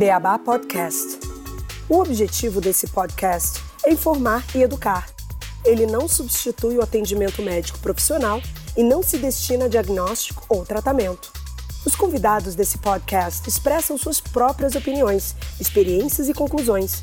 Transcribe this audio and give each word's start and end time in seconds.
Beabá 0.00 0.38
Podcast. 0.38 1.20
O 1.86 1.98
objetivo 1.98 2.58
desse 2.58 2.86
podcast 2.86 3.62
é 3.84 3.92
informar 3.92 4.42
e 4.54 4.62
educar. 4.62 5.06
Ele 5.62 5.84
não 5.84 6.08
substitui 6.08 6.78
o 6.78 6.82
atendimento 6.82 7.42
médico 7.42 7.78
profissional 7.80 8.40
e 8.74 8.82
não 8.82 9.02
se 9.02 9.18
destina 9.18 9.66
a 9.66 9.68
diagnóstico 9.68 10.42
ou 10.48 10.64
tratamento. 10.64 11.30
Os 11.84 11.94
convidados 11.94 12.54
desse 12.54 12.78
podcast 12.78 13.46
expressam 13.46 13.98
suas 13.98 14.22
próprias 14.22 14.74
opiniões, 14.74 15.36
experiências 15.60 16.30
e 16.30 16.32
conclusões. 16.32 17.02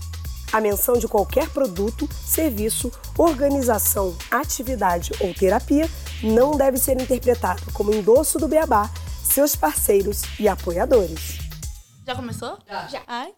A 0.51 0.59
menção 0.59 0.97
de 0.97 1.07
qualquer 1.07 1.47
produto, 1.49 2.09
serviço, 2.25 2.91
organização, 3.15 4.15
atividade 4.31 5.11
ou 5.19 5.35
terapia 5.35 5.87
não 6.23 6.57
deve 6.57 6.79
ser 6.79 6.99
interpretada 6.99 7.61
como 7.73 7.93
endosso 7.93 8.39
do 8.39 8.47
Beabá, 8.47 8.89
seus 9.23 9.55
parceiros 9.55 10.23
e 10.39 10.47
apoiadores. 10.47 11.46
Já 12.07 12.15
começou? 12.15 12.57
Já. 12.65 12.87
Já. 12.87 13.01
Ai. 13.05 13.33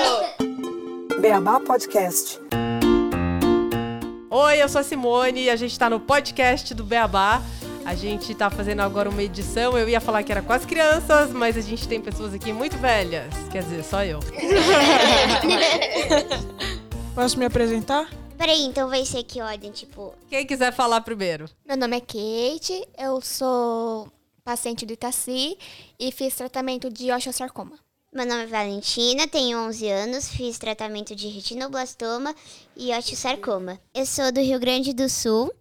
Beabá 1.20 1.60
Podcast. 1.60 2.40
Oi, 4.30 4.62
eu 4.62 4.66
sou 4.66 4.80
a 4.80 4.84
Simone 4.84 5.42
e 5.42 5.50
a 5.50 5.56
gente 5.56 5.72
está 5.72 5.90
no 5.90 6.00
podcast 6.00 6.72
do 6.72 6.82
Beabá. 6.82 7.42
A 7.84 7.94
gente 7.94 8.32
está 8.32 8.48
fazendo 8.48 8.80
agora 8.80 9.10
uma 9.10 9.22
edição. 9.22 9.76
Eu 9.76 9.90
ia 9.90 10.00
falar 10.00 10.22
que 10.22 10.32
era 10.32 10.40
com 10.40 10.54
as 10.54 10.64
crianças, 10.64 11.30
mas 11.30 11.58
a 11.58 11.60
gente 11.60 11.86
tem 11.86 12.00
pessoas 12.00 12.32
aqui 12.32 12.50
muito 12.50 12.78
velhas. 12.78 13.30
Quer 13.52 13.62
dizer, 13.62 13.84
só 13.84 14.02
eu. 14.02 14.20
Posso 17.14 17.38
me 17.38 17.44
apresentar? 17.44 18.08
Peraí, 18.38 18.62
então 18.62 18.88
vai 18.88 19.04
ser 19.04 19.22
que 19.22 19.42
ordem, 19.42 19.70
tipo. 19.70 20.14
Quem 20.30 20.46
quiser 20.46 20.72
falar 20.72 21.02
primeiro? 21.02 21.44
Meu 21.66 21.76
nome 21.76 21.94
é 21.94 22.00
Kate, 22.00 22.88
eu 22.96 23.20
sou 23.20 24.10
paciente 24.48 24.86
do 24.86 24.94
Itaci 24.94 25.58
e 26.00 26.10
fiz 26.10 26.34
tratamento 26.34 26.88
de 26.88 27.12
osteosarcoma. 27.12 27.78
Meu 28.10 28.24
nome 28.24 28.44
é 28.44 28.46
Valentina, 28.46 29.28
tenho 29.28 29.58
11 29.58 29.90
anos, 29.90 30.28
fiz 30.30 30.58
tratamento 30.58 31.14
de 31.14 31.28
retinoblastoma 31.28 32.34
e 32.74 32.90
osteosarcoma. 32.96 33.78
Eu 33.94 34.06
sou 34.06 34.32
do 34.32 34.40
Rio 34.40 34.58
Grande 34.58 34.94
do 34.94 35.06
Sul, 35.06 35.52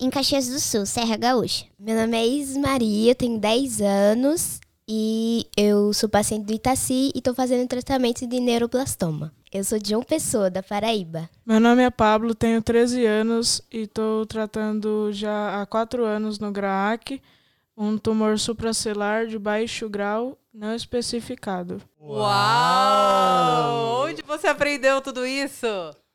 em 0.00 0.08
Caxias 0.08 0.46
do 0.46 0.60
Sul, 0.60 0.86
Serra 0.86 1.16
Gaúcha. 1.16 1.64
Meu 1.76 1.96
nome 1.96 2.16
é 2.16 2.24
Ismaria, 2.24 3.16
tenho 3.16 3.36
10 3.36 3.80
anos 3.80 4.60
e 4.88 5.48
eu 5.56 5.92
sou 5.92 6.08
paciente 6.08 6.46
do 6.46 6.52
Itaci 6.52 7.10
e 7.12 7.18
estou 7.18 7.34
fazendo 7.34 7.66
tratamento 7.66 8.24
de 8.28 8.38
neuroblastoma. 8.38 9.34
Eu 9.52 9.64
sou 9.64 9.80
de 9.80 9.92
uma 9.92 10.04
pessoa 10.04 10.48
da 10.48 10.62
Paraíba. 10.62 11.28
Meu 11.44 11.58
nome 11.58 11.82
é 11.82 11.90
Pablo, 11.90 12.32
tenho 12.32 12.62
13 12.62 13.04
anos 13.06 13.60
e 13.72 13.78
estou 13.78 14.24
tratando 14.24 15.10
já 15.12 15.60
há 15.60 15.66
4 15.66 16.04
anos 16.04 16.38
no 16.38 16.52
GRAAC 16.52 17.20
um 17.76 17.98
tumor 17.98 18.38
supracelular 18.38 19.26
de 19.26 19.38
baixo 19.38 19.88
grau 19.88 20.38
não 20.52 20.74
especificado. 20.74 21.82
Uau! 22.00 24.06
Onde 24.06 24.22
você 24.22 24.46
aprendeu 24.46 25.02
tudo 25.02 25.26
isso? 25.26 25.66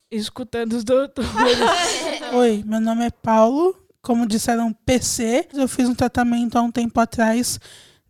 Escutando 0.10 0.74
os 0.74 0.84
doutores. 0.84 1.30
Oi, 2.34 2.64
meu 2.66 2.82
nome 2.82 3.06
é 3.06 3.12
Paulo. 3.12 3.78
Como 4.02 4.26
disseram, 4.26 4.74
PC. 4.74 5.48
Eu 5.54 5.68
fiz 5.68 5.88
um 5.88 5.94
tratamento 5.94 6.58
há 6.58 6.62
um 6.64 6.72
tempo 6.72 7.00
atrás 7.00 7.60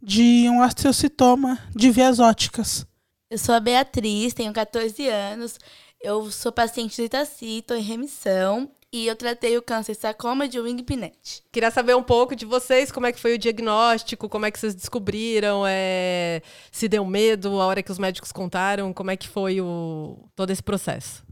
de 0.01 0.47
um 0.49 0.61
osteocitoma 0.61 1.59
de 1.75 1.91
vias 1.91 2.19
óticas. 2.19 2.85
Eu 3.29 3.37
sou 3.37 3.53
a 3.53 3.59
Beatriz, 3.59 4.33
tenho 4.33 4.53
14 4.53 5.07
anos. 5.09 5.59
Eu 5.99 6.31
sou 6.31 6.51
paciente 6.51 6.95
do 6.95 7.05
Itaci, 7.05 7.59
estou 7.59 7.75
em 7.75 7.81
remissão 7.81 8.71
e 8.93 9.07
eu 9.07 9.15
tratei 9.15 9.57
o 9.57 9.61
câncer 9.61 9.95
sarcoma 9.95 10.47
de 10.47 10.59
Wing 10.59 10.83
Pinet. 10.83 11.43
Queria 11.51 11.71
saber 11.71 11.95
um 11.95 12.03
pouco 12.03 12.35
de 12.35 12.45
vocês, 12.45 12.91
como 12.91 13.05
é 13.05 13.11
que 13.11 13.19
foi 13.19 13.35
o 13.35 13.37
diagnóstico, 13.37 14.27
como 14.27 14.45
é 14.45 14.51
que 14.51 14.59
vocês 14.59 14.75
descobriram, 14.75 15.63
é... 15.65 16.41
se 16.71 16.89
deu 16.89 17.05
medo 17.05 17.61
a 17.61 17.65
hora 17.65 17.81
que 17.81 17.91
os 17.91 17.97
médicos 17.97 18.31
contaram, 18.31 18.91
como 18.91 19.09
é 19.09 19.15
que 19.15 19.29
foi 19.29 19.61
o... 19.61 20.17
todo 20.35 20.49
esse 20.49 20.61
processo? 20.61 21.23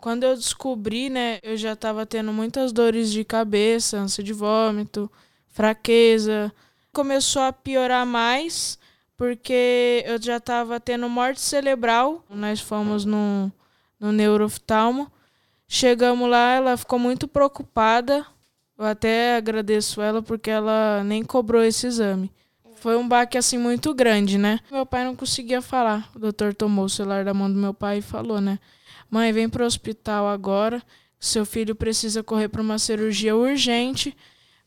Quando 0.00 0.24
eu 0.24 0.34
descobri, 0.34 1.08
né, 1.08 1.38
eu 1.42 1.56
já 1.56 1.72
estava 1.74 2.04
tendo 2.04 2.32
muitas 2.32 2.72
dores 2.72 3.10
de 3.10 3.24
cabeça, 3.24 3.96
ânsia 3.96 4.22
de 4.22 4.32
vômito, 4.32 5.10
fraqueza. 5.48 6.52
Começou 6.92 7.42
a 7.42 7.52
piorar 7.52 8.04
mais 8.04 8.78
porque 9.16 10.02
eu 10.04 10.20
já 10.20 10.38
estava 10.38 10.78
tendo 10.80 11.08
morte 11.08 11.40
cerebral. 11.40 12.24
Nós 12.28 12.60
fomos 12.60 13.04
no, 13.04 13.50
no 13.98 14.12
neurooftalmo 14.12 15.10
Chegamos 15.66 16.28
lá, 16.28 16.52
ela 16.52 16.76
ficou 16.76 16.98
muito 16.98 17.26
preocupada. 17.26 18.24
Eu 18.78 18.84
até 18.84 19.36
agradeço 19.36 20.00
ela 20.00 20.22
porque 20.22 20.50
ela 20.50 21.02
nem 21.04 21.22
cobrou 21.22 21.62
esse 21.62 21.86
exame. 21.86 22.30
Foi 22.76 22.96
um 22.96 23.08
baque 23.08 23.38
assim 23.38 23.56
muito 23.56 23.94
grande, 23.94 24.36
né? 24.36 24.60
Meu 24.70 24.84
pai 24.84 25.04
não 25.04 25.16
conseguia 25.16 25.62
falar. 25.62 26.10
O 26.14 26.18
doutor 26.18 26.54
tomou 26.54 26.84
o 26.84 26.88
celular 26.90 27.24
da 27.24 27.32
mão 27.32 27.50
do 27.50 27.58
meu 27.58 27.72
pai 27.72 27.98
e 27.98 28.02
falou, 28.02 28.40
né? 28.40 28.58
Mãe, 29.10 29.32
vem 29.32 29.48
para 29.48 29.62
o 29.62 29.66
hospital 29.66 30.28
agora. 30.28 30.82
Seu 31.18 31.46
filho 31.46 31.74
precisa 31.74 32.22
correr 32.22 32.48
para 32.48 32.60
uma 32.60 32.78
cirurgia 32.78 33.34
urgente, 33.34 34.14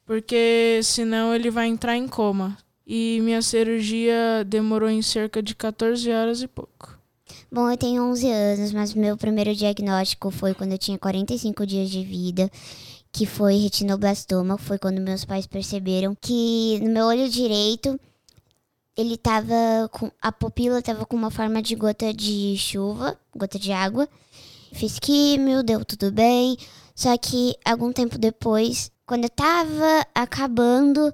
porque 0.06 0.80
senão 0.84 1.36
ele 1.36 1.52
vai 1.52 1.68
entrar 1.68 1.96
em 1.96 2.08
coma. 2.08 2.58
E 2.86 3.20
minha 3.22 3.42
cirurgia 3.42 4.44
demorou 4.48 4.90
em 4.90 5.02
cerca 5.02 5.44
de 5.44 5.54
14 5.54 6.10
horas 6.10 6.42
e 6.42 6.48
pouco. 6.48 6.97
Bom, 7.50 7.72
eu 7.72 7.78
tenho 7.78 8.04
11 8.04 8.30
anos, 8.30 8.74
mas 8.74 8.94
meu 8.94 9.16
primeiro 9.16 9.56
diagnóstico 9.56 10.30
foi 10.30 10.54
quando 10.54 10.74
eu 10.74 10.78
tinha 10.78 10.98
45 10.98 11.66
dias 11.66 11.90
de 11.90 12.04
vida, 12.04 12.52
que 13.10 13.26
foi 13.26 13.56
retinoblastoma. 13.56 14.58
Foi 14.58 14.78
quando 14.78 15.00
meus 15.00 15.24
pais 15.24 15.48
perceberam 15.48 16.14
que 16.20 16.78
no 16.82 16.90
meu 16.90 17.06
olho 17.06 17.30
direito 17.30 17.98
ele 18.98 19.16
tava 19.16 19.54
com 19.92 20.12
a 20.22 20.32
pupila 20.32 20.82
tava 20.82 21.06
com 21.06 21.16
uma 21.16 21.32
forma 21.32 21.62
de 21.62 21.74
gota 21.76 22.14
de 22.14 22.58
chuva, 22.58 23.18
gota 23.34 23.58
de 23.58 23.72
água. 23.72 24.10
Fiz 24.74 25.00
químio, 25.00 25.64
deu 25.64 25.86
tudo 25.86 26.12
bem. 26.12 26.58
Só 26.94 27.18
que 27.18 27.56
algum 27.64 27.94
tempo 27.94 28.18
depois, 28.18 28.92
quando 29.06 29.24
eu 29.24 29.30
tava 29.30 30.06
acabando 30.14 31.14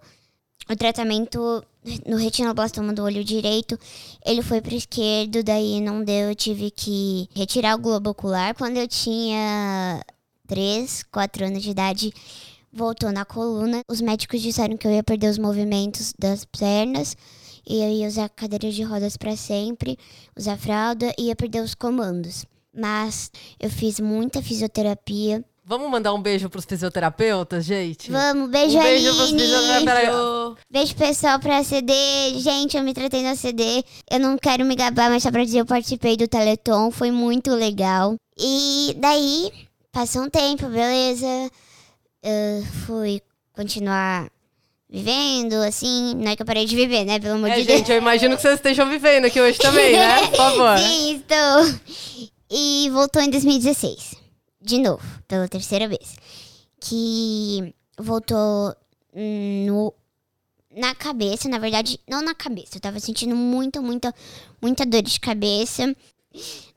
o 0.67 0.75
tratamento 0.75 1.63
no 2.05 2.17
retinoblastoma 2.17 2.94
do 2.94 3.03
olho 3.03 3.23
direito, 3.23 3.77
ele 4.25 4.41
foi 4.41 4.61
para 4.61 4.75
esquerdo, 4.75 5.44
daí 5.44 5.81
não 5.81 6.03
deu, 6.03 6.29
eu 6.29 6.35
tive 6.35 6.71
que 6.71 7.29
retirar 7.35 7.75
o 7.75 7.81
globo 7.81 8.11
ocular. 8.11 8.55
Quando 8.55 8.77
eu 8.77 8.88
tinha 8.88 10.01
3, 10.47 11.03
4 11.11 11.45
anos 11.45 11.63
de 11.63 11.71
idade, 11.71 12.13
voltou 12.71 13.11
na 13.11 13.25
coluna. 13.25 13.81
Os 13.88 14.01
médicos 14.01 14.41
disseram 14.41 14.77
que 14.77 14.88
eu 14.88 14.91
ia 14.91 15.03
perder 15.03 15.29
os 15.29 15.38
movimentos 15.38 16.13
das 16.17 16.45
pernas 16.45 17.16
e 17.66 17.81
eu 17.81 17.89
ia 17.89 18.07
usar 18.07 18.29
cadeira 18.29 18.71
de 18.71 18.83
rodas 18.83 19.15
para 19.15 19.35
sempre, 19.35 19.97
usar 20.38 20.57
fralda 20.57 21.13
e 21.17 21.27
ia 21.27 21.35
perder 21.35 21.61
os 21.61 21.75
comandos. 21.75 22.45
Mas 22.75 23.31
eu 23.59 23.69
fiz 23.69 24.00
muita 24.00 24.41
fisioterapia, 24.41 25.44
Vamos 25.66 25.90
mandar 25.90 26.13
um 26.13 26.22
beijo 26.22 26.50
pros 26.50 26.66
fisioterapeutas, 26.66 27.63
gente? 27.63 28.12
Vamos, 28.12 28.50
beijo, 28.50 28.78
um 28.78 28.81
beijo 28.84 29.16
pros 29.16 29.29
fisioterapeutas. 29.31 30.63
Beijo 30.69 30.96
pessoal 30.96 31.40
pra 31.40 31.63
CD. 31.63 31.94
Gente, 32.38 32.75
eu 32.75 32.84
me 32.84 32.94
tratei 32.94 33.24
na 33.24 33.34
CD. 33.35 33.81
Eu 34.12 34.19
não 34.19 34.38
quero 34.38 34.66
me 34.66 34.75
gabar, 34.75 35.09
mas 35.09 35.24
só 35.24 35.31
pra 35.31 35.44
dizer, 35.46 35.59
eu 35.62 35.66
participei 35.66 36.18
do 36.18 36.28
Teleton. 36.28 36.91
Foi 36.91 37.12
muito 37.12 37.51
legal. 37.51 38.16
E 38.38 38.94
daí, 38.97 39.51
passou 39.91 40.24
um 40.24 40.29
tempo, 40.29 40.68
beleza. 40.68 41.50
Eu 42.22 42.63
fui 42.85 43.22
continuar 43.56 44.28
vivendo, 44.90 45.53
assim. 45.66 46.13
Não 46.16 46.30
é 46.31 46.35
que 46.35 46.41
eu 46.41 46.45
parei 46.45 46.66
de 46.66 46.75
viver, 46.75 47.06
né? 47.06 47.19
Pelo 47.19 47.35
amor 47.35 47.50
É, 47.50 47.56
de 47.56 47.63
Deus. 47.63 47.80
gente, 47.80 47.91
eu 47.91 47.97
imagino 48.00 48.35
que 48.35 48.41
vocês 48.41 48.56
estejam 48.56 48.90
vivendo 48.90 49.25
aqui 49.25 49.40
hoje 49.40 49.57
também, 49.59 49.94
né? 49.94 50.28
Por 50.28 50.35
favor. 50.35 50.78
Sim, 50.78 51.16
estou. 51.22 52.30
E 52.51 52.90
voltou 52.91 53.22
em 53.22 53.30
2016. 53.30 54.22
De 54.63 54.79
novo, 54.79 55.03
pela 55.28 55.47
terceira 55.50 55.90
vez. 55.90 56.16
Que 56.79 57.75
voltou 58.00 58.74
no, 59.13 59.94
na 60.72 60.96
cabeça, 60.96 61.50
na 61.50 61.59
verdade, 61.59 62.00
não 62.07 62.22
na 62.22 62.34
cabeça. 62.34 62.78
Eu 62.78 62.81
tava 62.81 63.00
sentindo 63.00 63.35
muita, 63.35 63.81
muita, 63.81 64.16
muita 64.62 64.85
dor 64.85 65.01
de 65.01 65.19
cabeça. 65.19 65.94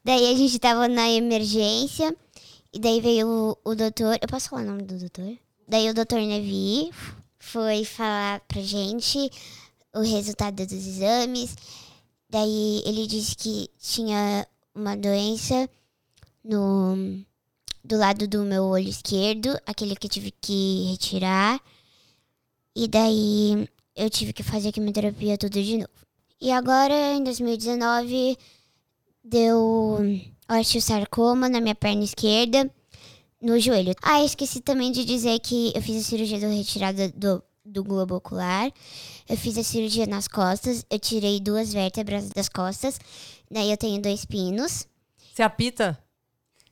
Daí 0.05 0.33
a 0.33 0.37
gente 0.37 0.59
tava 0.59 0.89
na 0.89 1.09
emergência. 1.09 2.15
E 2.73 2.81
daí 2.81 3.01
veio 3.01 3.29
o, 3.65 3.71
o 3.71 3.75
doutor. 3.77 4.19
Eu 4.21 4.29
posso 4.29 4.49
falar 4.51 4.63
o 4.63 4.67
nome 4.67 4.83
do 4.83 4.99
doutor? 4.99 5.39
Daí 5.69 5.89
o 5.89 5.95
doutor 5.95 6.21
Nevi 6.21 6.91
foi 7.39 7.85
falar 7.85 8.41
pra 8.41 8.61
gente 8.61 9.31
o 9.95 10.01
resultado 10.01 10.67
dos 10.67 10.73
exames. 10.73 11.57
Daí 12.29 12.83
ele 12.85 13.07
disse 13.07 13.37
que 13.37 13.71
tinha 13.79 14.45
uma 14.75 14.97
doença 14.97 15.71
no 16.45 17.25
do 17.87 17.97
lado 17.97 18.27
do 18.27 18.45
meu 18.45 18.65
olho 18.65 18.89
esquerdo, 18.89 19.57
aquele 19.65 19.95
que 19.97 20.07
eu 20.07 20.11
tive 20.11 20.31
que 20.31 20.91
retirar. 20.91 21.61
E 22.75 22.89
daí 22.89 23.69
eu 23.95 24.11
tive 24.11 24.33
que 24.33 24.43
fazer 24.43 24.73
quimioterapia 24.73 25.39
tudo 25.39 25.63
de 25.63 25.79
novo. 25.79 25.89
E 26.41 26.51
agora, 26.51 27.15
em 27.15 27.23
2019, 27.23 28.37
deu 29.25 29.99
osteosarcoma 30.49 31.49
na 31.49 31.61
minha 31.61 31.75
perna 31.75 32.05
esquerda, 32.05 32.71
no 33.41 33.59
joelho. 33.59 33.95
Ah, 34.03 34.23
esqueci 34.23 34.61
também 34.61 34.93
de 34.93 35.05
dizer 35.05 35.39
que 35.41 35.73
eu 35.75 35.81
fiz 35.81 35.97
a 35.97 36.09
cirurgia 36.09 36.41
do 36.41 36.49
retirada 36.49 37.09
do 37.11 37.43
do 37.67 37.83
globo 37.83 38.15
ocular. 38.15 38.71
Eu 39.29 39.37
fiz 39.37 39.59
a 39.59 39.63
cirurgia 39.65 40.07
nas 40.07 40.29
costas. 40.29 40.87
Eu 40.89 40.99
tirei 40.99 41.41
duas 41.41 41.73
vértebras 41.73 42.29
das 42.31 42.49
costas. 42.49 42.99
Daí 43.51 43.71
eu 43.71 43.77
tenho 43.77 44.01
dois 44.01 44.25
pinos. 44.25 44.87
Você 45.35 45.43
apita? 45.43 45.99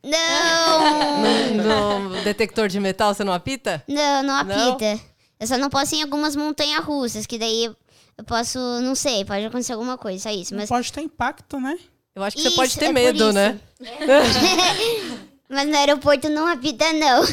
Não! 0.05 1.23
No, 1.55 2.09
no 2.11 2.23
detector 2.23 2.69
de 2.69 2.79
metal 2.79 3.15
você 3.15 3.25
não 3.25 3.33
apita? 3.33 3.83
não, 3.89 4.23
não 4.23 4.45
Não? 4.45 4.73
apita. 4.73 5.01
Eu 5.41 5.47
só 5.47 5.59
não 5.59 5.69
posso 5.71 5.95
ir 5.95 5.99
em 5.99 6.03
algumas 6.03 6.37
montanhas 6.37 6.85
russas, 6.85 7.27
que 7.27 7.39
daí 7.39 7.65
eu 7.65 8.25
posso, 8.25 8.59
não 8.83 8.95
sei, 8.95 9.25
pode 9.25 9.45
acontecer 9.47 9.73
alguma 9.73 9.99
coisa, 9.99 10.23
só 10.23 10.31
isso. 10.31 10.53
Não 10.55 10.61
Mas, 10.61 10.69
pode 10.69 10.93
ter 10.93 11.01
impacto, 11.01 11.59
né? 11.59 11.77
Eu 12.15 12.23
acho 12.23 12.37
que 12.37 12.43
você 12.43 12.49
Isso, 12.49 12.57
pode 12.57 12.79
ter 12.79 12.85
é 12.87 12.93
medo, 12.93 13.33
né? 13.33 13.59
mas 15.49 15.69
no 15.69 15.77
aeroporto 15.77 16.29
não 16.29 16.47
apita, 16.47 16.93
não. 16.93 17.25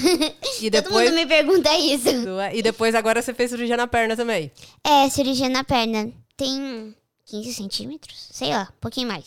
E 0.59 0.69
Todo 0.71 0.83
depois, 0.83 1.09
mundo 1.09 1.15
me 1.19 1.25
pergunta 1.27 1.73
isso. 1.77 2.07
e 2.53 2.62
depois 2.62 2.95
agora 2.95 3.21
você 3.21 3.33
fez 3.33 3.51
cirurgia 3.51 3.77
na 3.77 3.88
perna 3.88 4.15
também. 4.15 4.51
É, 4.83 5.07
cirurgia 5.09 5.50
na 5.50 5.63
perna. 5.63 6.12
Tem 6.35 6.95
15 7.25 7.53
centímetros? 7.53 8.27
Sei 8.31 8.50
lá, 8.50 8.69
um 8.71 8.79
pouquinho 8.81 9.07
mais. 9.07 9.25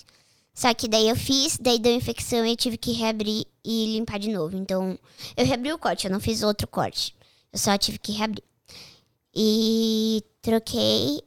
Só 0.55 0.73
que 0.73 0.87
daí 0.87 1.09
eu 1.09 1.17
fiz, 1.17 1.59
daí 1.59 1.79
deu 1.79 1.93
infecção 1.93 2.47
e 2.47 2.51
eu 2.51 2.57
tive 2.57 2.79
que 2.79 2.93
reabrir 2.93 3.45
e 3.65 3.97
limpar 3.97 4.19
de 4.19 4.31
novo. 4.31 4.57
Então, 4.57 4.99
eu 5.37 5.45
reabri 5.45 5.73
o 5.73 5.79
corte, 5.79 6.07
eu 6.07 6.13
não 6.13 6.21
fiz 6.21 6.43
outro 6.43 6.69
corte. 6.69 7.15
Eu 7.53 7.59
só 7.59 7.77
tive 7.77 7.99
que 7.99 8.13
reabrir. 8.13 8.45
E 9.35 10.23
troquei 10.41 11.21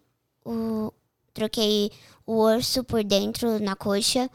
o. 0.46 0.94
Troquei 1.34 1.92
o 2.26 2.40
osso 2.40 2.84
por 2.84 3.04
dentro 3.04 3.60
na 3.60 3.76
coxa 3.76 4.30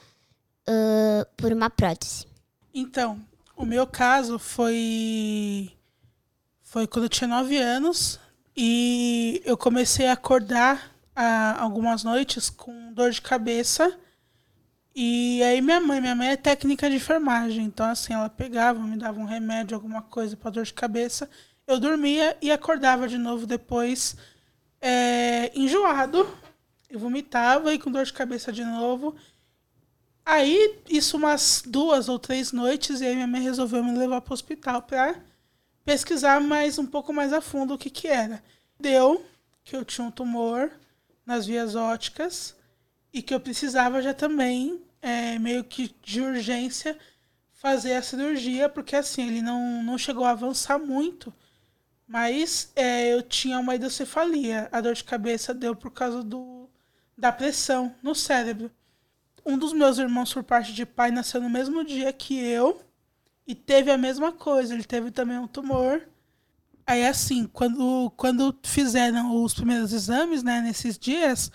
ah, 0.67 1.27
por 1.37 1.53
uma 1.53 1.71
prótese. 1.71 2.27
Então, 2.75 3.21
o 3.57 3.65
meu 3.65 3.87
caso 3.87 4.39
foi. 4.39 5.73
Foi 6.63 6.87
quando 6.87 7.05
eu 7.05 7.09
tinha 7.09 7.29
9 7.29 7.59
anos 7.59 8.19
e 8.57 9.43
eu 9.45 9.57
comecei 9.57 10.07
a 10.07 10.13
acordar 10.13 10.95
ah, 11.15 11.61
algumas 11.61 12.03
noites 12.03 12.49
com 12.49 12.93
dor 12.93 13.11
de 13.11 13.21
cabeça. 13.21 13.99
E 14.95 15.43
aí 15.43 15.61
minha 15.63 15.81
mãe, 15.81 16.01
minha 16.01 16.15
mãe 16.15 16.29
é 16.29 16.37
técnica 16.37 16.89
de 16.91 16.97
enfermagem, 16.97 17.65
então 17.65 17.87
assim, 17.87 18.13
ela 18.13 18.29
pegava, 18.29 18.79
me 18.81 18.97
dava 18.97 19.19
um 19.19 19.25
remédio, 19.25 19.75
alguma 19.75 20.03
coisa 20.03 20.37
para 20.37 20.51
dor 20.51 20.65
de 20.65 20.75
cabeça. 20.75 21.31
Eu 21.67 21.81
dormia 21.81 22.37
e 22.43 22.51
acordava 22.51 23.09
de 23.09 23.17
novo 23.17 23.47
depois 23.47 24.17
é, 24.81 25.51
enjoado. 25.59 26.29
Eu 26.91 26.99
vomitava 26.99 27.73
e 27.73 27.79
com 27.79 27.91
dor 27.91 28.05
de 28.05 28.13
cabeça 28.13 28.53
de 28.53 28.65
novo. 28.65 29.17
Aí, 30.25 30.79
isso 30.89 31.17
umas 31.17 31.63
duas 31.67 32.09
ou 32.09 32.19
três 32.19 32.53
noites, 32.53 33.01
e 33.01 33.07
aí 33.07 33.15
minha 33.15 33.27
mãe 33.27 33.41
resolveu 33.41 33.83
me 33.83 33.97
levar 33.97 34.21
para 34.21 34.33
o 34.33 34.35
hospital 34.35 34.83
para 34.83 35.17
pesquisar 35.85 36.41
mais 36.41 36.79
um 36.79 36.87
pouco 36.87 37.13
mais 37.13 37.33
a 37.33 37.41
fundo 37.41 37.75
o 37.75 37.79
que 37.79 37.91
que 37.91 38.09
era. 38.09 38.43
Deu 38.79 39.25
que 39.65 39.75
eu 39.75 39.85
tinha 39.85 40.07
um 40.07 40.11
tumor 40.11 40.71
nas 41.25 41.47
vias 41.47 41.75
ópticas 41.75 42.55
e 43.13 43.23
que 43.23 43.35
eu 43.35 43.41
precisava 43.41 44.01
já 44.01 44.15
também, 44.15 44.83
é, 45.01 45.39
meio 45.39 45.65
que 45.65 45.95
de 46.03 46.21
urgência, 46.21 46.99
fazer 47.53 47.95
a 47.95 48.03
cirurgia, 48.03 48.69
porque 48.69 48.97
assim, 48.97 49.27
ele 49.29 49.43
não, 49.43 49.83
não 49.83 49.99
chegou 49.99 50.25
a 50.25 50.31
avançar 50.31 50.79
muito, 50.79 51.33
mas 52.07 52.73
é, 52.75 53.13
eu 53.13 53.23
tinha 53.23 53.59
uma 53.59 53.75
hidrocefalia. 53.75 54.69
A 54.73 54.81
dor 54.81 54.95
de 54.95 55.05
cabeça 55.05 55.55
deu 55.55 55.75
por 55.75 55.91
causa 55.91 56.23
do, 56.23 56.69
da 57.17 57.31
pressão 57.33 57.95
no 58.03 58.15
cérebro. 58.15 58.71
Um 59.47 59.57
dos 59.57 59.73
meus 59.73 59.99
irmãos, 59.99 60.33
por 60.33 60.43
parte 60.43 60.73
de 60.73 60.85
pai, 60.85 61.11
nasceu 61.11 61.41
no 61.41 61.51
mesmo 61.51 61.85
dia 61.85 62.13
que 62.13 62.39
eu 62.39 62.83
e 63.47 63.55
teve 63.55 63.91
a 63.91 63.99
mesma 63.99 64.33
coisa. 64.33 64.75
Ele 64.75 64.85
teve 64.85 65.11
também 65.11 65.39
um 65.39 65.49
tumor. 65.49 66.03
Aí, 66.87 67.07
assim, 67.07 67.47
quando, 67.47 68.11
quando 68.17 68.57
fizeram 68.63 69.43
os 69.43 69.55
primeiros 69.55 69.93
exames, 69.93 70.43
né, 70.43 70.61
nesses 70.61 70.99
dias, 70.99 71.51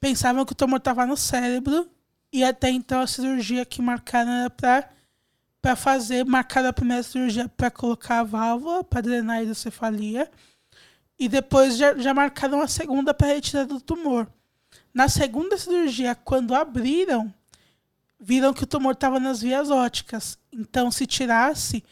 pensavam 0.00 0.44
que 0.44 0.52
o 0.52 0.56
tumor 0.56 0.78
estava 0.78 1.06
no 1.06 1.16
cérebro 1.16 1.88
e 2.32 2.44
até 2.44 2.70
então 2.70 3.00
a 3.00 3.06
cirurgia 3.06 3.64
que 3.64 3.82
marcaram 3.82 4.30
era 4.30 4.50
para 4.50 4.90
para 5.60 5.74
fazer, 5.74 6.24
marcaram 6.24 6.68
a 6.68 6.72
primeira 6.72 7.02
cirurgia 7.02 7.48
para 7.48 7.68
colocar 7.68 8.20
a 8.20 8.22
válvula, 8.22 8.84
para 8.84 9.00
drenar 9.00 9.38
a 9.38 9.42
hidrocefalia, 9.42 10.30
e 11.18 11.28
depois 11.28 11.76
já, 11.76 11.98
já 11.98 12.14
marcaram 12.14 12.62
a 12.62 12.68
segunda 12.68 13.12
para 13.12 13.26
retirada 13.26 13.74
do 13.74 13.80
tumor. 13.80 14.28
Na 14.94 15.08
segunda 15.08 15.58
cirurgia, 15.58 16.14
quando 16.14 16.54
abriram, 16.54 17.34
viram 18.20 18.54
que 18.54 18.64
o 18.64 18.66
tumor 18.66 18.92
estava 18.92 19.18
nas 19.18 19.42
vias 19.42 19.70
ópticas. 19.70 20.38
Então, 20.52 20.90
se 20.90 21.06
tirasse, 21.06 21.84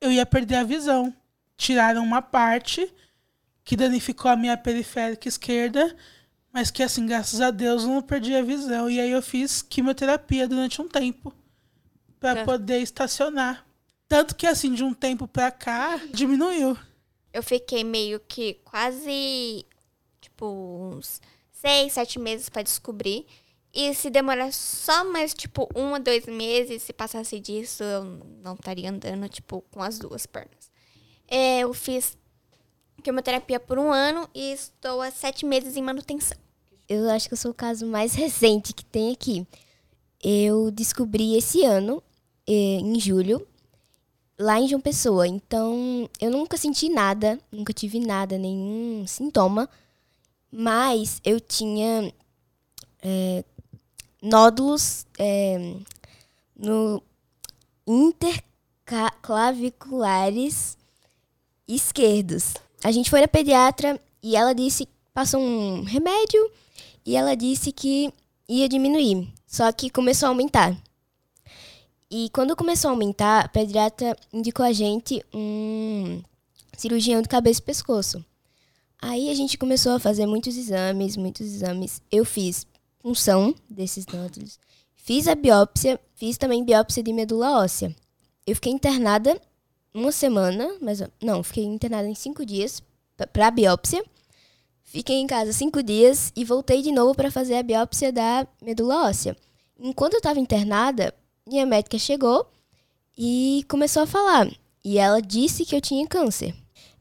eu 0.00 0.10
ia 0.10 0.26
perder 0.26 0.56
a 0.56 0.64
visão. 0.64 1.14
Tiraram 1.56 2.02
uma 2.02 2.20
parte 2.20 2.92
que 3.64 3.76
danificou 3.76 4.30
a 4.30 4.36
minha 4.36 4.56
periférica 4.56 5.28
esquerda, 5.28 5.96
mas 6.54 6.70
que, 6.70 6.84
assim, 6.84 7.04
graças 7.04 7.40
a 7.40 7.50
Deus, 7.50 7.82
eu 7.82 7.88
não 7.88 8.00
perdi 8.00 8.32
a 8.32 8.40
visão. 8.42 8.88
E 8.88 9.00
aí 9.00 9.10
eu 9.10 9.20
fiz 9.20 9.60
quimioterapia 9.60 10.46
durante 10.46 10.80
um 10.80 10.86
tempo 10.86 11.34
para 12.20 12.40
É. 12.40 12.44
poder 12.44 12.78
estacionar. 12.80 13.66
Tanto 14.06 14.36
que, 14.36 14.46
assim, 14.46 14.72
de 14.72 14.84
um 14.84 14.94
tempo 14.94 15.26
para 15.26 15.50
cá, 15.50 15.96
diminuiu. 16.12 16.78
Eu 17.32 17.42
fiquei 17.42 17.82
meio 17.82 18.20
que 18.20 18.54
quase, 18.64 19.66
tipo, 20.20 20.46
uns 20.94 21.20
seis, 21.50 21.92
sete 21.94 22.20
meses 22.20 22.48
pra 22.48 22.62
descobrir. 22.62 23.26
E 23.72 23.92
se 23.92 24.08
demorar 24.08 24.52
só 24.52 25.04
mais, 25.04 25.34
tipo, 25.34 25.68
um 25.74 25.90
ou 25.94 25.98
dois 25.98 26.24
meses, 26.26 26.84
se 26.84 26.92
passasse 26.92 27.40
disso, 27.40 27.82
eu 27.82 28.04
não 28.44 28.54
estaria 28.54 28.88
andando, 28.88 29.28
tipo, 29.28 29.62
com 29.72 29.82
as 29.82 29.98
duas 29.98 30.24
pernas. 30.26 30.70
É, 31.26 31.60
eu 31.60 31.74
fiz 31.74 32.16
quimioterapia 33.02 33.58
por 33.58 33.76
um 33.78 33.92
ano 33.92 34.28
e 34.32 34.52
estou 34.52 35.02
há 35.02 35.10
sete 35.10 35.44
meses 35.44 35.76
em 35.76 35.82
manutenção. 35.82 36.38
Eu 36.88 37.10
acho 37.10 37.28
que 37.28 37.34
eu 37.34 37.38
sou 37.38 37.50
o 37.50 37.54
caso 37.54 37.86
mais 37.86 38.14
recente 38.14 38.74
que 38.74 38.84
tem 38.84 39.12
aqui. 39.12 39.46
Eu 40.22 40.70
descobri 40.70 41.36
esse 41.36 41.64
ano, 41.64 42.02
eh, 42.46 42.78
em 42.80 42.98
julho, 42.98 43.46
lá 44.38 44.58
em 44.58 44.66
João 44.68 44.80
Pessoa. 44.80 45.28
Então, 45.28 46.08
eu 46.20 46.30
nunca 46.30 46.56
senti 46.56 46.88
nada, 46.88 47.38
nunca 47.52 47.72
tive 47.72 48.00
nada, 48.00 48.38
nenhum 48.38 49.06
sintoma. 49.06 49.68
Mas 50.50 51.20
eu 51.24 51.40
tinha 51.40 52.12
eh, 53.02 53.44
nódulos 54.22 55.06
eh, 55.18 55.76
no 56.56 57.02
interclaviculares 57.86 60.78
esquerdos. 61.68 62.54
A 62.82 62.90
gente 62.90 63.10
foi 63.10 63.20
na 63.20 63.28
pediatra 63.28 64.00
e 64.22 64.36
ela 64.36 64.54
disse, 64.54 64.88
passou 65.12 65.38
um 65.40 65.82
remédio 65.82 66.50
e 67.04 67.16
ela 67.16 67.34
disse 67.34 67.72
que 67.72 68.12
ia 68.48 68.68
diminuir, 68.68 69.32
só 69.46 69.70
que 69.72 69.90
começou 69.90 70.26
a 70.26 70.30
aumentar. 70.30 70.76
E 72.10 72.28
quando 72.30 72.54
começou 72.54 72.90
a 72.90 72.92
aumentar, 72.92 73.44
a 73.44 73.48
pediatra 73.48 74.16
indicou 74.32 74.64
a 74.64 74.72
gente 74.72 75.24
um 75.32 76.22
cirurgião 76.76 77.20
de 77.20 77.28
cabeça 77.28 77.60
e 77.60 77.64
pescoço. 77.64 78.24
Aí 79.00 79.28
a 79.28 79.34
gente 79.34 79.58
começou 79.58 79.92
a 79.92 80.00
fazer 80.00 80.24
muitos 80.24 80.56
exames, 80.56 81.16
muitos 81.16 81.46
exames. 81.46 82.00
Eu 82.10 82.24
fiz 82.24 82.66
punção 83.00 83.54
desses 83.68 84.06
nódulos, 84.06 84.58
fiz 84.94 85.28
a 85.28 85.34
biópsia, 85.34 86.00
fiz 86.14 86.38
também 86.38 86.64
biópsia 86.64 87.02
de 87.02 87.12
medula 87.12 87.58
óssea. 87.58 87.94
Eu 88.46 88.54
fiquei 88.54 88.72
internada 88.72 89.40
uma 89.92 90.10
semana, 90.10 90.76
mas 90.80 91.02
não, 91.22 91.42
fiquei 91.42 91.64
internada 91.64 92.08
em 92.08 92.14
cinco 92.14 92.46
dias 92.46 92.82
pra 93.32 93.50
biópsia. 93.50 94.04
Fiquei 94.94 95.16
em 95.16 95.26
casa 95.26 95.52
cinco 95.52 95.82
dias 95.82 96.32
e 96.36 96.44
voltei 96.44 96.80
de 96.80 96.92
novo 96.92 97.16
para 97.16 97.28
fazer 97.28 97.56
a 97.56 97.64
biópsia 97.64 98.12
da 98.12 98.46
medula 98.62 99.08
óssea. 99.08 99.36
Enquanto 99.76 100.12
eu 100.12 100.18
estava 100.18 100.38
internada, 100.38 101.12
minha 101.44 101.66
médica 101.66 101.98
chegou 101.98 102.48
e 103.18 103.66
começou 103.68 104.04
a 104.04 104.06
falar. 104.06 104.48
E 104.84 104.96
ela 104.96 105.20
disse 105.20 105.64
que 105.64 105.74
eu 105.74 105.80
tinha 105.80 106.06
câncer. 106.06 106.54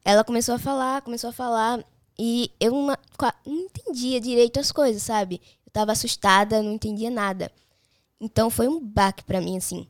Ela 0.03 0.23
começou 0.23 0.55
a 0.55 0.57
falar, 0.57 1.03
começou 1.03 1.29
a 1.29 1.33
falar 1.33 1.85
e 2.17 2.49
eu 2.59 2.71
não, 2.71 2.97
entendia 3.45 4.19
direito 4.19 4.59
as 4.59 4.71
coisas, 4.71 5.03
sabe? 5.03 5.39
Eu 5.63 5.71
tava 5.71 5.91
assustada, 5.91 6.63
não 6.63 6.73
entendia 6.73 7.11
nada. 7.11 7.51
Então 8.19 8.49
foi 8.49 8.67
um 8.67 8.79
baque 8.79 9.23
para 9.23 9.39
mim 9.39 9.57
assim. 9.57 9.85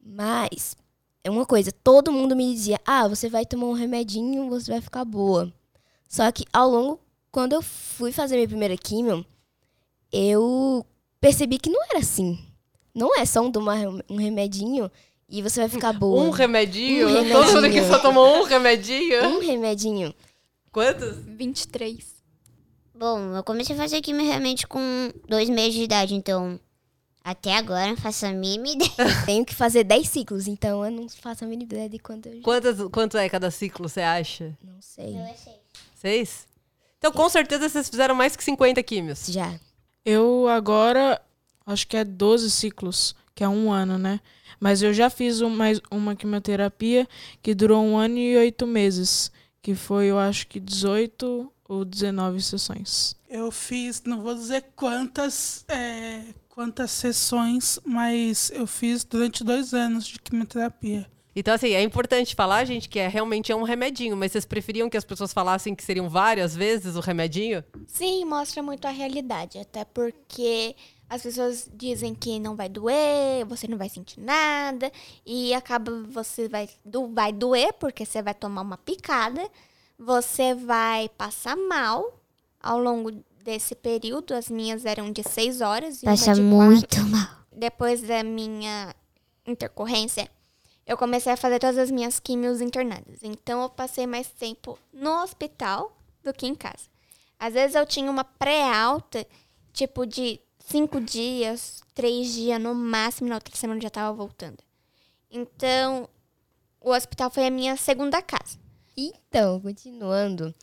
Mas 0.00 0.76
é 1.24 1.28
uma 1.28 1.44
coisa, 1.44 1.72
todo 1.72 2.12
mundo 2.12 2.36
me 2.36 2.54
dizia: 2.54 2.78
"Ah, 2.86 3.08
você 3.08 3.28
vai 3.28 3.44
tomar 3.44 3.66
um 3.66 3.72
remedinho, 3.72 4.48
você 4.48 4.70
vai 4.70 4.80
ficar 4.80 5.04
boa". 5.04 5.52
Só 6.08 6.30
que 6.30 6.44
ao 6.52 6.70
longo 6.70 7.00
quando 7.30 7.52
eu 7.54 7.62
fui 7.62 8.12
fazer 8.12 8.36
minha 8.36 8.48
primeira 8.48 8.76
quimio, 8.76 9.24
eu 10.12 10.84
percebi 11.20 11.58
que 11.58 11.70
não 11.70 11.82
era 11.90 11.98
assim. 11.98 12.38
Não 12.94 13.16
é 13.16 13.24
só 13.24 13.40
um, 13.40 13.52
tomar 13.52 13.78
um 14.08 14.16
remedinho 14.16 14.90
e 15.28 15.40
você 15.42 15.60
vai 15.60 15.68
ficar 15.68 15.92
boa. 15.92 16.22
Um 16.24 16.30
remedinho? 16.30 17.08
Um 17.08 17.14
Todo 17.14 17.44
mundo 17.46 17.54
remedinho. 17.62 17.72
que 17.84 17.88
só 17.88 17.98
tomou 18.00 18.40
um 18.40 18.42
remedinho? 18.44 19.24
Um 19.28 19.38
remedinho. 19.40 20.14
Quantos? 20.72 21.16
23. 21.26 22.04
Bom, 22.94 23.36
eu 23.36 23.44
comecei 23.44 23.74
a 23.74 23.78
fazer 23.78 24.00
quimio 24.00 24.26
realmente 24.26 24.66
com 24.66 24.80
dois 25.28 25.48
meses 25.48 25.74
de 25.74 25.84
idade, 25.84 26.14
então 26.14 26.58
até 27.24 27.56
agora 27.56 27.88
não 27.88 27.96
faço 27.96 28.26
a 28.26 28.32
mínima 28.32 28.68
ideia. 28.74 29.24
Tenho 29.24 29.44
que 29.44 29.54
fazer 29.54 29.84
10 29.84 30.08
ciclos, 30.08 30.46
então 30.48 30.84
eu 30.84 30.90
não 30.90 31.08
faço 31.08 31.44
a 31.44 31.46
mínima 31.46 31.72
ideia 31.72 31.88
de 31.88 31.98
quanto 31.98 32.28
eu 32.28 32.42
Quantas, 32.42 32.76
quanto 32.90 33.16
é 33.16 33.28
cada 33.28 33.50
ciclo, 33.50 33.88
você 33.88 34.00
acha? 34.00 34.56
não 34.62 34.82
sei. 34.82 35.16
Seis? 35.94 36.46
Então, 37.00 37.10
com 37.12 37.30
certeza, 37.30 37.66
vocês 37.66 37.88
fizeram 37.88 38.14
mais 38.14 38.36
que 38.36 38.44
50 38.44 38.82
químios. 38.82 39.26
Já. 39.28 39.58
Eu 40.04 40.46
agora 40.48 41.18
acho 41.64 41.86
que 41.86 41.96
é 41.96 42.04
12 42.04 42.50
ciclos, 42.50 43.14
que 43.34 43.42
é 43.42 43.48
um 43.48 43.72
ano, 43.72 43.96
né? 43.96 44.20
Mas 44.60 44.82
eu 44.82 44.92
já 44.92 45.08
fiz 45.08 45.40
um, 45.40 45.48
mais 45.48 45.80
uma 45.90 46.14
quimioterapia 46.14 47.08
que 47.42 47.54
durou 47.54 47.82
um 47.82 47.96
ano 47.96 48.18
e 48.18 48.36
oito 48.36 48.66
meses, 48.66 49.32
que 49.62 49.74
foi, 49.74 50.06
eu 50.06 50.18
acho 50.18 50.46
que 50.46 50.60
18 50.60 51.50
ou 51.66 51.86
19 51.86 52.42
sessões. 52.42 53.16
Eu 53.30 53.50
fiz, 53.50 54.02
não 54.02 54.20
vou 54.20 54.34
dizer 54.34 54.66
quantas, 54.76 55.64
é, 55.68 56.34
quantas 56.50 56.90
sessões, 56.90 57.80
mas 57.82 58.50
eu 58.54 58.66
fiz 58.66 59.04
durante 59.04 59.42
dois 59.42 59.72
anos 59.72 60.06
de 60.06 60.18
quimioterapia. 60.18 61.10
Então, 61.34 61.54
assim, 61.54 61.70
é 61.72 61.82
importante 61.82 62.34
falar, 62.34 62.64
gente, 62.64 62.88
que 62.88 62.98
é 62.98 63.06
realmente 63.06 63.52
é 63.52 63.56
um 63.56 63.62
remedinho, 63.62 64.16
mas 64.16 64.32
vocês 64.32 64.44
preferiam 64.44 64.90
que 64.90 64.96
as 64.96 65.04
pessoas 65.04 65.32
falassem 65.32 65.74
que 65.74 65.84
seriam 65.84 66.08
várias 66.08 66.54
vezes 66.56 66.96
o 66.96 67.00
remedinho? 67.00 67.62
Sim, 67.86 68.24
mostra 68.24 68.62
muito 68.62 68.86
a 68.86 68.90
realidade. 68.90 69.58
Até 69.58 69.84
porque 69.84 70.74
as 71.08 71.22
pessoas 71.22 71.68
dizem 71.72 72.14
que 72.14 72.38
não 72.40 72.56
vai 72.56 72.68
doer, 72.68 73.44
você 73.46 73.68
não 73.68 73.78
vai 73.78 73.88
sentir 73.88 74.20
nada. 74.20 74.90
E 75.24 75.54
acaba 75.54 76.02
você 76.08 76.48
vai, 76.48 76.68
do, 76.84 77.08
vai 77.08 77.32
doer, 77.32 77.72
porque 77.74 78.04
você 78.04 78.20
vai 78.20 78.34
tomar 78.34 78.62
uma 78.62 78.76
picada. 78.76 79.48
Você 79.98 80.54
vai 80.54 81.08
passar 81.10 81.56
mal 81.56 82.20
ao 82.60 82.80
longo 82.80 83.12
desse 83.44 83.74
período. 83.76 84.34
As 84.34 84.48
minhas 84.48 84.84
eram 84.84 85.12
de 85.12 85.22
seis 85.22 85.60
horas. 85.60 86.02
e 86.02 86.06
uma 86.06 86.12
Passa 86.12 86.34
muito 86.36 87.00
mal. 87.04 87.28
Depois 87.52 88.00
da 88.02 88.22
minha 88.22 88.94
intercorrência, 89.46 90.28
eu 90.86 90.96
comecei 90.96 91.32
a 91.32 91.36
fazer 91.36 91.58
todas 91.58 91.78
as 91.78 91.90
minhas 91.90 92.18
químios 92.18 92.60
internadas. 92.60 93.20
Então 93.22 93.62
eu 93.62 93.70
passei 93.70 94.06
mais 94.06 94.28
tempo 94.28 94.78
no 94.92 95.22
hospital 95.22 95.96
do 96.22 96.32
que 96.32 96.46
em 96.46 96.54
casa. 96.54 96.88
Às 97.38 97.54
vezes 97.54 97.74
eu 97.74 97.86
tinha 97.86 98.10
uma 98.10 98.24
pré-alta, 98.24 99.26
tipo 99.72 100.04
de 100.06 100.40
cinco 100.58 101.00
dias, 101.00 101.82
três 101.94 102.32
dias 102.32 102.60
no 102.60 102.74
máximo, 102.74 103.28
na 103.28 103.36
outra 103.36 103.54
semana 103.56 103.78
eu 103.78 103.82
já 103.82 103.88
estava 103.88 104.12
voltando. 104.12 104.58
Então, 105.30 106.08
o 106.80 106.90
hospital 106.90 107.30
foi 107.30 107.46
a 107.46 107.50
minha 107.50 107.76
segunda 107.76 108.20
casa. 108.20 108.58
Então, 108.96 109.60
continuando, 109.60 110.54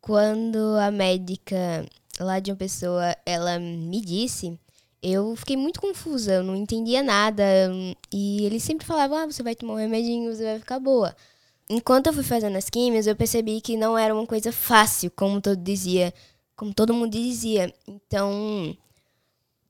quando 0.00 0.76
a 0.78 0.90
médica 0.90 1.86
lá 2.20 2.40
de 2.40 2.50
uma 2.50 2.56
pessoa, 2.56 3.16
ela 3.24 3.58
me 3.58 4.00
disse, 4.00 4.58
eu 5.02 5.36
fiquei 5.36 5.56
muito 5.56 5.80
confusa, 5.80 6.34
eu 6.34 6.42
não 6.42 6.56
entendia 6.56 7.02
nada. 7.02 7.44
E 8.12 8.44
ele 8.44 8.60
sempre 8.60 8.86
falava, 8.86 9.22
ah, 9.22 9.26
você 9.26 9.42
vai 9.42 9.54
tomar 9.54 9.74
um 9.74 9.76
remedinho, 9.76 10.34
você 10.34 10.44
vai 10.44 10.58
ficar 10.58 10.78
boa. 10.78 11.14
Enquanto 11.70 12.06
eu 12.06 12.12
fui 12.12 12.24
fazendo 12.24 12.56
as 12.56 12.70
químias, 12.70 13.06
eu 13.06 13.14
percebi 13.14 13.60
que 13.60 13.76
não 13.76 13.96
era 13.96 14.14
uma 14.14 14.26
coisa 14.26 14.50
fácil, 14.50 15.10
como 15.10 15.40
todo 15.40 15.60
dizia, 15.62 16.14
como 16.56 16.72
todo 16.72 16.94
mundo 16.94 17.12
dizia. 17.12 17.72
Então, 17.86 18.76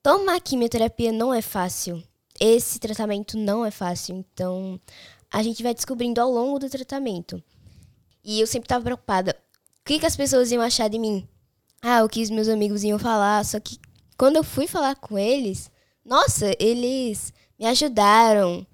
tomar 0.02 0.40
quimioterapia 0.40 1.12
não 1.12 1.34
é 1.34 1.42
fácil. 1.42 2.02
Esse 2.40 2.78
tratamento 2.78 3.36
não 3.36 3.66
é 3.66 3.70
fácil. 3.70 4.16
Então, 4.16 4.80
a 5.30 5.42
gente 5.42 5.62
vai 5.62 5.74
descobrindo 5.74 6.20
ao 6.20 6.30
longo 6.30 6.58
do 6.60 6.70
tratamento. 6.70 7.42
E 8.24 8.40
eu 8.40 8.46
sempre 8.46 8.66
estava 8.66 8.84
preocupada. 8.84 9.36
O 9.80 9.84
que, 9.88 9.98
que 9.98 10.06
as 10.06 10.16
pessoas 10.16 10.52
iam 10.52 10.62
achar 10.62 10.88
de 10.88 10.98
mim? 10.98 11.26
Ah, 11.82 12.04
o 12.04 12.08
que 12.08 12.22
os 12.22 12.30
meus 12.30 12.48
amigos 12.48 12.84
iam 12.84 12.98
falar. 12.98 13.44
Só 13.44 13.58
que 13.58 13.78
quando 14.18 14.36
eu 14.36 14.44
fui 14.44 14.66
falar 14.66 14.96
com 14.96 15.16
eles, 15.16 15.70
nossa, 16.04 16.52
eles 16.58 17.32
me 17.56 17.66
ajudaram. 17.66 18.66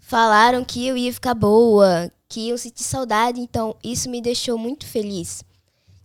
Falaram 0.00 0.64
que 0.64 0.84
eu 0.86 0.96
ia 0.96 1.12
ficar 1.12 1.34
boa, 1.34 2.10
que 2.28 2.48
eu 2.48 2.58
senti 2.58 2.82
saudade. 2.82 3.40
Então, 3.40 3.76
isso 3.82 4.10
me 4.10 4.20
deixou 4.20 4.58
muito 4.58 4.84
feliz. 4.84 5.44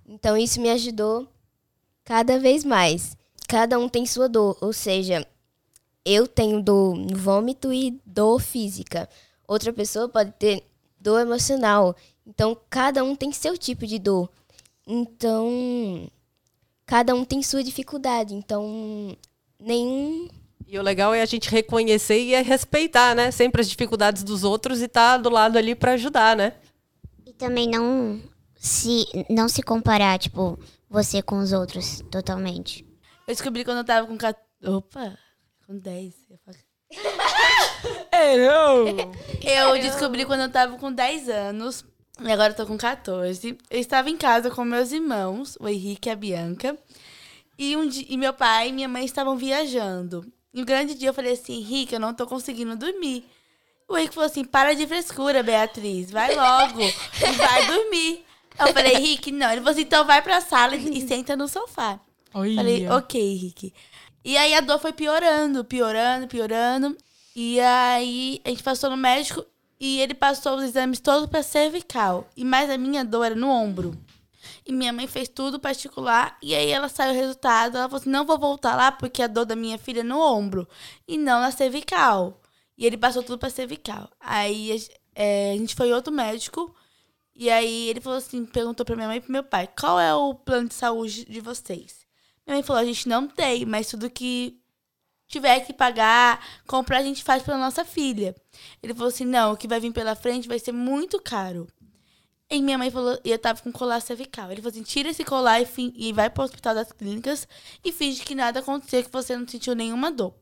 Então, 0.08 0.38
isso 0.38 0.62
me 0.62 0.70
ajudou 0.70 1.28
cada 2.06 2.40
vez 2.40 2.64
mais. 2.64 3.18
Cada 3.48 3.80
um 3.80 3.90
tem 3.90 4.06
sua 4.06 4.30
dor. 4.30 4.56
Ou 4.62 4.72
seja, 4.72 5.28
eu 6.06 6.28
tenho 6.28 6.62
dor 6.62 6.96
no 6.96 7.18
vômito 7.18 7.74
e 7.74 8.00
dor 8.06 8.40
física. 8.40 9.10
Outra 9.48 9.74
pessoa 9.74 10.08
pode 10.08 10.32
ter 10.34 10.64
dor 11.00 11.20
emocional. 11.20 11.96
Então, 12.26 12.56
cada 12.70 13.04
um 13.04 13.16
tem 13.16 13.32
seu 13.32 13.58
tipo 13.58 13.88
de 13.88 13.98
dor. 13.98 14.30
Então, 14.86 16.08
cada 16.88 17.14
um 17.14 17.24
tem 17.24 17.44
sua 17.44 17.64
dificuldade. 17.64 18.34
Então, 18.34 19.16
nenhum. 19.60 20.28
E 20.66 20.80
o 20.80 20.82
legal 20.82 21.14
é 21.14 21.22
a 21.22 21.26
gente 21.26 21.50
reconhecer 21.50 22.20
e 22.20 22.34
é 22.34 22.42
respeitar, 22.42 23.14
né? 23.14 23.30
Sempre 23.30 23.62
as 23.62 23.70
dificuldades 23.70 24.24
dos 24.24 24.44
outros 24.44 24.82
e 24.82 24.86
estar 24.86 25.12
tá 25.12 25.18
do 25.18 25.30
lado 25.30 25.58
ali 25.58 25.76
para 25.76 25.94
ajudar, 25.94 26.36
né? 26.36 26.54
E 27.26 27.34
também 27.34 27.70
não 27.70 28.22
se, 28.56 29.06
não 29.30 29.48
se 29.48 29.62
comparar, 29.62 30.18
tipo, 30.18 30.58
você 30.90 31.22
com 31.22 31.38
os 31.40 31.54
outros 31.54 32.02
totalmente. 32.10 32.84
Eu 33.28 33.34
descobri 33.34 33.64
quando 33.64 33.80
eu 33.80 33.86
tava 33.86 34.08
com. 34.08 34.18
cat- 34.18 34.40
Opa! 34.66 35.18
Com 35.66 35.78
10. 35.78 36.14
eu 36.32 36.38
falo- 36.44 36.58
Eu 39.44 39.80
descobri 39.80 40.26
quando 40.26 40.42
eu 40.42 40.52
tava 40.52 40.78
com 40.78 40.92
10 40.92 41.30
anos. 41.30 41.86
E 42.20 42.32
agora 42.32 42.54
eu 42.54 42.56
tô 42.56 42.66
com 42.66 42.78
14. 42.78 43.58
Eu 43.70 43.80
estava 43.80 44.10
em 44.10 44.18
casa 44.18 44.50
com 44.50 44.64
meus 44.64 44.92
irmãos, 44.92 45.58
o 45.60 45.68
Henrique 45.68 46.10
e 46.10 46.12
a 46.12 46.16
Bianca. 46.16 46.78
E, 47.58 47.76
um 47.76 47.88
dia, 47.88 48.06
e 48.10 48.18
meu 48.18 48.34
pai 48.34 48.70
e 48.70 48.74
minha 48.74 48.88
mãe 48.88 49.06
estavam 49.06 49.38
viajando. 49.38 50.26
E 50.54 50.62
um 50.62 50.66
grande 50.66 50.94
dia 50.94 51.10
eu 51.10 51.14
falei 51.14 51.34
assim, 51.34 51.58
Henrique, 51.60 51.96
eu 51.96 52.00
não 52.00 52.14
tô 52.14 52.26
conseguindo 52.26 52.76
dormir. 52.76 53.26
O 53.88 53.98
Henrique 53.98 54.16
falou 54.16 54.30
assim, 54.30 54.44
para 54.44 54.74
de 54.74 54.86
frescura, 54.86 55.44
Beatriz. 55.44 56.12
Vai 56.12 56.36
logo 56.36 56.82
e 56.82 57.32
vai 57.38 57.68
dormir. 57.68 58.26
Eu 58.60 58.74
falei, 58.74 58.96
Henrique, 58.96 59.32
não. 59.32 59.52
Ele 59.52 59.62
falou 59.62 59.72
assim, 59.72 59.82
então 59.82 60.06
vai 60.06 60.22
pra 60.22 60.42
sala 60.42 60.76
e, 60.76 60.98
e 60.98 61.08
senta 61.08 61.36
no 61.36 61.48
sofá. 61.48 62.00
Falei, 62.56 62.88
ok, 62.90 63.22
Henrique. 63.22 63.74
E 64.26 64.36
aí 64.36 64.54
a 64.54 64.62
dor 64.62 64.80
foi 64.80 64.92
piorando, 64.92 65.64
piorando, 65.64 66.28
piorando. 66.28 66.98
E 67.36 67.60
aí 67.60 68.42
a 68.44 68.50
gente 68.50 68.64
passou 68.64 68.90
no 68.90 68.98
médico 68.98 69.46
e 69.80 70.00
ele 70.00 70.14
passou 70.14 70.58
os 70.58 70.64
exames 70.64 71.00
todos 71.00 71.30
pra 71.30 71.44
cervical. 71.44 72.28
E 72.36 72.44
mais 72.44 72.70
a 72.70 72.78
minha 72.78 73.06
dor 73.06 73.26
era 73.26 73.36
no 73.36 73.50
ombro. 73.50 73.98
E 74.66 74.72
minha 74.72 74.92
mãe 74.92 75.08
fez 75.08 75.28
tudo 75.28 75.60
particular. 75.60 76.38
E 76.42 76.56
aí 76.56 76.70
ela 76.70 76.90
saiu 76.90 77.14
o 77.14 77.16
resultado. 77.16 77.78
Ela 77.78 77.88
falou 77.88 78.02
assim: 78.02 78.10
não 78.10 78.26
vou 78.26 78.38
voltar 78.38 78.76
lá 78.76 78.92
porque 78.92 79.22
a 79.22 79.28
dor 79.28 79.46
da 79.46 79.56
minha 79.56 79.78
filha 79.78 80.02
é 80.02 80.04
no 80.04 80.20
ombro. 80.20 80.68
E 81.08 81.18
não 81.18 81.42
na 81.42 81.52
cervical. 81.52 82.42
E 82.78 82.86
ele 82.86 82.98
passou 82.98 83.24
tudo 83.24 83.38
pra 83.38 83.50
cervical. 83.50 84.10
Aí 84.20 84.88
é, 85.16 85.52
a 85.54 85.58
gente 85.58 85.76
foi 85.76 85.94
outro 85.94 86.12
médico. 86.12 86.76
E 87.36 87.50
aí 87.50 87.90
ele 87.90 88.02
falou 88.02 88.18
assim: 88.18 88.46
perguntou 88.46 88.86
pra 88.86 88.96
minha 88.96 89.08
mãe 89.08 89.18
e 89.18 89.22
pro 89.22 89.32
meu 89.32 89.44
pai: 89.44 89.70
qual 89.80 90.00
é 90.00 90.14
o 90.14 90.34
plano 90.34 90.68
de 90.68 90.74
saúde 90.74 91.26
de 91.26 91.40
vocês? 91.40 92.06
Minha 92.46 92.56
mãe 92.58 92.64
falou: 92.64 92.82
a 92.82 92.86
gente 92.86 93.08
não 93.08 93.28
tem, 93.28 93.66
mas 93.66 93.88
tudo 93.90 94.10
que 94.10 94.60
tiver 95.28 95.60
que 95.62 95.74
pagar, 95.74 96.44
comprar, 96.68 97.00
a 97.00 97.04
gente 97.04 97.24
faz 97.24 97.44
pela 97.44 97.58
nossa 97.58 97.84
filha. 97.86 98.36
Ele 98.82 98.94
falou 98.94 99.10
assim: 99.10 99.26
não, 99.26 99.54
o 99.54 99.58
que 99.58 99.68
vai 99.68 99.80
vir 99.80 99.92
pela 99.94 100.16
frente 100.16 100.48
vai 100.48 100.60
ser 100.60 100.72
muito 100.72 101.22
caro. 101.22 101.68
E 102.50 102.62
minha 102.62 102.78
mãe 102.78 102.90
falou, 102.90 103.20
e 103.26 103.32
eu 103.32 103.38
tava 103.40 103.62
com 103.62 103.72
colar 103.72 104.00
cervical. 104.00 104.52
Ele 104.52 104.62
falou 104.62 104.72
assim: 104.72 104.84
tira 104.84 105.10
esse 105.10 105.24
colar 105.24 105.62
e, 105.62 105.66
fin- 105.66 105.94
e 105.96 106.14
vai 106.14 106.30
pro 106.30 106.44
hospital 106.44 106.74
das 106.76 106.92
clínicas 106.92 107.48
e 107.84 107.92
finge 107.92 108.24
que 108.24 108.34
nada 108.36 108.60
aconteceu, 108.62 109.04
que 109.04 109.12
você 109.12 109.36
não 109.36 109.48
sentiu 109.48 109.76
nenhuma 109.76 110.12
dor. 110.12 110.34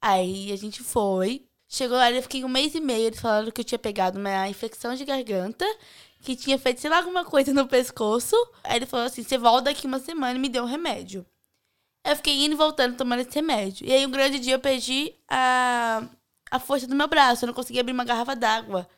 Aí 0.00 0.52
a 0.52 0.56
gente 0.56 0.82
foi. 0.82 1.44
Chegou 1.68 1.96
lá, 1.98 2.10
eu 2.10 2.22
fiquei 2.22 2.44
um 2.44 2.48
mês 2.48 2.74
e 2.74 2.80
meio. 2.80 3.08
Eles 3.08 3.20
falaram 3.20 3.50
que 3.50 3.60
eu 3.60 3.64
tinha 3.64 3.78
pegado 3.78 4.18
uma 4.18 4.48
infecção 4.48 4.94
de 4.94 5.04
garganta, 5.04 5.66
que 6.22 6.34
tinha 6.36 6.58
feito, 6.58 6.80
sei 6.80 6.88
lá, 6.90 6.98
alguma 6.98 7.24
coisa 7.24 7.52
no 7.52 7.66
pescoço. 7.68 8.34
Aí 8.64 8.76
ele 8.76 8.86
falou 8.86 9.06
assim: 9.06 9.22
você 9.22 9.36
volta 9.36 9.64
daqui 9.64 9.86
uma 9.86 9.98
semana 9.98 10.38
e 10.38 10.40
me 10.40 10.48
deu 10.48 10.64
um 10.64 10.66
remédio. 10.66 11.26
Eu 12.08 12.16
fiquei 12.16 12.44
indo 12.44 12.52
e 12.52 12.56
voltando 12.56 12.96
tomando 12.96 13.20
esse 13.20 13.34
remédio. 13.34 13.86
E 13.86 13.92
aí, 13.92 14.06
um 14.06 14.10
grande 14.10 14.38
dia, 14.38 14.54
eu 14.54 14.58
perdi 14.58 15.12
a, 15.28 16.02
a 16.50 16.58
força 16.58 16.86
do 16.86 16.94
meu 16.94 17.06
braço. 17.08 17.44
Eu 17.44 17.48
não 17.48 17.54
conseguia 17.54 17.80
abrir 17.82 17.92
uma 17.92 18.04
garrafa 18.04 18.34
d'água 18.34 18.88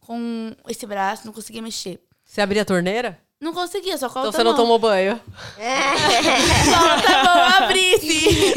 com 0.00 0.54
esse 0.68 0.86
braço, 0.86 1.26
não 1.26 1.32
conseguia 1.32 1.60
mexer. 1.62 2.00
Você 2.24 2.40
abria 2.40 2.62
a 2.62 2.64
torneira? 2.64 3.20
Não 3.40 3.52
conseguia, 3.52 3.98
só 3.98 4.08
com 4.08 4.18
a 4.18 4.22
Então 4.22 4.26
outra 4.28 4.38
você 4.38 4.44
não 4.44 4.52
mão. 4.52 4.60
tomou 4.60 4.78
banho. 4.78 5.20
Só 6.64 6.74
a 6.74 6.94
outra 6.96 7.24
mão 7.24 7.42
abrisse. 7.64 8.54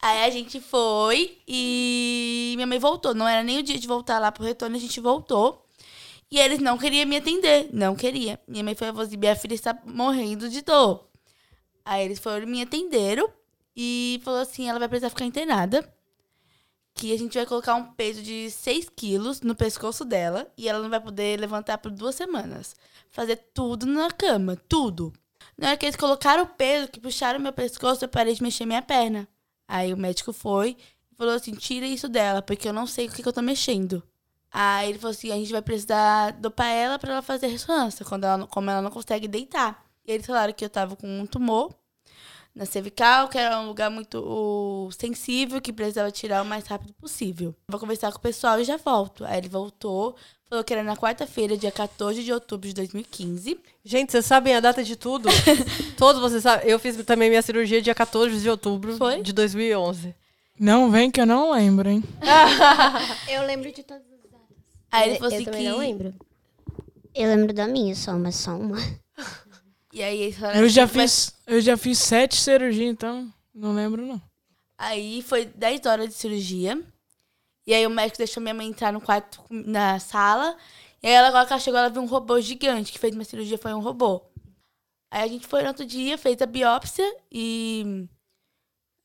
Aí 0.00 0.24
a 0.24 0.30
gente 0.30 0.60
foi 0.60 1.38
e 1.48 2.52
minha 2.56 2.66
mãe 2.66 2.78
voltou. 2.78 3.14
Não 3.14 3.26
era 3.26 3.42
nem 3.42 3.58
o 3.58 3.62
dia 3.62 3.78
de 3.78 3.86
voltar 3.88 4.18
lá 4.20 4.30
pro 4.30 4.44
retorno, 4.44 4.76
a 4.76 4.78
gente 4.78 5.00
voltou. 5.00 5.66
E 6.30 6.38
eles 6.38 6.58
não 6.60 6.78
queriam 6.78 7.06
me 7.06 7.16
atender. 7.16 7.68
Não 7.72 7.96
queria. 7.96 8.38
Minha 8.46 8.62
mãe 8.62 8.74
foi 8.74 8.86
e 8.88 8.90
falou 8.90 9.06
assim: 9.06 9.16
minha 9.16 9.34
filha 9.34 9.54
está 9.54 9.76
morrendo 9.84 10.48
de 10.48 10.62
dor. 10.62 11.04
Aí 11.86 12.04
eles 12.04 12.18
foram 12.18 12.48
me 12.48 12.60
atenderam 12.60 13.32
e 13.74 14.20
falou 14.24 14.40
assim: 14.40 14.68
ela 14.68 14.80
vai 14.80 14.88
precisar 14.88 15.10
ficar 15.10 15.24
internada. 15.24 15.88
Que 16.92 17.12
a 17.12 17.18
gente 17.18 17.36
vai 17.36 17.46
colocar 17.46 17.74
um 17.74 17.92
peso 17.92 18.22
de 18.22 18.50
6 18.50 18.88
quilos 18.96 19.42
no 19.42 19.54
pescoço 19.54 20.02
dela 20.04 20.50
e 20.56 20.66
ela 20.66 20.80
não 20.80 20.88
vai 20.88 20.98
poder 20.98 21.38
levantar 21.38 21.78
por 21.78 21.90
duas 21.90 22.14
semanas. 22.14 22.74
Fazer 23.10 23.36
tudo 23.52 23.86
na 23.86 24.10
cama, 24.10 24.56
tudo. 24.68 25.12
Na 25.58 25.68
hora 25.68 25.76
que 25.76 25.86
eles 25.86 25.94
colocaram 25.94 26.42
o 26.42 26.46
peso, 26.46 26.88
que 26.88 26.98
puxaram 26.98 27.38
meu 27.38 27.52
pescoço, 27.52 28.04
eu 28.04 28.08
parei 28.08 28.34
de 28.34 28.42
mexer 28.42 28.64
minha 28.64 28.82
perna. 28.82 29.28
Aí 29.68 29.92
o 29.92 29.96
médico 29.96 30.32
foi 30.32 30.76
e 31.12 31.14
falou 31.14 31.34
assim: 31.34 31.54
tira 31.54 31.86
isso 31.86 32.08
dela, 32.08 32.42
porque 32.42 32.68
eu 32.68 32.72
não 32.72 32.86
sei 32.86 33.06
o 33.06 33.12
que, 33.12 33.22
que 33.22 33.28
eu 33.28 33.32
tô 33.32 33.42
mexendo. 33.42 34.02
Aí 34.50 34.88
ele 34.88 34.98
falou 34.98 35.12
assim: 35.12 35.30
a 35.30 35.36
gente 35.36 35.52
vai 35.52 35.62
precisar 35.62 36.32
dopar 36.32 36.68
ela 36.68 36.98
pra 36.98 37.12
ela 37.12 37.22
fazer 37.22 37.46
ressonância, 37.46 38.04
quando 38.04 38.24
ela, 38.24 38.46
como 38.48 38.70
ela 38.70 38.82
não 38.82 38.90
consegue 38.90 39.28
deitar. 39.28 39.85
E 40.06 40.12
eles 40.12 40.26
falaram 40.26 40.52
que 40.52 40.64
eu 40.64 40.70
tava 40.70 40.94
com 40.96 41.06
um 41.20 41.26
tumor 41.26 41.74
na 42.54 42.64
cervical, 42.64 43.28
que 43.28 43.36
era 43.36 43.60
um 43.60 43.66
lugar 43.66 43.90
muito 43.90 44.88
sensível, 44.98 45.60
que 45.60 45.72
precisava 45.72 46.10
tirar 46.10 46.42
o 46.42 46.46
mais 46.46 46.66
rápido 46.66 46.94
possível. 46.94 47.54
Vou 47.68 47.78
conversar 47.78 48.10
com 48.12 48.18
o 48.18 48.20
pessoal 48.22 48.58
e 48.60 48.64
já 48.64 48.76
volto. 48.78 49.24
Aí 49.26 49.36
ele 49.38 49.48
voltou, 49.48 50.16
falou 50.48 50.64
que 50.64 50.72
era 50.72 50.82
na 50.82 50.96
quarta-feira, 50.96 51.54
dia 51.56 51.70
14 51.70 52.22
de 52.24 52.32
outubro 52.32 52.66
de 52.66 52.74
2015. 52.74 53.60
Gente, 53.84 54.12
vocês 54.12 54.24
sabem 54.24 54.54
a 54.54 54.60
data 54.60 54.82
de 54.82 54.96
tudo? 54.96 55.28
Todos 55.98 56.20
vocês 56.22 56.42
sabem. 56.42 56.66
Eu 56.70 56.78
fiz 56.78 56.96
também 57.04 57.28
minha 57.28 57.42
cirurgia 57.42 57.82
dia 57.82 57.94
14 57.94 58.40
de 58.40 58.48
outubro 58.48 58.96
Foi? 58.96 59.20
de 59.20 59.32
2011. 59.34 60.14
Não 60.58 60.90
vem 60.90 61.10
que 61.10 61.20
eu 61.20 61.26
não 61.26 61.50
lembro, 61.52 61.86
hein? 61.90 62.02
Eu 63.28 63.42
lembro 63.42 63.70
de 63.70 63.82
todas 63.82 64.02
as 64.04 64.30
datas. 64.30 64.56
Aí 64.90 65.08
ele 65.10 65.16
Eu- 65.16 65.18
falou 65.18 65.32
eu 65.32 65.36
assim 65.36 65.44
também 65.44 65.62
que... 65.62 65.68
não 65.68 65.78
lembro. 65.78 66.14
Eu 67.14 67.28
lembro 67.28 67.52
da 67.52 67.68
minha 67.68 67.94
só, 67.94 68.12
mas 68.16 68.36
só 68.36 68.56
uma. 68.56 68.78
E 69.96 70.02
aí 70.02 70.36
Eu 70.54 70.68
já 70.68 70.86
fiz, 70.86 71.34
eu 71.46 71.58
já 71.58 71.74
fiz 71.74 71.98
sete 71.98 72.36
cirurgias, 72.36 72.90
então 72.90 73.32
não 73.54 73.74
lembro 73.74 74.06
não. 74.06 74.20
Aí 74.76 75.22
foi 75.22 75.46
10 75.46 75.86
horas 75.86 76.08
de 76.08 76.12
cirurgia. 76.12 76.78
E 77.66 77.72
aí 77.72 77.86
o 77.86 77.88
médico 77.88 78.18
deixou 78.18 78.42
minha 78.42 78.52
mãe 78.52 78.68
entrar 78.68 78.92
no 78.92 79.00
quarto, 79.00 79.42
na 79.48 79.98
sala. 79.98 80.54
E 81.02 81.06
aí 81.06 81.14
ela, 81.14 81.28
agora 81.28 81.46
que 81.46 81.52
ela 81.54 81.60
chegou, 81.60 81.80
ela 81.80 81.88
viu 81.88 82.02
um 82.02 82.06
robô 82.06 82.38
gigante, 82.38 82.92
que 82.92 82.98
fez 82.98 83.14
minha 83.14 83.24
cirurgia, 83.24 83.56
foi 83.56 83.72
um 83.72 83.80
robô. 83.80 84.20
Aí 85.10 85.22
a 85.22 85.26
gente 85.28 85.46
foi 85.46 85.62
no 85.62 85.68
outro 85.68 85.86
dia, 85.86 86.18
fez 86.18 86.42
a 86.42 86.46
biópsia 86.46 87.10
e... 87.32 88.06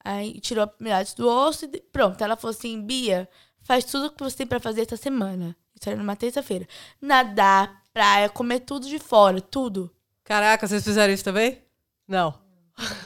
Aí 0.03 0.41
tirou 0.41 0.69
milhares 0.77 1.13
do 1.13 1.25
osso 1.25 1.69
e 1.71 1.79
pronto. 1.79 2.21
Ela 2.21 2.35
falou 2.35 2.53
assim, 2.53 2.81
Bia, 2.81 3.29
faz 3.61 3.85
tudo 3.85 4.07
o 4.07 4.11
que 4.11 4.21
você 4.21 4.35
tem 4.35 4.47
pra 4.47 4.59
fazer 4.59 4.81
essa 4.81 4.97
semana. 4.97 5.55
Isso 5.73 5.87
era 5.87 5.97
numa 5.97 6.17
terça-feira. 6.17 6.67
Nadar, 6.99 7.81
praia, 7.93 8.27
comer 8.27 8.59
tudo 8.59 8.89
de 8.89 8.99
fora, 8.99 9.39
tudo. 9.39 9.89
Caraca, 10.23 10.67
vocês 10.67 10.83
fizeram 10.83 11.13
isso 11.13 11.23
também? 11.23 11.61
Não. 12.07 12.33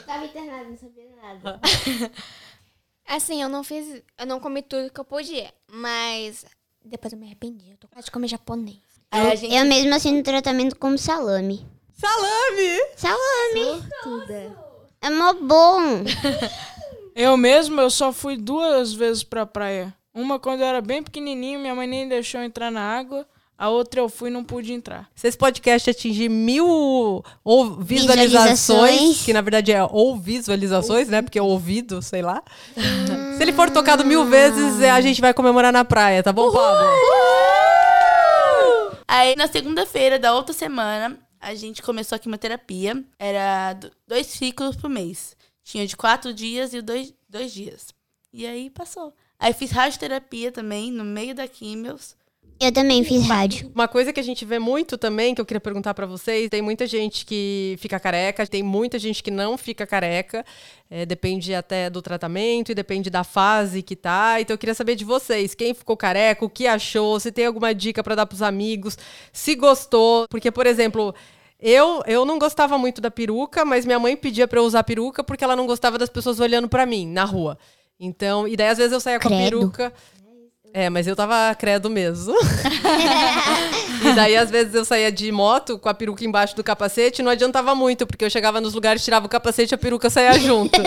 Tava 0.06 0.26
internada, 0.26 0.70
não 0.70 0.78
sabia 0.78 1.10
nada. 1.22 1.60
Assim, 3.08 3.42
eu 3.42 3.50
não 3.50 3.64
fiz. 3.64 4.02
Eu 4.18 4.26
não 4.26 4.40
comi 4.40 4.62
tudo 4.62 4.92
que 4.92 5.00
eu 5.00 5.06
podia. 5.06 5.54
Mas 5.72 6.46
depois 6.84 7.14
eu 7.14 7.20
me 7.20 7.26
arrependi. 7.26 7.72
Eu 7.72 7.78
tô 7.78 7.88
quase 7.88 8.06
de 8.06 8.12
comer 8.12 8.28
japonês. 8.28 8.80
A 9.12 9.36
gente... 9.36 9.54
Eu 9.54 9.66
mesmo 9.66 9.94
assim 9.94 10.18
no 10.18 10.24
tratamento 10.24 10.76
como 10.76 10.98
salame. 10.98 11.66
Salame! 11.94 12.80
Salame! 12.96 13.90
Tudo. 14.04 14.32
é. 14.32 14.52
É 15.02 15.10
mó 15.10 15.34
bom. 15.34 16.04
Eu 17.16 17.38
mesmo, 17.38 17.80
eu 17.80 17.90
só 17.90 18.12
fui 18.12 18.36
duas 18.36 18.92
vezes 18.92 19.24
pra 19.24 19.46
praia. 19.46 19.96
Uma 20.14 20.38
quando 20.38 20.60
eu 20.60 20.66
era 20.66 20.82
bem 20.82 21.02
pequenininho, 21.02 21.62
minha 21.62 21.74
mãe 21.74 21.88
nem 21.88 22.10
deixou 22.10 22.42
eu 22.42 22.46
entrar 22.46 22.70
na 22.70 22.82
água. 22.82 23.26
A 23.58 23.70
outra 23.70 24.02
eu 24.02 24.10
fui 24.10 24.30
e 24.30 24.34
não 24.34 24.44
pude 24.44 24.74
entrar. 24.74 25.10
Se 25.16 25.28
esse 25.28 25.38
podcast 25.38 25.90
atingir 25.90 26.28
mil 26.28 26.68
ou 27.44 27.76
visualizações, 27.80 28.30
Visualizações. 28.30 29.22
que 29.24 29.32
na 29.32 29.40
verdade 29.42 29.72
é 29.72 29.82
ou 29.84 30.18
visualizações, 30.18 31.08
né? 31.08 31.22
Porque 31.22 31.40
é 31.40 31.42
ouvido, 31.42 32.02
sei 32.02 32.22
lá. 32.22 32.44
Se 33.38 33.42
ele 33.42 33.54
for 33.54 33.70
tocado 33.70 34.04
mil 34.04 34.26
vezes, 34.26 34.82
é, 34.82 34.92
a 34.92 35.00
gente 35.00 35.22
vai 35.22 35.34
comemorar 35.34 35.72
na 35.72 35.86
praia, 35.86 36.22
tá 36.22 36.34
bom, 36.34 36.52
Pablo? 36.52 36.86
Aí, 39.08 39.36
na 39.36 39.48
segunda-feira 39.48 40.20
da 40.20 40.34
outra 40.34 40.54
semana, 40.54 41.18
a 41.40 41.54
gente 41.56 41.82
começou 41.82 42.16
a 42.16 42.20
quimioterapia. 42.20 43.04
Era 43.18 43.74
do- 43.74 43.92
dois 44.08 44.28
ciclos 44.28 44.76
por 44.76 44.90
mês. 44.90 45.36
Tinha 45.64 45.86
de 45.88 45.96
quatro 45.96 46.34
dias 46.34 46.74
e 46.74 46.82
dois, 46.82 47.14
dois 47.30 47.54
dias. 47.54 47.88
E 48.34 48.46
aí 48.46 48.70
passou. 48.70 49.14
Aí 49.40 49.54
fiz 49.54 49.72
radioterapia 49.72 50.52
também, 50.52 50.92
no 50.92 51.04
meio 51.06 51.34
da 51.34 51.48
químios. 51.48 52.16
Eu 52.60 52.72
também 52.72 53.04
fiz 53.04 53.28
rádio. 53.28 53.70
Uma 53.76 53.88
coisa 53.88 54.14
que 54.14 54.20
a 54.20 54.24
gente 54.24 54.46
vê 54.46 54.60
muito 54.60 54.98
também, 54.98 55.36
que 55.36 55.42
eu 55.42 55.46
queria 55.46 55.60
perguntar 55.60 55.94
pra 55.94 56.06
vocês, 56.06 56.50
tem 56.50 56.62
muita 56.62 56.88
gente 56.88 57.26
que 57.26 57.76
fica 57.80 58.00
careca, 58.00 58.48
tem 58.48 58.64
muita 58.64 58.98
gente 58.98 59.22
que 59.22 59.30
não 59.30 59.58
fica 59.58 59.86
careca, 59.86 60.46
é, 60.90 61.06
depende 61.06 61.54
até 61.54 61.90
do 61.90 62.02
tratamento 62.02 62.72
e 62.72 62.76
depende 62.76 63.10
da 63.10 63.26
fase 63.26 63.82
que 63.82 63.96
tá. 63.96 64.40
Então 64.40 64.54
eu 64.54 64.58
queria 64.58 64.74
saber 64.74 64.96
de 64.96 65.04
vocês, 65.04 65.54
quem 65.54 65.74
ficou 65.74 65.98
careca, 65.98 66.46
o 66.46 66.50
que 66.50 66.66
achou, 66.66 67.20
se 67.20 67.32
tem 67.32 67.46
alguma 67.46 67.76
dica 67.76 68.02
pra 68.02 68.16
dar 68.16 68.26
pros 68.26 68.42
amigos, 68.42 68.98
se 69.34 69.54
gostou, 69.56 70.26
porque 70.30 70.50
por 70.50 70.66
exemplo, 70.66 71.14
eu, 71.60 72.04
eu 72.08 72.26
não 72.26 72.40
gostava 72.40 72.78
muito 72.78 73.02
da 73.02 73.12
peruca, 73.12 73.66
mas 73.66 73.86
minha 73.86 74.00
mãe 74.00 74.16
pedia 74.16 74.48
pra 74.48 74.60
eu 74.60 74.64
usar 74.64 74.84
peruca 74.84 75.24
porque 75.26 75.44
ela 75.44 75.58
não 75.58 75.68
gostava 75.68 75.98
das 75.98 76.10
pessoas 76.10 76.40
olhando 76.40 76.70
pra 76.70 76.86
mim 76.86 77.06
na 77.06 77.26
rua. 77.26 77.58
Então, 78.00 78.48
e 78.48 78.56
daí 78.56 78.70
às 78.70 78.78
vezes 78.78 78.94
eu 78.94 79.00
saía 79.00 79.20
com 79.20 79.28
a 79.28 79.32
Credo. 79.32 79.58
peruca. 79.60 79.94
É, 80.78 80.90
mas 80.90 81.08
eu 81.08 81.16
tava 81.16 81.56
credo 81.56 81.90
mesmo. 81.90 82.36
e 84.04 84.14
daí, 84.14 84.36
às 84.36 84.52
vezes, 84.52 84.76
eu 84.76 84.84
saía 84.84 85.10
de 85.10 85.32
moto 85.32 85.80
com 85.80 85.88
a 85.88 85.94
peruca 85.94 86.26
embaixo 86.26 86.54
do 86.54 86.62
capacete 86.62 87.22
e 87.22 87.24
não 87.24 87.32
adiantava 87.32 87.74
muito, 87.74 88.06
porque 88.06 88.26
eu 88.26 88.30
chegava 88.30 88.60
nos 88.60 88.74
lugares, 88.74 89.02
tirava 89.02 89.26
o 89.26 89.30
capacete 89.30 89.74
e 89.74 89.76
a 89.76 89.78
peruca 89.78 90.10
saía 90.10 90.38
junto. 90.38 90.78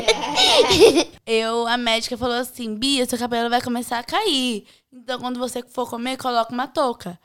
Eu, 1.24 1.66
a 1.66 1.78
médica 1.78 2.18
falou 2.18 2.36
assim, 2.36 2.74
Bia, 2.74 3.06
seu 3.06 3.18
cabelo 3.18 3.48
vai 3.48 3.62
começar 3.62 3.98
a 3.98 4.02
cair. 4.02 4.66
Então, 4.92 5.18
quando 5.18 5.38
você 5.38 5.62
for 5.62 5.88
comer, 5.88 6.18
coloca 6.18 6.52
uma 6.52 6.66
touca. 6.66 7.18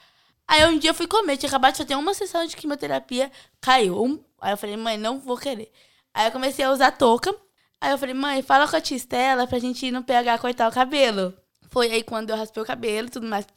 Aí 0.47 0.65
um 0.65 0.77
dia 0.77 0.91
eu 0.91 0.93
fui 0.93 1.07
comer, 1.07 1.35
tinha 1.35 1.49
acabado 1.49 1.73
de 1.73 1.79
fazer 1.79 1.95
uma 1.95 2.13
sessão 2.13 2.45
de 2.45 2.55
quimioterapia, 2.55 3.29
caiu. 3.59 4.01
Um, 4.01 4.19
aí 4.41 4.53
eu 4.53 4.57
falei, 4.57 4.77
mãe, 4.77 4.97
não 4.97 5.19
vou 5.19 5.37
querer. 5.37 5.69
Aí 6.13 6.27
eu 6.27 6.31
comecei 6.31 6.63
a 6.63 6.71
usar 6.71 6.91
touca. 6.91 7.33
Aí 7.81 7.91
eu 7.91 7.97
falei, 7.97 8.13
mãe, 8.13 8.41
fala 8.41 8.67
com 8.67 8.75
a 8.75 8.81
tia 8.81 8.95
Estela 8.95 9.47
pra 9.47 9.59
gente 9.59 9.85
ir 9.85 9.91
no 9.91 10.03
PH 10.03 10.37
cortar 10.37 10.69
o 10.69 10.73
cabelo. 10.73 11.33
Foi 11.73 11.91
aí 11.91 12.03
quando 12.03 12.29
eu 12.29 12.35
raspei 12.35 12.61
o 12.61 12.65
cabelo 12.65 13.07
e 13.07 13.09
tudo 13.09 13.25
mais. 13.25 13.47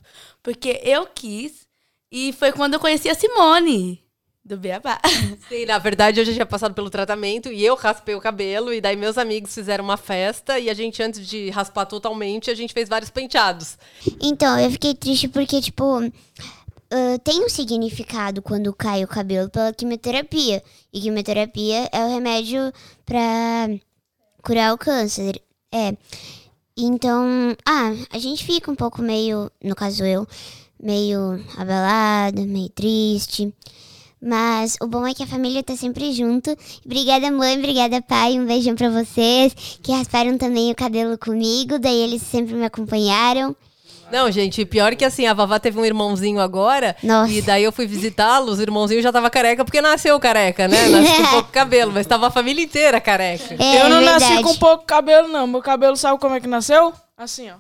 Porque 0.43 0.81
eu 0.83 1.07
quis. 1.07 1.67
E 2.11 2.33
foi 2.33 2.51
quando 2.51 2.75
eu 2.75 2.81
conheci 2.81 3.11
a 3.11 3.15
Simone, 3.15 4.03
do 4.43 4.57
Beabá. 4.57 4.99
Sim, 5.51 5.67
na 5.67 5.77
verdade, 5.77 6.19
eu 6.19 6.25
já 6.25 6.33
tinha 6.33 6.47
passado 6.47 6.73
pelo 6.73 6.89
tratamento 6.89 7.53
e 7.53 7.63
eu 7.63 7.75
raspei 7.75 8.15
o 8.15 8.21
cabelo. 8.21 8.73
E 8.73 8.81
daí, 8.81 8.97
meus 8.97 9.19
amigos 9.19 9.55
fizeram 9.55 9.85
uma 9.85 9.99
festa 9.99 10.59
e 10.59 10.71
a 10.71 10.75
gente, 10.75 11.03
antes 11.03 11.29
de 11.29 11.51
raspar 11.51 11.85
totalmente, 11.85 12.51
a 12.51 12.55
gente 12.55 12.73
fez 12.73 12.89
vários 12.89 13.11
penteados. 13.11 13.77
Então, 14.19 14.59
eu 14.59 14.71
fiquei 14.71 14.95
triste 14.95 15.29
porque, 15.29 15.61
tipo, 15.61 16.01
ah, 16.91 17.19
tem 17.23 17.45
um 17.45 17.51
significado 17.51 18.41
quando 18.41 18.73
cai 18.73 19.05
o 19.05 19.09
cabelo 19.09 19.51
pela 19.51 19.75
quimioterapia. 19.75 20.63
E 20.91 21.03
quimioterapia 21.03 21.87
é 21.93 22.03
o 22.03 22.09
remédio 22.09 22.73
pra 23.05 23.69
curar 24.43 24.73
o 24.73 24.79
câncer. 24.79 25.43
É. 25.71 25.95
Então, 26.77 27.57
ah, 27.65 27.93
a 28.11 28.19
gente 28.19 28.45
fica 28.45 28.71
um 28.71 28.75
pouco 28.75 29.01
meio, 29.01 29.51
no 29.65 29.75
caso 29.75 30.05
eu, 30.05 30.27
meio 30.79 31.43
abalado, 31.57 32.43
meio 32.43 32.69
triste. 32.69 33.53
Mas 34.21 34.77
o 34.83 34.87
bom 34.87 35.07
é 35.07 35.15
que 35.15 35.23
a 35.23 35.27
família 35.27 35.63
tá 35.63 35.75
sempre 35.77 36.13
junto. 36.13 36.55
Obrigada, 36.85 37.31
mãe, 37.31 37.59
obrigada, 37.59 38.03
pai. 38.03 38.39
Um 38.39 38.45
beijão 38.47 38.75
pra 38.75 38.91
vocês 38.91 39.55
que 39.83 39.93
rasparam 39.93 40.37
também 40.37 40.71
o 40.71 40.75
cabelo 40.75 41.17
comigo. 41.17 41.79
Daí 41.79 42.03
eles 42.03 42.23
sempre 42.23 42.55
me 42.55 42.65
acompanharam. 42.65 43.57
Não, 44.11 44.31
gente, 44.31 44.65
pior 44.65 44.95
que 44.95 45.05
assim, 45.05 45.27
a 45.27 45.35
Vavá 45.35 45.59
teve 45.59 45.79
um 45.81 45.85
irmãozinho 45.85 46.39
agora. 46.41 46.97
Nossa. 47.03 47.33
E 47.33 47.43
daí 47.43 47.65
eu 47.65 47.73
fui 47.73 47.87
visitá-los, 47.87 48.59
o 48.59 48.63
irmãozinho 48.63 49.03
já 49.03 49.11
tava 49.13 49.29
careca, 49.29 49.65
porque 49.65 49.81
nasceu 49.81 50.19
careca, 50.21 50.69
né? 50.69 50.87
Nasceu 50.89 51.17
com 51.25 51.31
pouco 51.31 51.51
cabelo, 51.53 51.93
mas 51.93 52.07
tava 52.07 52.29
a 52.29 52.31
família 52.31 52.63
inteira 52.65 53.01
careca. 53.01 53.55
É, 53.59 53.83
eu 53.83 53.89
não 53.89 53.99
verdade. 54.01 54.25
nasci 54.31 54.43
com 54.43 54.55
pouco 54.57 54.85
cabelo, 54.85 55.29
não. 55.29 55.47
Meu 55.47 55.61
cabelo 55.61 55.97
sabe 55.97 56.21
como 56.21 56.35
é 56.37 56.41
que 56.41 56.47
nasceu? 56.47 56.93
Assim, 57.17 57.51
ó. 57.51 57.55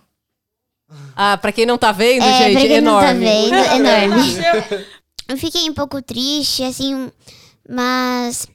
Ah, 1.16 1.37
pra 1.37 1.50
quem 1.50 1.66
não 1.66 1.76
tá 1.76 1.90
vendo, 1.90 2.22
É, 2.24 2.38
gente, 2.38 2.52
pra 2.52 2.61
quem 2.61 2.80
não 2.80 3.00
enorme. 3.00 3.06
tá 3.06 3.12
vendo, 3.12 3.54
enorme. 3.74 4.87
Eu 5.28 5.37
fiquei 5.37 5.68
um 5.68 5.74
pouco 5.74 6.00
triste, 6.00 6.62
assim, 6.62 7.11
mas 7.68 8.46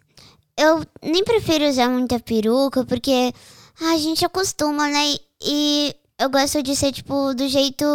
eu 0.58 0.82
nem 1.04 1.24
prefiro 1.26 1.68
usar 1.68 1.90
muita 1.90 2.18
peruca, 2.20 2.86
porque 2.86 3.34
a 3.82 3.98
gente 3.98 4.24
acostuma, 4.24 4.88
né? 4.88 5.16
E 5.44 5.94
eu 6.22 6.30
gosto 6.30 6.62
de 6.64 6.76
ser, 6.76 6.92
tipo, 6.92 7.34
do 7.34 7.48
jeito 7.48 7.86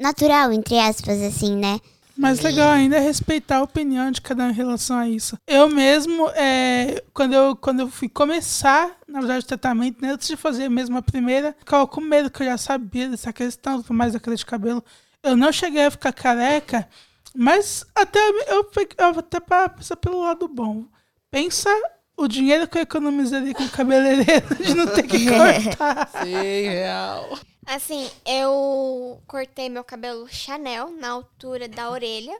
natural, 0.00 0.52
entre 0.52 0.78
aspas, 0.78 1.20
assim, 1.22 1.56
né? 1.56 1.80
Mas 2.18 2.40
legal 2.40 2.70
ainda 2.70 2.96
é 2.96 3.00
respeitar 3.00 3.58
a 3.58 3.62
opinião 3.62 4.10
de 4.10 4.22
cada 4.22 4.44
um 4.44 4.50
em 4.50 4.54
relação 4.54 4.96
a 4.98 5.06
isso. 5.06 5.36
Eu 5.46 5.68
mesmo, 5.68 6.30
é, 6.30 7.04
quando, 7.12 7.34
eu, 7.34 7.54
quando 7.54 7.80
eu 7.80 7.88
fui 7.90 8.08
começar, 8.08 8.90
na 9.06 9.18
verdade, 9.18 9.44
o 9.44 9.48
tratamento, 9.48 10.00
né, 10.00 10.12
antes 10.12 10.26
de 10.26 10.34
fazer 10.34 10.70
mesmo 10.70 10.96
a 10.96 11.02
primeira, 11.02 11.54
ficava 11.58 11.86
com 11.86 12.00
medo, 12.00 12.30
que 12.30 12.42
eu 12.42 12.46
já 12.46 12.56
sabia 12.56 13.10
dessa 13.10 13.34
questão, 13.34 13.84
mais 13.90 14.14
da 14.14 14.18
queda 14.20 14.34
de 14.34 14.46
cabelo. 14.46 14.82
Eu 15.22 15.36
não 15.36 15.52
cheguei 15.52 15.84
a 15.84 15.90
ficar 15.90 16.10
careca, 16.12 16.88
mas 17.34 17.84
até 17.94 18.18
eu, 18.48 18.64
pe- 18.64 18.88
eu 18.96 19.18
até 19.18 19.38
para 19.38 19.68
pensar 19.68 19.96
pelo 19.96 20.20
lado 20.20 20.48
bom. 20.48 20.86
Pensa 21.30 21.68
o 22.16 22.26
dinheiro 22.26 22.66
que 22.66 22.78
eu 22.78 22.82
economizaria 22.82 23.54
com 23.54 23.64
o 23.64 23.70
cabeleireiro 23.70 24.54
de 24.56 24.74
não 24.74 24.86
ter 24.86 25.02
que 25.02 25.26
cortar. 25.28 26.08
Sim, 26.22 26.32
real. 26.68 27.38
Assim, 27.66 28.08
eu 28.24 29.20
cortei 29.26 29.68
meu 29.68 29.84
cabelo 29.84 30.28
Chanel 30.28 30.90
na 30.90 31.10
altura 31.10 31.68
da 31.68 31.90
orelha. 31.90 32.38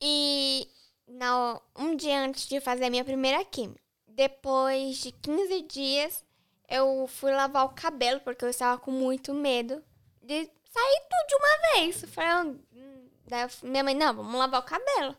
E 0.00 0.68
na, 1.06 1.60
um 1.76 1.94
dia 1.96 2.20
antes 2.24 2.48
de 2.48 2.60
fazer 2.60 2.84
a 2.86 2.90
minha 2.90 3.04
primeira 3.04 3.44
quimio. 3.44 3.78
Depois 4.08 4.98
de 4.98 5.12
15 5.12 5.62
dias, 5.62 6.24
eu 6.68 7.06
fui 7.08 7.32
lavar 7.32 7.64
o 7.64 7.70
cabelo, 7.70 8.20
porque 8.20 8.44
eu 8.44 8.50
estava 8.50 8.78
com 8.78 8.90
muito 8.90 9.32
medo 9.32 9.82
de 10.20 10.34
sair 10.34 11.02
tudo 11.08 11.28
de 11.28 11.34
uma 11.34 11.74
vez. 11.74 12.02
Eu 12.02 12.08
Falei, 12.08 12.30
"Ah, 12.30 12.44
hum." 12.74 13.08
Minha 13.62 13.84
mãe, 13.84 13.94
não, 13.94 14.14
vamos 14.14 14.34
lavar 14.34 14.60
o 14.60 14.64
cabelo. 14.64 15.16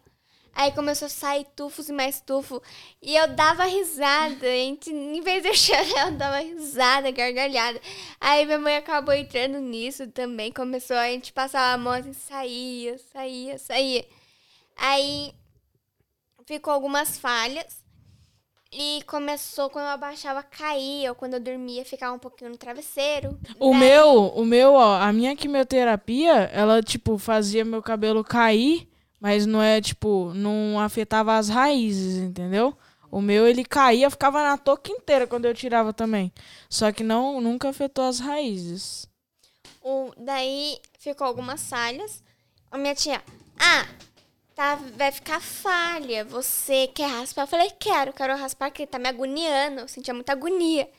Aí 0.56 0.72
começou 0.72 1.08
a 1.08 1.10
sair 1.10 1.46
tufos 1.56 1.89
e 1.89 1.94
mais 1.94 2.22
tufo. 2.22 2.62
E 3.02 3.16
eu 3.16 3.28
dava 3.30 3.63
risada. 3.66 4.46
Gente, 4.46 4.92
em 4.92 5.20
vez 5.22 5.42
de 5.42 5.50
eu 5.50 5.56
chorar, 5.56 6.12
eu 6.12 6.18
dava 6.18 6.38
risada, 6.39 7.10
gargalhada. 7.12 7.82
Aí 8.22 8.46
minha 8.46 8.60
mãe 8.60 8.76
acabou 8.78 9.13
entrando 9.16 9.60
nisso 9.60 10.08
também. 10.08 10.52
Começou, 10.52 10.96
a 10.96 11.08
gente 11.08 11.34
passava 11.34 11.74
a 11.74 11.78
mão 11.78 11.94
assim, 11.94 12.13
saía, 12.13 12.98
saía, 13.12 13.58
saía. 13.58 14.06
Aí 14.78 15.34
ficou 16.46 16.74
algumas 16.74 17.18
falhas. 17.18 17.82
E 18.76 19.04
começou 19.06 19.70
quando 19.70 19.86
eu 19.86 19.92
abaixava, 19.92 20.42
caía. 20.42 21.10
Ou 21.10 21.16
quando 21.16 21.34
eu 21.36 21.39
dormia, 21.39 21.86
ficava 21.86 22.13
um 22.16 22.20
pouquinho 22.20 22.50
no 22.52 22.58
travesseiro. 22.58 23.39
O 23.60 23.72
Daí- 23.72 23.80
meu, 23.80 24.28
o 24.28 24.46
meu, 24.46 24.74
ó, 24.74 24.96
a 25.00 25.12
minha 25.13 25.36
quimioterapia, 25.36 26.32
ela, 26.54 26.82
tipo, 26.82 27.18
fazia 27.20 27.63
meu 27.63 27.84
cabelo 27.84 28.24
cair, 28.24 28.88
mas 29.24 29.46
não 29.46 29.64
é, 29.64 29.80
tipo, 29.80 30.34
não 30.34 30.78
afetava 30.78 31.38
as 31.38 31.48
raízes, 31.48 32.18
entendeu? 32.18 32.78
O 33.10 33.22
meu, 33.22 33.48
ele 33.48 33.64
caía, 33.64 34.10
ficava 34.10 34.44
na 34.44 34.58
touca 34.58 34.92
inteira 34.92 35.26
quando 35.26 35.46
eu 35.46 35.54
tirava 35.54 35.94
também. 35.94 36.30
Só 36.70 36.92
que 36.92 37.06
não, 37.06 37.40
nunca 37.40 37.70
afetou 37.70 38.04
as 38.04 38.20
raízes. 38.20 39.08
O, 39.82 40.12
daí 40.18 40.78
ficou 41.00 41.26
algumas 41.26 41.70
falhas. 41.70 42.22
A 42.70 42.78
minha 42.78 42.94
tia, 42.94 43.24
ah, 43.58 43.88
tá, 44.54 44.76
vai 44.98 45.10
ficar 45.10 45.40
falha. 45.40 46.26
Você 46.26 46.88
quer 46.88 47.08
raspar? 47.08 47.44
Eu 47.44 47.48
falei, 47.48 47.72
quero, 47.80 48.12
quero 48.12 48.36
raspar, 48.36 48.72
porque 48.72 48.86
tá 48.86 49.00
me 49.00 49.08
agoniando. 49.08 49.80
Eu 49.80 49.88
sentia 49.88 50.14
muita 50.14 50.34
agonia 50.34 50.90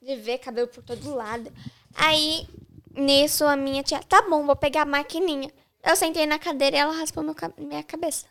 de 0.00 0.14
ver 0.14 0.38
cabelo 0.38 0.68
por 0.68 0.84
todo 0.84 1.16
lado. 1.16 1.52
Aí, 1.96 2.46
nisso, 2.94 3.44
a 3.44 3.56
minha 3.56 3.82
tia, 3.82 3.98
tá 4.04 4.22
bom, 4.22 4.46
vou 4.46 4.54
pegar 4.54 4.82
a 4.82 4.86
maquininha. 4.86 5.50
Eu 5.84 5.96
sentei 5.96 6.26
na 6.26 6.38
cadeira 6.38 6.76
e 6.76 6.78
ela 6.78 6.92
raspou 6.92 7.22
meu, 7.22 7.34
minha 7.58 7.82
cabeça. 7.82 8.26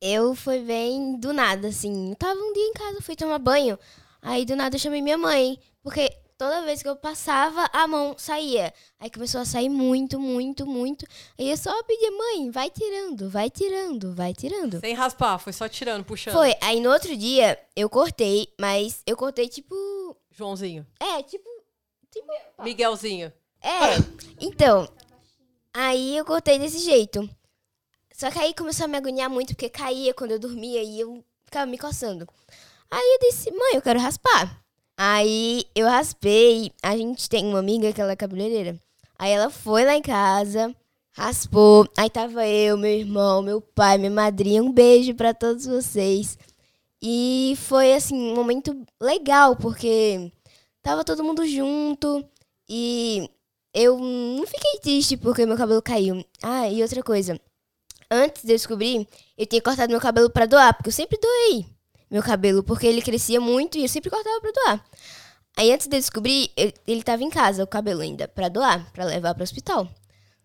Eu 0.00 0.34
fui 0.34 0.60
bem 0.60 1.16
do 1.16 1.32
nada, 1.32 1.68
assim. 1.68 2.10
Eu 2.10 2.16
tava 2.16 2.38
um 2.38 2.52
dia 2.52 2.66
em 2.66 2.72
casa, 2.72 3.00
fui 3.00 3.16
tomar 3.16 3.38
banho. 3.38 3.78
Aí 4.20 4.44
do 4.44 4.56
nada 4.56 4.76
eu 4.76 4.80
chamei 4.80 5.00
minha 5.00 5.18
mãe. 5.18 5.58
Porque 5.82 6.10
toda 6.36 6.62
vez 6.62 6.82
que 6.82 6.88
eu 6.88 6.96
passava, 6.96 7.68
a 7.72 7.86
mão 7.86 8.14
saía. 8.16 8.72
Aí 8.98 9.10
começou 9.10 9.40
a 9.40 9.44
sair 9.44 9.68
muito, 9.68 10.18
muito, 10.18 10.66
muito. 10.66 11.04
Aí 11.38 11.50
eu 11.50 11.56
só 11.56 11.82
pedia, 11.82 12.10
mãe, 12.10 12.50
vai 12.50 12.70
tirando, 12.70 13.28
vai 13.28 13.50
tirando, 13.50 14.14
vai 14.14 14.34
tirando. 14.34 14.80
Sem 14.80 14.94
raspar, 14.94 15.38
foi 15.38 15.52
só 15.52 15.68
tirando, 15.68 16.04
puxando. 16.04 16.34
Foi. 16.34 16.54
Aí 16.60 16.80
no 16.80 16.90
outro 16.90 17.16
dia 17.16 17.58
eu 17.74 17.88
cortei, 17.88 18.52
mas 18.60 19.02
eu 19.06 19.16
cortei 19.16 19.48
tipo. 19.48 19.74
Joãozinho. 20.30 20.86
É, 21.00 21.22
tipo. 21.22 21.48
Miguelzinho. 22.62 23.32
É. 23.60 23.96
Então. 24.40 24.88
Aí 25.80 26.16
eu 26.16 26.24
cortei 26.24 26.58
desse 26.58 26.80
jeito. 26.80 27.30
Só 28.12 28.32
que 28.32 28.38
aí 28.40 28.52
começou 28.52 28.86
a 28.86 28.88
me 28.88 28.96
agoniar 28.96 29.30
muito, 29.30 29.50
porque 29.50 29.68
caía 29.68 30.12
quando 30.12 30.32
eu 30.32 30.38
dormia 30.40 30.82
e 30.82 30.98
eu 30.98 31.24
ficava 31.44 31.66
me 31.66 31.78
coçando. 31.78 32.26
Aí 32.90 33.00
eu 33.14 33.30
disse, 33.30 33.48
mãe, 33.52 33.76
eu 33.76 33.80
quero 33.80 34.00
raspar. 34.00 34.60
Aí 34.96 35.66
eu 35.76 35.86
raspei. 35.86 36.72
A 36.82 36.96
gente 36.96 37.28
tem 37.28 37.46
uma 37.46 37.60
amiga 37.60 37.92
que 37.92 38.00
ela 38.00 38.10
é 38.10 38.16
cabeleireira. 38.16 38.76
Aí 39.16 39.30
ela 39.30 39.50
foi 39.50 39.84
lá 39.84 39.94
em 39.94 40.02
casa, 40.02 40.74
raspou. 41.12 41.88
Aí 41.96 42.10
tava 42.10 42.44
eu, 42.44 42.76
meu 42.76 42.90
irmão, 42.90 43.40
meu 43.40 43.60
pai, 43.60 43.98
minha 43.98 44.10
madrinha. 44.10 44.60
Um 44.60 44.72
beijo 44.72 45.14
pra 45.14 45.32
todos 45.32 45.64
vocês. 45.64 46.36
E 47.00 47.54
foi, 47.56 47.94
assim, 47.94 48.16
um 48.16 48.34
momento 48.34 48.84
legal, 49.00 49.54
porque 49.54 50.32
tava 50.82 51.04
todo 51.04 51.22
mundo 51.22 51.46
junto. 51.46 52.28
E 52.68 53.30
eu 53.80 53.98
não 53.98 54.46
fiquei 54.46 54.80
triste 54.80 55.16
porque 55.16 55.46
meu 55.46 55.56
cabelo 55.56 55.80
caiu. 55.82 56.24
Ah, 56.42 56.68
e 56.68 56.82
outra 56.82 57.02
coisa. 57.02 57.40
Antes 58.10 58.42
de 58.42 58.52
eu 58.52 58.56
descobrir, 58.56 59.06
eu 59.36 59.46
tinha 59.46 59.60
cortado 59.62 59.90
meu 59.90 60.00
cabelo 60.00 60.30
pra 60.30 60.46
doar, 60.46 60.74
porque 60.74 60.88
eu 60.88 60.92
sempre 60.92 61.18
doei 61.20 61.66
meu 62.10 62.22
cabelo, 62.22 62.62
porque 62.62 62.86
ele 62.86 63.02
crescia 63.02 63.38
muito 63.40 63.76
e 63.76 63.82
eu 63.82 63.88
sempre 63.88 64.08
cortava 64.10 64.40
pra 64.40 64.50
doar. 64.50 64.84
Aí 65.56 65.70
antes 65.72 65.86
de 65.86 65.96
eu 65.96 66.00
descobrir, 66.00 66.50
eu- 66.56 66.72
ele 66.86 67.02
tava 67.02 67.22
em 67.22 67.28
casa, 67.30 67.62
o 67.62 67.66
cabelo 67.66 68.00
ainda, 68.00 68.26
pra 68.26 68.48
doar, 68.48 68.90
pra 68.92 69.04
levar 69.04 69.34
pro 69.34 69.42
hospital. 69.44 69.86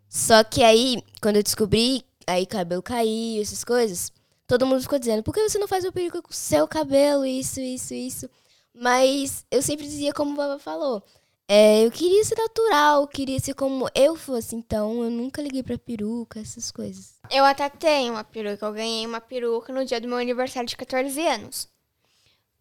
Só 0.10 0.44
que 0.44 0.62
aí, 0.64 1.02
quando 1.22 1.38
eu 1.38 1.44
descobri, 1.44 2.04
aí 2.28 2.44
o 2.44 2.48
cabelo 2.48 2.82
caiu, 2.84 3.42
essas 3.42 3.64
coisas, 3.64 4.12
todo 4.46 4.66
mundo 4.66 4.82
ficou 4.82 5.00
dizendo, 5.00 5.24
por 5.24 5.34
que 5.34 5.48
você 5.48 5.58
não 5.58 5.68
faz 5.68 5.86
uma 5.86 5.92
peruca 5.92 6.22
com 6.22 6.32
o 6.32 6.34
seu 6.36 6.68
cabelo, 6.68 7.26
isso, 7.26 7.60
isso, 7.62 7.94
isso. 7.94 8.30
Mas 8.74 9.46
eu 9.50 9.62
sempre 9.62 9.86
dizia 9.86 10.14
como 10.14 10.34
o 10.34 10.36
Baba 10.36 10.60
falou. 10.60 11.02
É, 11.48 11.86
eu 11.86 11.92
queria 11.92 12.24
ser 12.24 12.38
natural, 12.38 13.08
queria 13.08 13.40
ser 13.40 13.54
como 13.54 13.90
eu 13.94 14.16
fosse, 14.16 14.56
então 14.56 15.04
eu 15.04 15.10
nunca 15.10 15.42
liguei 15.42 15.62
pra 15.62 15.78
peruca, 15.78 16.40
essas 16.40 16.72
coisas. 16.72 17.16
Eu 17.30 17.44
até 17.44 17.70
tenho 17.70 18.14
uma 18.14 18.24
peruca. 18.24 18.66
Eu 18.66 18.74
ganhei 18.74 19.06
uma 19.06 19.20
peruca 19.20 19.74
no 19.74 19.86
dia 19.86 20.00
do 20.00 20.08
meu 20.08 20.18
aniversário 20.18 20.68
de 20.68 20.78
14 20.78 21.20
anos. 21.28 21.68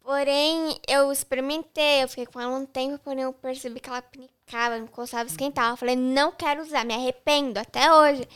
Porém, 0.01 0.77
eu 0.85 1.11
experimentei, 1.13 2.03
eu 2.03 2.09
fiquei 2.09 2.25
com 2.25 2.39
ela 2.39 2.57
um 2.57 2.65
tempo, 2.65 2.99
porém 2.99 3.23
eu 3.23 3.31
percebi 3.31 3.79
que 3.79 3.89
ela 3.89 4.01
pinicava, 4.01 4.77
me 4.77 4.87
coçava, 4.89 5.29
esquentava. 5.29 5.73
Eu 5.73 5.77
falei, 5.77 5.95
não 5.95 6.33
quero 6.33 6.61
usar, 6.61 6.85
me 6.85 6.93
arrependo 6.93 7.57
até 7.57 7.91
hoje. 7.91 8.27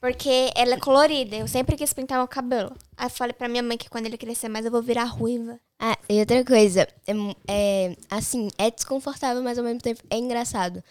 Porque 0.00 0.50
ela 0.54 0.74
é 0.74 0.78
colorida, 0.78 1.36
eu 1.36 1.48
sempre 1.48 1.76
quis 1.76 1.92
pintar 1.92 2.18
meu 2.18 2.28
cabelo. 2.28 2.72
Aí 2.96 3.06
eu 3.06 3.10
falei 3.10 3.32
pra 3.32 3.48
minha 3.48 3.62
mãe 3.62 3.78
que 3.78 3.88
quando 3.88 4.06
ele 4.06 4.18
crescer 4.18 4.48
mais 4.48 4.64
eu 4.64 4.70
vou 4.70 4.82
virar 4.82 5.04
ruiva. 5.04 5.58
Ah, 5.78 5.96
e 6.08 6.20
outra 6.20 6.44
coisa, 6.44 6.86
é, 7.06 7.12
é, 7.48 7.96
assim, 8.10 8.48
é 8.58 8.70
desconfortável, 8.70 9.42
mas 9.42 9.58
ao 9.58 9.64
mesmo 9.64 9.80
tempo 9.80 10.02
é 10.10 10.18
engraçado. 10.18 10.82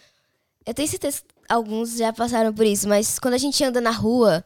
Eu 0.64 0.74
tenho 0.74 0.88
certeza 0.88 1.20
que 1.20 1.34
alguns 1.48 1.96
já 1.96 2.12
passaram 2.12 2.52
por 2.52 2.66
isso, 2.66 2.88
mas 2.88 3.18
quando 3.18 3.34
a 3.34 3.38
gente 3.38 3.62
anda 3.62 3.80
na 3.80 3.90
rua, 3.90 4.44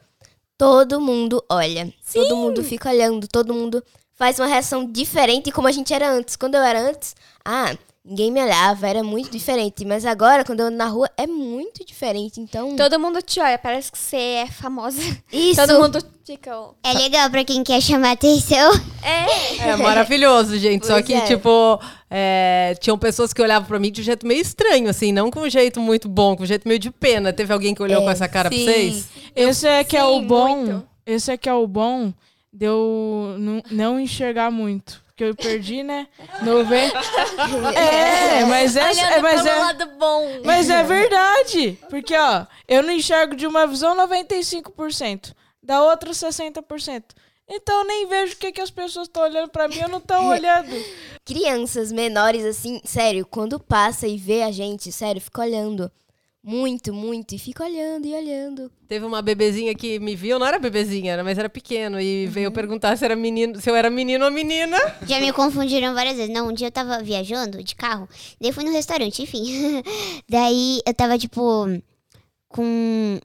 todo 0.57 1.01
mundo 1.01 1.43
olha. 1.49 1.91
Todo 2.13 2.35
mundo 2.35 2.63
fica 2.63 2.89
olhando, 2.89 3.27
todo 3.27 3.53
mundo 3.53 3.83
faz 4.13 4.37
uma 4.39 4.45
reação 4.45 4.85
diferente 4.85 5.51
como 5.51 5.67
a 5.67 5.71
gente 5.71 5.91
era 5.91 6.11
antes. 6.11 6.35
Quando 6.35 6.53
eu 6.53 6.61
era 6.61 6.79
antes, 6.79 7.15
ah, 7.43 7.75
ninguém 8.03 8.31
me 8.31 8.41
olhava, 8.41 8.87
era 8.87 9.03
muito 9.03 9.31
diferente. 9.31 9.85
Mas 9.85 10.05
agora, 10.05 10.43
quando 10.43 10.61
eu 10.61 10.67
ando 10.67 10.77
na 10.77 10.87
rua, 10.87 11.09
é 11.17 11.27
muito 11.27 11.85
diferente. 11.85 12.39
Então, 12.39 12.75
Todo 12.75 12.99
mundo 12.99 13.21
te 13.21 13.39
olha, 13.39 13.57
parece 13.57 13.91
que 13.91 13.97
você 13.97 14.15
é 14.17 14.47
famosa. 14.47 14.99
isso. 15.31 15.59
Todo 15.65 15.79
mundo 15.81 16.03
fica. 16.25 16.51
É 16.83 16.93
legal 16.93 17.29
pra 17.29 17.43
quem 17.43 17.63
quer 17.63 17.81
chamar 17.81 18.11
atenção. 18.11 18.71
É. 19.03 19.69
É 19.69 19.75
maravilhoso, 19.77 20.57
gente. 20.57 20.85
Só 20.85 20.93
Pois 20.93 21.05
que, 21.05 21.13
é. 21.13 21.21
tipo, 21.21 21.79
é, 22.09 22.75
tinham 22.79 22.97
pessoas 22.97 23.33
que 23.33 23.41
olhavam 23.41 23.67
pra 23.67 23.79
mim 23.79 23.91
de 23.91 24.01
um 24.01 24.03
jeito 24.03 24.25
meio 24.25 24.41
estranho, 24.41 24.89
assim, 24.89 25.11
não 25.11 25.29
com 25.29 25.41
um 25.41 25.49
jeito 25.49 25.79
muito 25.79 26.09
bom, 26.09 26.35
com 26.35 26.43
um 26.43 26.47
jeito 26.47 26.67
meio 26.67 26.79
de 26.79 26.91
pena. 26.91 27.31
Teve 27.31 27.53
alguém 27.53 27.73
que 27.75 27.81
olhou 27.83 28.01
com 28.01 28.09
essa 28.09 28.27
cara 28.27 28.49
sim. 28.49 28.63
pra 28.63 28.73
vocês? 28.73 29.09
Esse 29.35 29.67
é 29.67 29.83
que 29.83 29.95
é 29.95 30.03
o 30.03 30.19
sim, 30.19 30.27
bom. 30.27 30.55
muito. 30.57 30.87
Esse 31.05 31.31
é 31.31 31.37
que 31.37 31.49
é 31.49 31.53
o 31.53 31.67
bom 31.67 32.13
de 32.53 32.65
eu 32.65 33.35
não, 33.39 33.63
não 33.71 33.99
enxergar 33.99 34.51
muito. 34.51 35.00
Porque 35.11 35.23
eu 35.25 35.35
perdi, 35.35 35.83
né? 35.83 36.07
Noven... 36.41 36.91
É, 37.75 38.45
mas 38.45 38.75
é, 38.75 38.91
é, 38.91 39.21
mas 39.21 39.45
é, 39.45 39.55
lado 39.55 39.85
bom. 39.97 40.41
mas 40.43 40.69
é 40.69 40.83
verdade. 40.83 41.77
Porque, 41.89 42.15
ó, 42.15 42.45
eu 42.67 42.81
não 42.81 42.91
enxergo 42.91 43.35
de 43.35 43.45
uma 43.45 43.67
visão 43.67 43.95
95%, 43.95 45.33
da 45.61 45.83
outra 45.83 46.11
60%. 46.11 47.03
Então 47.53 47.79
eu 47.79 47.85
nem 47.85 48.07
vejo 48.07 48.33
o 48.33 48.37
que, 48.37 48.51
que 48.53 48.61
as 48.61 48.71
pessoas 48.71 49.07
estão 49.07 49.23
olhando 49.23 49.49
pra 49.49 49.67
mim, 49.67 49.79
eu 49.79 49.89
não 49.89 49.99
tô 49.99 50.15
olhando. 50.15 50.71
crianças 51.25 51.91
menores, 51.91 52.45
assim, 52.45 52.81
sério, 52.85 53.25
quando 53.25 53.59
passa 53.59 54.07
e 54.07 54.17
vê 54.17 54.43
a 54.43 54.51
gente, 54.51 54.89
sério, 54.91 55.19
fica 55.19 55.41
olhando. 55.41 55.91
Muito, 56.43 56.91
muito. 56.91 57.35
E 57.35 57.37
fica 57.39 57.63
olhando 57.63 58.07
e 58.07 58.15
olhando. 58.15 58.71
Teve 58.87 59.05
uma 59.05 59.21
bebezinha 59.21 59.75
que 59.75 59.99
me 59.99 60.15
viu, 60.15 60.39
não 60.39 60.47
era 60.47 60.57
bebezinha, 60.57 61.13
era- 61.13 61.23
mas 61.23 61.37
era 61.37 61.47
pequeno, 61.47 62.01
e 62.01 62.25
Uhum. 62.25 62.31
veio 62.31 62.51
perguntar 62.51 62.97
se, 62.97 63.05
era 63.05 63.15
menino, 63.15 63.61
se 63.61 63.69
eu 63.69 63.75
era 63.75 63.89
menino 63.91 64.25
ou 64.25 64.31
menina. 64.31 64.75
Já 65.07 65.19
me 65.19 65.31
confundiram 65.31 65.93
várias 65.93 66.17
vezes. 66.17 66.33
Não, 66.33 66.47
um 66.49 66.53
dia 66.53 66.67
eu 66.67 66.71
tava 66.71 67.01
viajando 67.03 67.63
de 67.63 67.75
carro, 67.75 68.09
daí 68.39 68.49
eu 68.49 68.53
fui 68.53 68.63
no 68.63 68.71
restaurante, 68.71 69.21
enfim. 69.21 69.43
daí 70.27 70.81
eu 70.85 70.93
tava, 70.95 71.17
tipo, 71.17 71.67
com. 72.49 73.19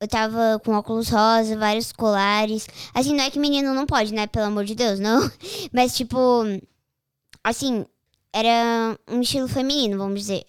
Eu 0.00 0.06
tava 0.06 0.60
com 0.64 0.72
óculos 0.74 1.08
rosa, 1.08 1.56
vários 1.56 1.90
colares. 1.90 2.68
Assim, 2.94 3.14
não 3.14 3.24
é 3.24 3.30
que 3.30 3.38
menino 3.38 3.74
não 3.74 3.84
pode, 3.86 4.14
né? 4.14 4.26
Pelo 4.28 4.44
amor 4.46 4.64
de 4.64 4.74
Deus, 4.74 5.00
não. 5.00 5.20
Mas, 5.72 5.96
tipo. 5.96 6.18
Assim, 7.42 7.84
era 8.32 8.96
um 9.08 9.20
estilo 9.22 9.48
feminino, 9.48 9.96
vamos 9.98 10.20
dizer. 10.20 10.44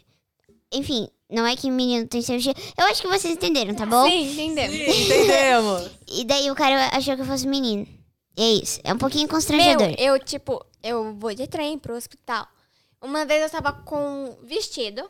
Enfim, 0.72 1.08
não 1.30 1.46
é 1.46 1.56
que 1.56 1.70
menino 1.70 2.08
tem 2.08 2.22
seu 2.22 2.36
estilo. 2.38 2.56
Eu 2.78 2.86
acho 2.88 3.02
que 3.02 3.08
vocês 3.08 3.34
entenderam, 3.34 3.74
tá 3.76 3.86
bom? 3.86 4.06
Sim, 4.10 4.32
entendemos. 4.32 4.76
Sim, 4.78 5.04
entendemos. 5.06 5.92
E 6.12 6.26
daí 6.26 6.50
o 6.50 6.56
cara 6.56 6.90
achou 6.98 7.16
que 7.16 7.22
eu 7.22 7.26
fosse 7.26 7.48
menino. 7.48 7.88
E 8.36 8.42
é 8.42 8.50
isso. 8.64 8.80
É 8.84 8.92
um 8.94 8.98
pouquinho 8.98 9.24
Meu, 9.28 9.30
constrangedor. 9.36 9.94
eu, 10.00 10.18
tipo, 10.20 10.66
eu 10.82 11.14
vou 11.16 11.34
de 11.36 11.46
trem 11.48 11.78
pro 11.78 11.96
hospital. 11.96 12.48
Uma 13.02 13.26
vez 13.26 13.44
eu 13.44 13.50
tava 13.50 13.72
com 13.84 14.36
vestido, 14.44 15.10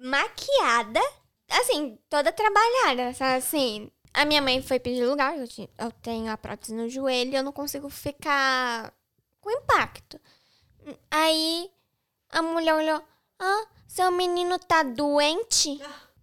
maquiada, 0.00 1.00
assim, 1.48 1.96
toda 2.10 2.32
trabalhada, 2.32 3.14
sabe, 3.14 3.36
assim. 3.38 3.90
A 4.12 4.24
minha 4.26 4.42
mãe 4.42 4.60
foi 4.60 4.78
pedir 4.78 5.06
lugar, 5.06 5.38
eu, 5.38 5.48
ti- 5.48 5.70
eu 5.78 5.90
tenho 6.02 6.30
a 6.30 6.36
prótese 6.36 6.74
no 6.74 6.88
joelho 6.88 7.32
e 7.32 7.36
eu 7.36 7.42
não 7.42 7.52
consigo 7.52 7.88
ficar 7.88 8.92
com 9.40 9.50
impacto. 9.50 10.20
Aí 11.10 11.70
a 12.30 12.42
mulher 12.42 12.74
olhou, 12.74 13.00
ah, 13.38 13.64
seu 13.92 14.10
menino 14.10 14.58
tá 14.58 14.82
doente? 14.82 15.78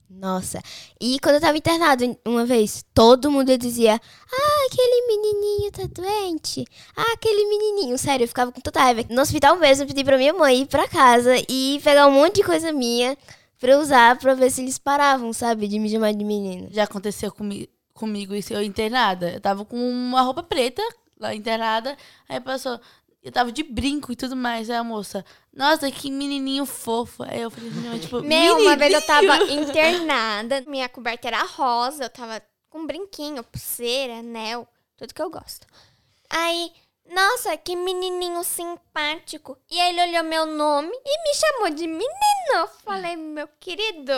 Nossa. 0.10 0.60
E 1.00 1.20
quando 1.20 1.36
eu 1.36 1.42
tava 1.42 1.56
internado 1.56 2.18
uma 2.26 2.44
vez, 2.44 2.84
todo 2.96 3.30
mundo 3.30 3.56
dizia: 3.60 3.94
Ah, 3.94 4.66
aquele 4.66 5.08
menininho 5.08 5.72
tá 5.72 5.84
doente. 5.86 6.66
Ah, 6.98 7.14
aquele 7.14 7.46
menininho. 7.48 7.96
Sério, 7.96 8.24
eu 8.24 8.28
ficava 8.28 8.52
com 8.52 8.60
tanta 8.60 8.80
raiva. 8.80 9.06
No 9.08 9.22
hospital 9.22 9.56
mesmo, 9.58 9.84
eu 9.84 9.88
pedi 9.88 10.04
pra 10.04 10.18
minha 10.18 10.34
mãe 10.34 10.62
ir 10.62 10.66
pra 10.66 10.88
casa 10.88 11.36
e 11.48 11.80
pegar 11.84 12.08
um 12.08 12.12
monte 12.12 12.38
de 12.38 12.44
coisa 12.44 12.72
minha 12.72 13.16
pra 13.60 13.74
eu 13.74 13.80
usar 13.80 14.18
pra 14.18 14.34
ver 14.34 14.50
se 14.50 14.62
eles 14.62 14.80
paravam, 14.80 15.32
sabe? 15.32 15.68
De 15.68 15.78
me 15.78 15.88
chamar 15.88 16.12
de 16.14 16.26
menino. 16.26 16.70
Já 16.72 16.86
aconteceu 16.86 17.32
comigo, 17.32 17.72
comigo 17.94 18.34
isso, 18.34 18.52
eu 18.52 18.64
internada. 18.64 19.30
Eu 19.34 19.40
tava 19.40 19.64
com 19.64 19.78
uma 19.78 20.24
roupa 20.24 20.42
preta 20.42 20.82
lá 21.20 21.36
internada. 21.36 21.96
Aí 22.28 22.40
passou. 22.40 22.80
Eu 23.22 23.32
tava 23.32 23.52
de 23.52 23.64
brinco 23.64 24.12
e 24.12 24.16
tudo 24.16 24.36
mais. 24.36 24.70
Aí 24.70 24.78
a 24.78 24.84
moça, 24.84 25.26
nossa, 25.54 25.92
que 25.92 26.10
menininho 26.10 26.66
fofo. 26.66 27.24
Aí 27.24 27.42
eu 27.42 27.52
falei, 27.52 27.70
não, 27.72 28.00
tipo, 28.00 28.22
Meu, 28.22 28.58
uma 28.58 28.76
vez 28.78 28.94
eu 28.94 29.02
tava 29.02 29.44
internada, 29.52 30.64
minha 30.68 30.88
coberta 30.88 31.28
era 31.28 31.44
rosa, 31.44 32.06
eu 32.06 32.10
tava 32.10 32.42
com 32.70 32.86
brinquinho, 32.86 33.44
pulseira, 33.44 34.20
anel, 34.20 34.68
tudo 34.96 35.14
que 35.14 35.22
eu 35.22 35.30
gosto. 35.30 35.68
Aí, 36.30 36.72
nossa, 37.10 37.58
que 37.58 37.76
menininho 37.76 38.44
simpático. 38.44 39.58
E 39.70 39.80
aí 39.80 39.90
ele 39.90 40.10
olhou 40.10 40.24
meu 40.24 40.46
nome 40.46 40.92
e 40.94 41.24
me 41.24 41.36
chamou 41.36 41.70
de 41.72 41.88
menino. 41.88 42.08
Eu 42.54 42.68
falei, 42.68 43.16
meu 43.16 43.48
querido. 43.60 44.14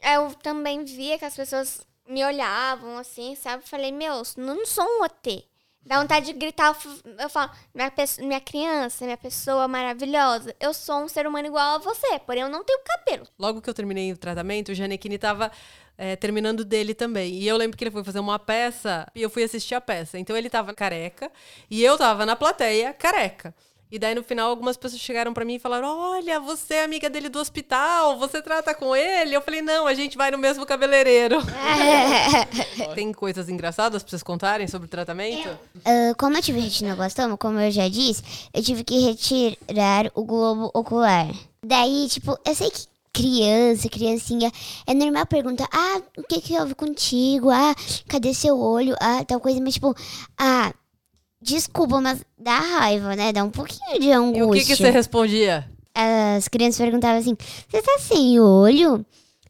Eu 0.00 0.32
também 0.42 0.84
via 0.84 1.18
que 1.18 1.24
as 1.24 1.36
pessoas 1.36 1.86
me 2.08 2.24
olhavam 2.24 2.96
assim, 2.98 3.34
sabe? 3.34 3.68
Falei, 3.68 3.92
meu, 3.92 4.14
eu 4.14 4.22
não 4.36 4.64
sou 4.66 4.84
um 4.84 5.02
OT. 5.02 5.46
Dá 5.84 6.00
vontade 6.00 6.26
de 6.26 6.32
gritar, 6.32 6.76
eu 7.18 7.28
falo, 7.28 7.50
minha, 7.74 7.92
minha 8.20 8.40
criança, 8.40 9.04
minha 9.04 9.16
pessoa 9.16 9.66
maravilhosa, 9.66 10.54
eu 10.60 10.72
sou 10.72 11.02
um 11.02 11.08
ser 11.08 11.26
humano 11.26 11.48
igual 11.48 11.74
a 11.74 11.78
você, 11.78 12.20
porém 12.20 12.42
eu 12.42 12.48
não 12.48 12.62
tenho 12.62 12.78
cabelo. 12.84 13.26
Logo 13.36 13.60
que 13.60 13.68
eu 13.68 13.74
terminei 13.74 14.12
o 14.12 14.16
tratamento, 14.16 14.70
o 14.70 14.74
Janequine 14.74 15.18
tava 15.18 15.50
é, 15.98 16.14
terminando 16.16 16.64
dele 16.64 16.94
também. 16.94 17.34
E 17.34 17.48
eu 17.48 17.56
lembro 17.56 17.76
que 17.76 17.82
ele 17.84 17.90
foi 17.90 18.04
fazer 18.04 18.20
uma 18.20 18.38
peça 18.38 19.06
e 19.14 19.22
eu 19.22 19.30
fui 19.30 19.42
assistir 19.42 19.74
a 19.74 19.80
peça. 19.80 20.18
Então 20.18 20.36
ele 20.36 20.48
tava 20.48 20.72
careca 20.72 21.30
e 21.70 21.82
eu 21.82 21.98
tava 21.98 22.24
na 22.24 22.36
plateia 22.36 22.92
careca. 22.92 23.54
E 23.92 23.98
daí 23.98 24.14
no 24.14 24.24
final 24.24 24.48
algumas 24.48 24.74
pessoas 24.74 25.02
chegaram 25.02 25.34
pra 25.34 25.44
mim 25.44 25.56
e 25.56 25.58
falaram: 25.58 25.86
Olha, 25.86 26.40
você 26.40 26.76
é 26.76 26.84
amiga 26.84 27.10
dele 27.10 27.28
do 27.28 27.38
hospital, 27.38 28.18
você 28.18 28.40
trata 28.40 28.74
com 28.74 28.96
ele? 28.96 29.36
Eu 29.36 29.42
falei: 29.42 29.60
Não, 29.60 29.86
a 29.86 29.92
gente 29.92 30.16
vai 30.16 30.30
no 30.30 30.38
mesmo 30.38 30.64
cabeleireiro. 30.64 31.36
Tem 32.96 33.12
coisas 33.12 33.50
engraçadas 33.50 34.02
pra 34.02 34.08
vocês 34.08 34.22
contarem 34.22 34.66
sobre 34.66 34.86
o 34.86 34.88
tratamento? 34.88 35.46
Ah, 35.84 36.14
como 36.16 36.38
eu 36.38 36.40
tive 36.40 36.58
retinoblastoma, 36.58 37.36
como 37.36 37.60
eu 37.60 37.70
já 37.70 37.86
disse, 37.86 38.22
eu 38.54 38.62
tive 38.62 38.82
que 38.82 38.98
retirar 38.98 40.10
o 40.14 40.24
globo 40.24 40.70
ocular. 40.72 41.28
Daí, 41.62 42.08
tipo, 42.08 42.38
eu 42.46 42.54
sei 42.54 42.70
que 42.70 42.86
criança, 43.12 43.90
criancinha, 43.90 44.50
é 44.86 44.94
normal 44.94 45.26
perguntar, 45.26 45.68
ah, 45.70 46.00
o 46.16 46.22
que 46.22 46.40
que 46.40 46.58
houve 46.58 46.74
contigo? 46.74 47.50
Ah, 47.50 47.74
cadê 48.08 48.32
seu 48.32 48.58
olho? 48.58 48.96
Ah, 48.98 49.22
tal 49.22 49.38
coisa, 49.38 49.60
mas 49.60 49.74
tipo, 49.74 49.94
ah, 50.38 50.72
desculpa, 51.42 52.00
mas 52.00 52.20
dá 52.38 52.58
raiva, 52.58 53.16
né? 53.16 53.32
Dá 53.32 53.42
um 53.44 53.50
pouquinho 53.50 54.00
de 54.00 54.10
angústia. 54.12 54.40
E 54.40 54.44
o 54.44 54.52
que, 54.52 54.64
que 54.64 54.76
você 54.76 54.90
respondia? 54.90 55.68
As 55.94 56.48
crianças 56.48 56.78
perguntavam 56.78 57.18
assim, 57.18 57.36
você 57.68 57.82
tá 57.82 57.98
sem 57.98 58.40
olho? 58.40 59.04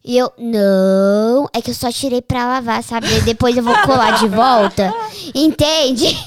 E 0.05 0.17
eu, 0.17 0.33
não, 0.37 1.47
é 1.53 1.61
que 1.61 1.69
eu 1.69 1.73
só 1.73 1.89
tirei 1.89 2.21
pra 2.21 2.45
lavar, 2.45 2.83
sabe? 2.83 3.07
Daí 3.07 3.21
Depois 3.21 3.55
eu 3.55 3.63
vou 3.63 3.77
colar 3.83 4.19
de 4.19 4.27
volta. 4.27 4.93
Entende? 5.33 6.17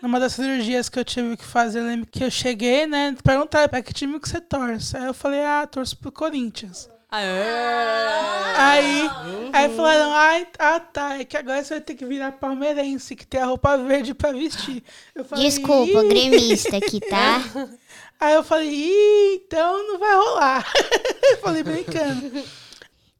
Numa 0.00 0.20
das 0.20 0.34
cirurgias 0.34 0.88
que 0.88 0.98
eu 0.98 1.04
tive 1.04 1.36
que 1.36 1.44
fazer, 1.44 1.80
eu 1.80 1.86
lembro 1.86 2.06
que 2.06 2.22
eu 2.22 2.30
cheguei, 2.30 2.86
né? 2.86 3.16
Perguntaram 3.24 3.68
pra 3.68 3.82
que 3.82 3.92
time 3.92 4.20
que 4.20 4.28
você 4.28 4.40
torce. 4.40 4.96
Aí 4.96 5.06
eu 5.06 5.14
falei, 5.14 5.40
ah, 5.40 5.66
torço 5.66 5.96
pro 5.96 6.12
Corinthians. 6.12 6.88
Ah. 7.08 8.54
Aí, 8.58 9.08
aí 9.52 9.76
falaram, 9.76 10.12
ai, 10.12 10.46
ah 10.58 10.80
tá, 10.80 11.18
é 11.20 11.24
que 11.24 11.36
agora 11.36 11.62
você 11.62 11.74
vai 11.74 11.80
ter 11.80 11.94
que 11.94 12.04
virar 12.04 12.32
palmeirense, 12.32 13.14
que 13.14 13.26
tem 13.26 13.40
a 13.40 13.46
roupa 13.46 13.76
verde 13.78 14.12
pra 14.12 14.32
vestir. 14.32 14.82
Eu 15.14 15.24
falei, 15.24 15.44
Desculpa, 15.44 16.04
"Ih". 16.04 16.08
gremista 16.08 16.76
aqui, 16.76 17.00
tá? 17.00 17.42
Aí 18.18 18.34
eu 18.34 18.42
falei, 18.42 18.68
Ih, 18.70 19.42
então 19.46 19.86
não 19.88 19.98
vai 19.98 20.14
rolar. 20.14 20.72
eu 21.32 21.36
falei 21.38 21.62
brincando. 21.62 22.42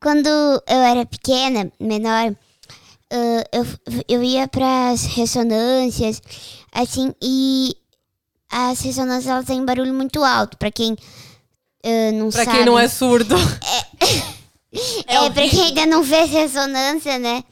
Quando 0.01 0.27
eu 0.29 0.81
era 0.83 1.05
pequena, 1.07 1.71
menor, 1.79 2.35
eu, 3.53 3.65
eu 4.09 4.23
ia 4.23 4.49
pras 4.49 5.05
ressonâncias, 5.05 6.21
assim, 6.73 7.15
e 7.23 7.77
as 8.51 8.81
ressonâncias 8.81 9.27
elas 9.27 9.45
têm 9.47 9.65
barulho 9.65 9.93
muito 9.95 10.25
alto, 10.25 10.57
pra 10.57 10.71
quem 10.71 10.97
ah, 11.87 12.13
não 12.13 12.29
Pra 12.31 12.45
sabe. 12.45 12.57
quem 12.59 12.67
não 12.67 12.79
é 12.79 12.89
surdo. 12.89 13.35
É, 15.07 15.31
pra 15.31 15.49
quem 15.49 15.63
ainda 15.65 15.87
não 15.87 16.05
fez 16.05 16.31
ressonância, 16.31 17.19
né? 17.19 17.43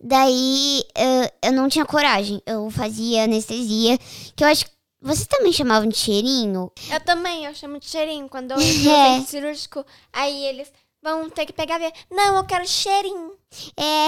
Daí 0.00 0.84
ah, 0.96 1.32
eu 1.46 1.52
não 1.52 1.68
tinha 1.68 1.84
coragem, 1.86 2.40
eu 2.46 2.70
fazia 2.70 3.24
anestesia, 3.24 3.98
que 4.36 4.42
eu 4.44 4.48
acho 4.48 4.64
que 4.66 4.72
vocês 5.00 5.26
também 5.26 5.52
chamavam 5.52 5.88
de 5.88 5.96
cheirinho? 5.96 6.70
Eu 6.90 7.00
também, 7.00 7.44
eu 7.44 7.54
chamo 7.54 7.80
de 7.80 7.86
cheirinho. 7.86 8.28
Quando 8.28 8.52
eu 8.52 8.58
entro 8.62 8.90
É. 8.90 9.18
no 9.18 9.26
cirúrgico, 9.26 9.84
aí 10.12 10.44
eles 10.46 10.68
vão 11.02 11.28
ter 11.28 11.44
que 11.46 11.52
pegar 11.52 11.78
ver. 11.78 11.92
Não, 12.08 12.36
eu 12.36 12.44
quero 12.44 12.64
cheirinho. 12.68 13.32
É. 13.76 14.06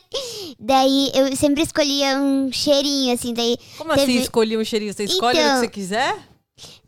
daí 0.58 1.10
eu 1.14 1.36
sempre 1.36 1.62
escolhia 1.62 2.16
um 2.18 2.50
cheirinho, 2.50 3.12
assim, 3.12 3.34
daí. 3.34 3.58
Como 3.76 3.90
Teve- 3.94 4.12
assim 4.12 4.22
escolher 4.22 4.58
um 4.58 4.64
cheirinho? 4.64 4.92
Você 4.94 5.04
escolhe 5.04 5.38
o 5.38 5.40
Então- 5.42 5.54
que 5.56 5.60
você 5.60 5.68
quiser? 5.68 6.16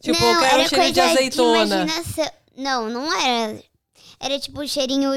Tipo, 0.00 0.20
não, 0.20 0.32
eu 0.32 0.40
quero 0.40 0.54
era 0.54 0.62
um 0.64 0.68
cheirinho 0.68 0.92
de 0.92 1.00
azeitona. 1.00 1.64
imaginação. 1.84 2.30
Não, 2.56 2.90
não 2.90 3.20
era. 3.20 3.62
Era 4.20 4.38
tipo 4.38 4.60
o 4.60 4.68
cheirinho 4.68 5.10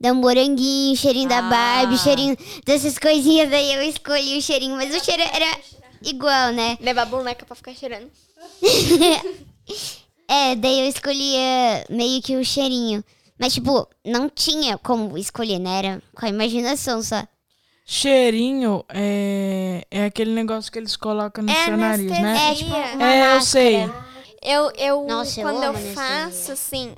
da 0.00 0.14
moranguinho, 0.14 0.96
cheirinho 0.96 1.28
da 1.28 1.38
Ah. 1.38 1.42
Barbie, 1.42 1.98
cheirinho 1.98 2.36
dessas 2.64 2.98
coisinhas. 2.98 3.50
Daí 3.50 3.72
eu 3.74 3.82
escolhi 3.82 4.38
o 4.38 4.42
cheirinho, 4.42 4.76
mas 4.76 4.94
o 4.94 5.04
cheiro 5.04 5.22
era 5.22 5.58
igual, 6.02 6.52
né? 6.52 6.78
Levar 6.80 7.02
a 7.02 7.06
boneca 7.06 7.44
pra 7.44 7.56
ficar 7.56 7.74
cheirando. 7.74 8.10
É, 10.28 10.54
daí 10.56 10.80
eu 10.80 10.88
escolhia 10.88 11.84
meio 11.90 12.22
que 12.22 12.36
o 12.36 12.44
cheirinho. 12.44 13.04
Mas, 13.38 13.52
tipo, 13.54 13.86
não 14.04 14.28
tinha 14.30 14.78
como 14.78 15.18
escolher, 15.18 15.58
né? 15.58 15.78
Era 15.78 16.02
com 16.14 16.24
a 16.24 16.28
imaginação 16.28 17.02
só. 17.02 17.22
Cheirinho 17.84 18.84
é, 18.88 19.84
é 19.90 20.04
aquele 20.04 20.30
negócio 20.32 20.70
que 20.70 20.78
eles 20.78 20.96
colocam 20.96 21.44
no 21.44 21.50
É 21.50 21.64
seu 21.64 21.76
nariz, 21.76 22.10
né? 22.10 22.50
É, 22.50 22.54
tipo, 22.54 22.70
uma 22.70 23.04
É, 23.04 23.36
eu 23.36 23.40
sei. 23.40 23.90
Eu, 24.42 24.70
eu 24.76 25.04
Nossa, 25.06 25.40
eu 25.40 25.48
quando 25.48 25.62
eu, 25.62 25.74
faço, 25.94 26.52
assim, 26.52 26.94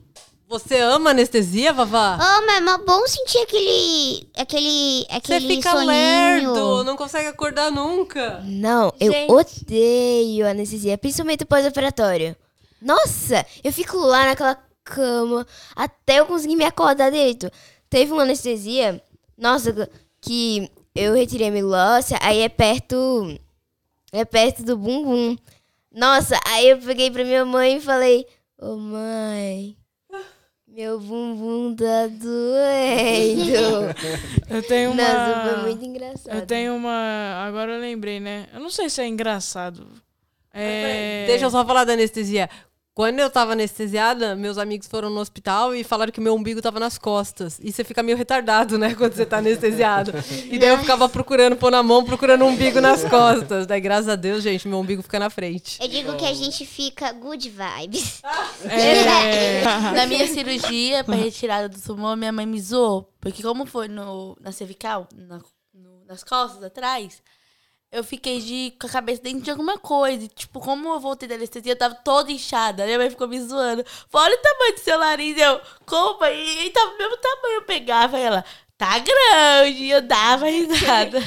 Você 0.49 0.79
ama 0.79 1.11
anestesia, 1.11 1.73
Vavá? 1.73 2.19
Oh, 2.21 2.47
mas 2.47 2.57
é 2.57 2.61
mó 2.61 2.79
bom 2.79 3.07
sentir 3.07 3.39
aquele. 3.39 4.29
aquele. 4.37 5.07
Você 5.11 5.17
aquele 5.35 5.57
fica 5.57 5.71
soninho. 5.71 5.89
lerdo, 5.91 6.85
não 6.85 6.97
consegue 6.97 7.29
acordar 7.29 7.71
nunca. 7.71 8.41
Não, 8.45 8.93
eu 9.01 9.13
Gente. 9.13 9.33
odeio 9.33 10.47
anestesia, 10.47 10.97
principalmente 10.99 11.45
pós-operatório. 11.45 12.37
Nossa, 12.81 13.45
eu 13.63 13.73
fico 13.73 13.97
lá 13.97 14.27
naquela 14.27 14.59
cama 14.85 15.47
até 15.75 16.21
eu 16.21 16.27
conseguir 16.27 16.57
me 16.57 16.65
acordar 16.65 17.11
direito. 17.11 17.51
Teve 17.89 18.13
uma 18.13 18.23
anestesia, 18.23 19.03
nossa, 19.37 19.89
que 20.25 20.71
eu 20.95 21.15
retirei 21.15 21.49
a 21.49 21.99
óssea, 21.99 22.19
aí 22.21 22.41
é 22.41 22.49
perto. 22.49 23.39
É 24.13 24.25
perto 24.25 24.63
do 24.63 24.77
bumbum. 24.77 25.37
Nossa, 25.93 26.39
aí 26.47 26.71
eu 26.71 26.79
peguei 26.79 27.11
pra 27.11 27.25
minha 27.25 27.45
mãe 27.45 27.77
e 27.77 27.81
falei: 27.81 28.27
Ô 28.59 28.77
mãe, 28.77 29.77
meu 30.67 30.99
bumbum 30.99 31.75
tá 31.77 32.07
doendo. 32.07 33.95
Eu 34.49 34.63
tenho 34.63 34.93
uma. 34.93 35.03
Nossa, 35.03 35.51
foi 35.51 35.63
muito 35.63 35.85
engraçado. 35.85 36.35
Eu 36.35 36.47
tenho 36.47 36.75
uma. 36.75 37.45
Agora 37.47 37.73
eu 37.73 37.81
lembrei, 37.81 38.19
né? 38.21 38.47
Eu 38.53 38.61
não 38.61 38.71
sei 38.71 38.89
se 38.89 39.03
é 39.03 39.07
engraçado. 39.07 39.87
É... 40.53 41.25
Deixa 41.27 41.47
eu 41.47 41.51
só 41.51 41.65
falar 41.67 41.85
da 41.85 41.95
anestesia. 41.95 42.49
Quando 42.95 43.19
eu 43.19 43.29
tava 43.29 43.53
anestesiada, 43.55 44.37
meus 44.37 44.57
amigos 44.57 44.87
foram 44.87 45.11
no 45.11 45.19
hospital 45.19 45.75
e 45.75 45.83
falaram 45.83 46.13
que 46.13 46.21
meu 46.21 46.33
umbigo 46.33 46.63
tava 46.63 46.79
nas 46.79 46.97
costas. 46.97 47.59
E 47.61 47.73
você 47.73 47.83
fica 47.83 48.05
meio 48.05 48.17
retardado, 48.17 48.79
né, 48.79 48.95
quando 48.97 49.15
você 49.15 49.27
tá 49.27 49.39
anestesiado. 49.39 50.13
E 50.49 50.57
daí 50.61 50.69
eu 50.69 50.79
ficava 50.79 51.09
procurando 51.09 51.57
pôr 51.57 51.73
na 51.73 51.83
mão, 51.83 52.05
procurando 52.05 52.45
um 52.45 52.51
umbigo 52.51 52.81
nas 52.81 53.03
costas. 53.05 53.67
Daí, 53.67 53.81
graças 53.81 54.09
a 54.09 54.15
Deus, 54.15 54.45
gente, 54.45 54.69
meu 54.69 54.79
umbigo 54.79 55.03
fica 55.03 55.19
na 55.19 55.29
frente. 55.29 55.77
Eu 55.83 55.89
digo 55.89 56.17
que 56.17 56.25
a 56.25 56.33
gente 56.35 56.65
fica 56.65 57.11
good 57.13 57.51
vibes. 57.51 58.23
É... 58.65 59.63
Na 59.93 60.07
minha 60.07 60.29
cirurgia, 60.29 61.03
pra 61.03 61.17
retirada 61.17 61.69
do 61.69 61.81
tumor, 61.81 62.17
minha 62.17 62.31
mãe 62.33 62.47
me 62.47 62.61
zoou. 62.61 63.11
Porque 63.21 63.43
como 63.43 63.67
foi 63.67 63.89
no, 63.89 64.37
na 64.41 64.53
cervical, 64.53 65.09
na- 65.17 65.41
no- 65.75 66.05
nas 66.07 66.23
costas, 66.23 66.63
atrás, 66.63 67.21
eu 67.95 68.03
fiquei 68.05 68.41
de, 68.41 68.75
com 68.81 68.87
a 68.87 68.91
cabeça 68.91 69.23
dentro 69.23 69.41
de 69.43 69.51
alguma 69.51 69.79
coisa. 69.79 70.25
E, 70.25 70.29
tipo, 70.29 70.61
como 70.61 70.89
eu 70.93 71.01
voltei 71.01 71.29
da 71.29 71.37
anestesia, 71.37 71.73
eu 71.73 71.79
tava 71.79 71.95
toda 71.95 72.33
inchada. 72.33 72.85
Minha 72.85 72.99
mãe 72.99 73.09
ficou 73.11 73.29
me 73.29 73.41
zoando. 73.41 73.85
Falou, 74.11 74.27
olha 74.27 74.37
o 74.37 74.43
tamanho 74.43 74.75
do 74.75 74.81
seu 74.81 74.99
nariz. 74.99 75.39
Eu, 75.39 75.61
como? 75.87 76.25
E, 76.27 76.67
e 76.67 76.71
tava 76.71 76.91
do 76.91 76.99
mesmo 76.99 77.17
tamanho. 77.19 77.55
Eu 77.55 77.63
pegava 77.63 78.19
ela, 78.19 78.45
tá 78.77 78.99
grande. 78.99 79.85
E 79.85 79.91
eu 79.91 80.03
dava 80.03 80.47
risada. 80.47 81.19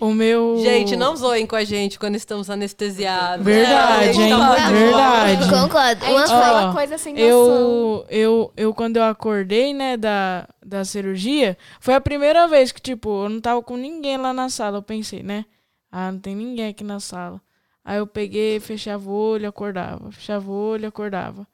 O 0.00 0.12
meu. 0.12 0.58
Gente, 0.62 0.96
não 0.96 1.14
zoem 1.14 1.46
com 1.46 1.54
a 1.54 1.64
gente 1.64 1.98
quando 1.98 2.16
estamos 2.16 2.50
anestesiados. 2.50 3.44
Verdade, 3.44 4.20
É, 4.20 4.24
hein? 4.24 4.30
tá 4.30 4.70
Verdade. 4.70 5.48
Concordo. 5.48 6.04
Uma 6.06 6.26
gente 6.26 6.74
coisa. 6.74 6.98
sem 6.98 7.14
noção. 7.14 7.28
Eu, 7.28 8.06
eu, 8.08 8.52
eu, 8.56 8.74
quando 8.74 8.96
eu 8.96 9.04
acordei, 9.04 9.72
né, 9.72 9.96
da, 9.96 10.48
da 10.64 10.84
cirurgia, 10.84 11.56
foi 11.80 11.94
a 11.94 12.00
primeira 12.00 12.48
vez 12.48 12.72
que, 12.72 12.80
tipo, 12.80 13.24
eu 13.24 13.28
não 13.28 13.40
tava 13.40 13.62
com 13.62 13.76
ninguém 13.76 14.16
lá 14.16 14.32
na 14.32 14.48
sala. 14.48 14.78
Eu 14.78 14.82
pensei, 14.82 15.22
né? 15.22 15.44
Ah, 15.90 16.10
não 16.12 16.18
tem 16.20 16.34
ninguém 16.34 16.68
aqui 16.68 16.84
na 16.84 17.00
sala. 17.00 17.40
Aí 17.84 17.98
eu 17.98 18.06
peguei, 18.06 18.60
fechava 18.60 19.08
o 19.08 19.12
olho, 19.12 19.48
acordava. 19.48 20.10
Fechava 20.12 20.50
o 20.50 20.54
olho, 20.54 20.86
acordava. 20.88 21.46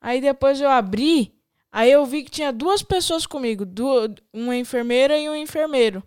Aí 0.00 0.20
depois 0.20 0.60
eu 0.60 0.68
abri, 0.70 1.34
aí 1.72 1.90
eu 1.90 2.04
vi 2.04 2.22
que 2.22 2.30
tinha 2.30 2.52
duas 2.52 2.82
pessoas 2.82 3.26
comigo, 3.26 3.64
du- 3.64 4.14
uma 4.32 4.56
enfermeira 4.56 5.16
e 5.18 5.28
um 5.28 5.34
enfermeiro. 5.34 6.02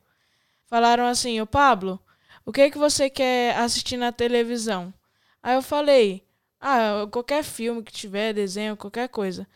Falaram 0.68 1.06
assim, 1.06 1.40
ô 1.42 1.48
Pablo, 1.48 2.00
o 2.46 2.52
que 2.52 2.70
que 2.72 2.78
você 2.78 3.10
quer 3.10 3.56
assistir 3.58 3.98
na 3.98 4.12
televisão? 4.12 4.94
Aí 5.42 5.56
eu 5.56 5.62
falei, 5.62 6.24
ah, 6.60 7.08
qualquer 7.12 7.44
filme 7.44 7.82
que 7.84 7.92
tiver, 7.92 8.34
desenho, 8.34 8.78
qualquer 8.78 9.10
coisa. 9.10 9.48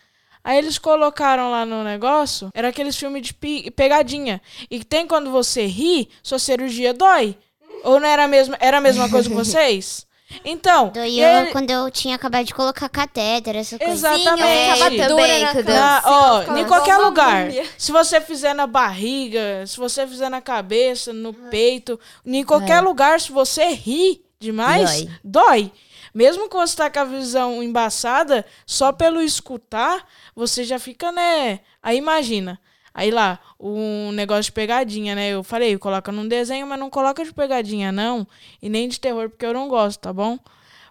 Aí 0.43 0.57
eles 0.57 0.77
colocaram 0.79 1.51
lá 1.51 1.65
no 1.65 1.83
negócio, 1.83 2.49
era 2.53 2.69
aqueles 2.69 2.97
filmes 2.97 3.21
de 3.27 3.33
pegadinha. 3.71 4.41
E 4.71 4.83
tem 4.83 5.05
quando 5.05 5.29
você 5.31 5.65
ri, 5.67 6.09
sua 6.23 6.39
cirurgia 6.39 6.93
dói. 6.93 7.37
Ou 7.83 7.99
não 7.99 8.07
era 8.07 8.25
a 8.25 8.27
mesma, 8.27 8.57
era 8.59 8.77
a 8.77 8.81
mesma 8.81 9.09
coisa 9.09 9.29
com 9.29 9.35
vocês? 9.43 10.05
Então, 10.45 10.93
e 10.95 11.19
ele- 11.19 11.51
quando 11.51 11.69
eu 11.71 11.91
tinha 11.91 12.15
acabado 12.15 12.45
de 12.45 12.53
colocar 12.53 12.87
catéter, 12.87 13.55
essa 13.55 13.77
coisa. 13.77 13.91
Exatamente. 13.93 14.41
eu 14.69 14.73
ficava 14.75 15.07
Também, 15.09 15.43
na 15.43 15.97
assim, 15.97 16.07
ó, 16.09 16.57
em 16.57 16.65
qualquer 16.65 16.97
lugar. 16.97 17.47
Se 17.77 17.91
você 17.91 18.21
fizer 18.21 18.53
na 18.55 18.65
barriga, 18.65 19.65
se 19.67 19.75
você 19.77 20.07
fizer 20.07 20.29
na 20.29 20.39
cabeça, 20.39 21.11
no 21.11 21.33
peito, 21.33 21.99
em 22.25 22.43
qualquer 22.45 22.79
lugar, 22.79 23.19
se 23.19 23.31
você 23.31 23.65
rir 23.73 24.23
demais, 24.39 25.01
Dói. 25.03 25.09
dói. 25.23 25.71
Mesmo 26.13 26.49
que 26.49 26.55
você 26.55 26.75
tá 26.75 26.89
com 26.89 26.99
a 26.99 27.05
visão 27.05 27.61
embaçada, 27.63 28.45
só 28.65 28.91
pelo 28.91 29.21
escutar, 29.21 30.05
você 30.35 30.63
já 30.63 30.77
fica, 30.79 31.11
né? 31.11 31.59
Aí 31.81 31.97
imagina. 31.97 32.59
Aí 32.93 33.09
lá, 33.09 33.39
um 33.59 34.11
negócio 34.11 34.43
de 34.43 34.51
pegadinha, 34.51 35.15
né? 35.15 35.29
Eu 35.29 35.43
falei, 35.43 35.77
coloca 35.77 36.11
num 36.11 36.27
desenho, 36.27 36.67
mas 36.67 36.79
não 36.79 36.89
coloca 36.89 37.23
de 37.23 37.33
pegadinha, 37.33 37.91
não. 37.91 38.27
E 38.61 38.69
nem 38.69 38.89
de 38.89 38.99
terror, 38.99 39.29
porque 39.29 39.45
eu 39.45 39.53
não 39.53 39.67
gosto, 39.69 39.99
tá 39.99 40.11
bom? 40.11 40.37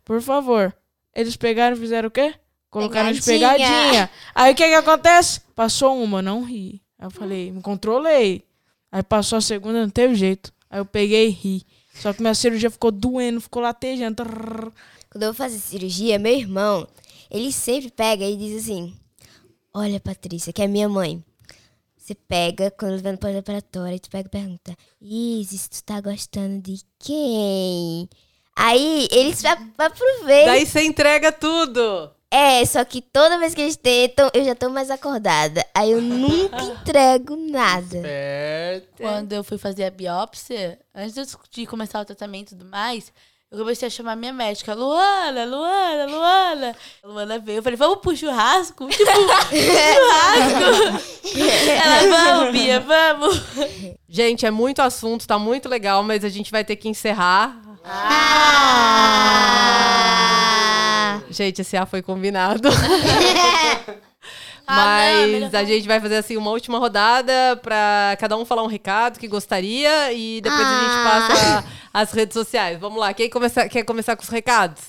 Por 0.04 0.20
favor. 0.22 0.74
Eles 1.14 1.36
pegaram 1.36 1.76
e 1.76 1.78
fizeram 1.80 2.08
o 2.08 2.10
quê? 2.10 2.34
Colocaram 2.70 3.12
de 3.12 3.20
Pegadinha. 3.20 3.68
pegadinha. 3.68 4.10
Aí 4.34 4.52
o 4.52 4.56
que 4.56 4.66
que 4.66 4.74
acontece? 4.74 5.40
Passou 5.54 6.00
uma, 6.00 6.22
não 6.22 6.42
ri. 6.44 6.80
Aí 6.98 7.06
eu 7.06 7.10
falei, 7.10 7.50
me 7.50 7.60
controlei. 7.60 8.44
Aí 8.92 9.02
passou 9.02 9.36
a 9.38 9.40
segunda, 9.40 9.80
não 9.82 9.90
teve 9.90 10.14
jeito. 10.14 10.52
Aí 10.70 10.78
eu 10.78 10.86
peguei 10.86 11.26
e 11.28 11.30
ri. 11.30 11.66
Só 11.94 12.12
que 12.12 12.22
minha 12.22 12.34
cirurgia 12.34 12.70
ficou 12.70 12.90
doendo, 12.90 13.40
ficou 13.40 13.60
latejando. 13.60 14.22
Quando 15.10 15.22
eu 15.22 15.28
vou 15.28 15.34
fazer 15.34 15.58
cirurgia, 15.58 16.18
meu 16.18 16.32
irmão, 16.32 16.86
ele 17.30 17.52
sempre 17.52 17.90
pega 17.90 18.24
e 18.24 18.36
diz 18.36 18.62
assim: 18.62 18.94
Olha, 19.74 20.00
Patrícia, 20.00 20.52
que 20.52 20.62
é 20.62 20.68
minha 20.68 20.88
mãe. 20.88 21.22
Você 22.00 22.14
pega, 22.14 22.70
quando 22.70 23.00
vai 23.02 23.12
no 23.12 23.18
preparatório, 23.18 24.00
tu 24.00 24.08
pega 24.08 24.26
e 24.26 24.30
pergunta: 24.30 24.74
Isis, 25.00 25.68
tu 25.68 25.84
tá 25.84 26.00
gostando 26.00 26.60
de 26.62 26.80
quem? 26.98 28.08
Aí 28.56 29.06
eles 29.12 29.44
a- 29.44 29.52
aproveitam. 29.78 30.46
Daí 30.52 30.64
você 30.66 30.82
entrega 30.82 31.30
tudo. 31.30 32.10
É, 32.32 32.64
só 32.64 32.84
que 32.84 33.02
toda 33.02 33.38
vez 33.38 33.54
que 33.54 33.60
eles 33.60 33.76
tentam, 33.76 34.30
eu 34.32 34.44
já 34.44 34.54
tô 34.54 34.70
mais 34.70 34.88
acordada. 34.90 35.64
Aí 35.74 35.90
eu 35.90 36.00
nunca 36.00 36.56
entrego 36.62 37.36
nada. 37.36 37.98
Quando 38.96 39.32
eu 39.32 39.42
fui 39.44 39.58
fazer 39.58 39.84
a 39.84 39.90
biópsia, 39.90 40.78
antes 40.94 41.36
de 41.50 41.66
começar 41.66 42.00
o 42.00 42.04
tratamento 42.04 42.52
e 42.52 42.56
tudo 42.56 42.64
mais, 42.70 43.12
eu 43.50 43.58
comecei 43.58 43.88
a 43.88 43.90
chamar 43.90 44.14
minha 44.14 44.32
médica, 44.32 44.74
Luana, 44.74 45.44
Luana, 45.44 46.06
Luana. 46.06 46.76
A 47.02 47.08
Luana 47.08 47.36
veio, 47.40 47.58
eu 47.58 47.62
falei, 47.62 47.76
vamos 47.76 47.98
pro 47.98 48.16
churrasco? 48.16 48.86
Tipo, 48.94 49.10
churrasco. 49.10 51.00
Ela, 51.68 52.36
vamos, 52.36 52.52
Bia, 52.52 52.78
vamos. 52.78 53.42
Gente, 54.08 54.46
é 54.46 54.50
muito 54.52 54.80
assunto, 54.80 55.26
tá 55.26 55.36
muito 55.38 55.68
legal, 55.68 56.04
mas 56.04 56.24
a 56.24 56.28
gente 56.28 56.52
vai 56.52 56.64
ter 56.64 56.76
que 56.76 56.88
encerrar. 56.88 57.60
Ah! 57.84 58.50
Gente, 61.30 61.60
esse 61.62 61.76
A 61.76 61.86
foi 61.86 62.02
combinado. 62.02 62.68
Ah, 64.72 65.26
não, 65.26 65.40
Mas 65.40 65.54
a 65.54 65.64
gente 65.64 65.86
vai 65.86 66.00
fazer 66.00 66.16
assim 66.16 66.36
uma 66.36 66.50
última 66.50 66.78
rodada 66.78 67.56
pra 67.62 68.16
cada 68.20 68.36
um 68.36 68.44
falar 68.44 68.62
um 68.62 68.66
recado 68.68 69.18
que 69.18 69.26
gostaria 69.28 70.12
e 70.12 70.40
depois 70.40 70.60
a 70.60 70.80
gente 70.80 70.94
Ah. 70.94 71.04
passa 71.04 71.64
as 71.92 72.12
redes 72.12 72.34
sociais. 72.34 72.78
Vamos 72.78 72.98
lá, 73.00 73.12
quem 73.14 73.28
começa- 73.28 73.68
quer 73.68 73.84
começar 73.84 74.16
com 74.16 74.22
os 74.22 74.28
recados? 74.28 74.82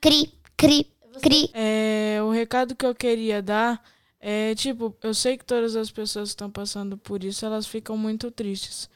Cri, 0.00 0.32
cri, 0.56 0.86
cri. 1.22 1.50
É, 1.54 2.18
o 2.22 2.30
recado 2.30 2.74
que 2.74 2.84
eu 2.84 2.94
queria 2.94 3.40
dar 3.40 3.82
é, 4.20 4.54
tipo, 4.54 4.96
eu 5.02 5.12
sei 5.14 5.36
que 5.36 5.44
todas 5.44 5.76
as 5.76 5.90
pessoas 5.90 6.30
que 6.30 6.32
estão 6.34 6.50
passando 6.50 6.96
por 6.96 7.22
isso, 7.22 7.44
elas 7.44 7.66
ficam 7.66 7.96
muito 7.96 8.30
tristes. 8.30 8.88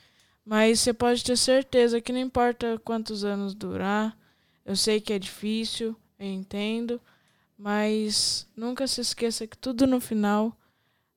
Mas 0.44 0.81
você 0.81 0.94
pode 0.94 1.22
ter 1.22 1.37
certeza 1.37 2.01
que 2.01 2.12
não 2.12 2.20
importa 2.20 2.81
quantos 2.83 3.24
anos 3.24 3.55
durar, 3.55 4.16
eu 4.64 4.74
sei 4.74 5.01
que 5.01 5.12
é 5.12 5.18
difícil, 5.18 5.94
eu 6.18 6.27
entendo, 6.27 6.98
mas 7.59 8.47
nunca 8.57 8.87
se 8.87 9.01
esqueça 9.01 9.47
que 9.47 9.59
tudo 9.59 9.87
no 9.87 10.01
final 10.01 10.57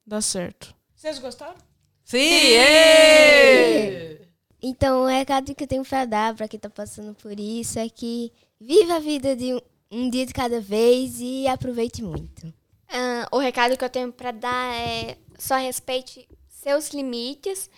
dá 0.06 0.20
certo. 0.20 0.76
Vocês 0.96 1.20
gostaram? 1.20 1.56
Sim! 2.04 2.18
ê! 2.20 4.22
Então, 4.62 5.04
o 5.04 5.08
recado 5.08 5.56
que 5.56 5.64
eu 5.64 5.68
tenho 5.68 5.84
pra 5.84 6.06
dar 6.06 6.36
pra 6.36 6.48
quem 6.48 6.60
tá 6.60 6.70
passando 6.70 7.14
por 7.16 7.40
isso 7.40 7.80
é 7.80 7.88
que 7.88 8.32
viva 8.60 8.96
a 8.96 9.00
vida 9.00 9.36
de 9.36 9.54
um, 9.54 9.62
um 9.92 10.10
dia 10.10 10.26
de 10.26 10.34
cada 10.34 10.60
vez 10.60 11.20
e 11.20 11.48
aproveite 11.48 12.04
muito. 12.04 12.54
Ah, 12.88 13.28
o 13.32 13.40
recado 13.40 13.78
que 13.78 13.84
eu 13.84 13.90
tenho 13.90 14.12
pra 14.12 14.32
dar 14.32 14.76
é 14.76 15.18
só 15.38 15.56
respeite 15.56 16.28
seus 16.48 16.90
limites 16.90 17.70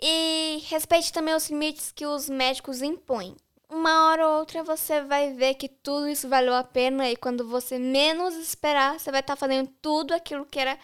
e 0.00 0.62
respeite 0.68 1.12
também 1.12 1.34
os 1.34 1.48
limites 1.48 1.92
que 1.92 2.06
os 2.06 2.28
médicos 2.28 2.82
impõem. 2.82 3.36
Uma 3.72 4.10
hora 4.10 4.28
ou 4.28 4.40
outra 4.40 4.62
você 4.62 5.00
vai 5.00 5.32
ver 5.32 5.54
que 5.54 5.66
tudo 5.66 6.06
isso 6.06 6.28
valeu 6.28 6.54
a 6.54 6.62
pena 6.62 7.08
e 7.10 7.16
quando 7.16 7.48
você 7.48 7.78
menos 7.78 8.34
esperar, 8.34 9.00
você 9.00 9.10
vai 9.10 9.20
estar 9.20 9.34
fazendo 9.34 9.70
tudo 9.80 10.12
aquilo 10.12 10.44
que 10.44 10.60
era 10.60 10.78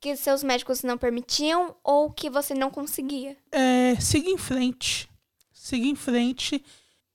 que 0.00 0.16
seus 0.16 0.42
médicos 0.42 0.82
não 0.82 0.96
permitiam 0.96 1.76
ou 1.84 2.10
que 2.10 2.30
você 2.30 2.54
não 2.54 2.70
conseguia. 2.70 3.36
É, 3.52 3.94
siga 4.00 4.30
em 4.30 4.38
frente. 4.38 5.06
Siga 5.52 5.86
em 5.86 5.94
frente. 5.94 6.64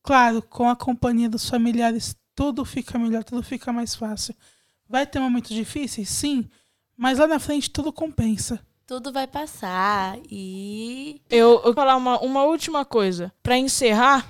Claro, 0.04 0.44
com 0.44 0.70
a 0.70 0.76
companhia 0.76 1.28
dos 1.28 1.50
familiares, 1.50 2.16
tudo 2.36 2.64
fica 2.64 3.00
melhor, 3.00 3.24
tudo 3.24 3.42
fica 3.42 3.74
mais 3.74 3.96
fácil. 3.96 4.36
Vai 4.88 5.08
ter 5.08 5.20
momentos 5.20 5.50
difíceis? 5.50 6.08
Sim. 6.08 6.48
Mas 6.96 7.18
lá 7.18 7.26
na 7.26 7.40
frente 7.40 7.72
tudo 7.72 7.92
compensa. 7.92 8.64
Tudo 8.86 9.12
vai 9.12 9.26
passar 9.26 10.20
e... 10.30 11.20
Eu, 11.30 11.50
eu 11.50 11.62
vou 11.64 11.74
falar 11.74 11.96
uma, 11.96 12.20
uma 12.20 12.44
última 12.44 12.86
coisa. 12.86 13.32
Pra 13.42 13.58
encerrar, 13.58 14.28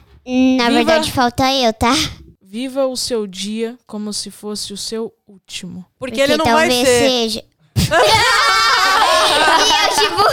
Na 0.57 0.65
Viva- 0.65 0.71
verdade, 0.75 1.11
falta 1.11 1.51
eu, 1.53 1.73
tá? 1.73 1.93
viva 2.41 2.85
o 2.87 2.95
seu 2.97 3.25
dia 3.27 3.77
como 3.87 4.11
se 4.13 4.29
fosse 4.31 4.73
o 4.73 4.77
seu 4.77 5.13
último. 5.27 5.85
Porque, 5.99 6.19
ele 6.19 6.35
não 6.37 6.45
vai 6.45 6.67
talvez 6.67 6.87
ser. 6.87 6.99
seja. 6.99 7.43
e 9.59 9.71
eu, 9.85 9.89
tipo, 10.03 10.23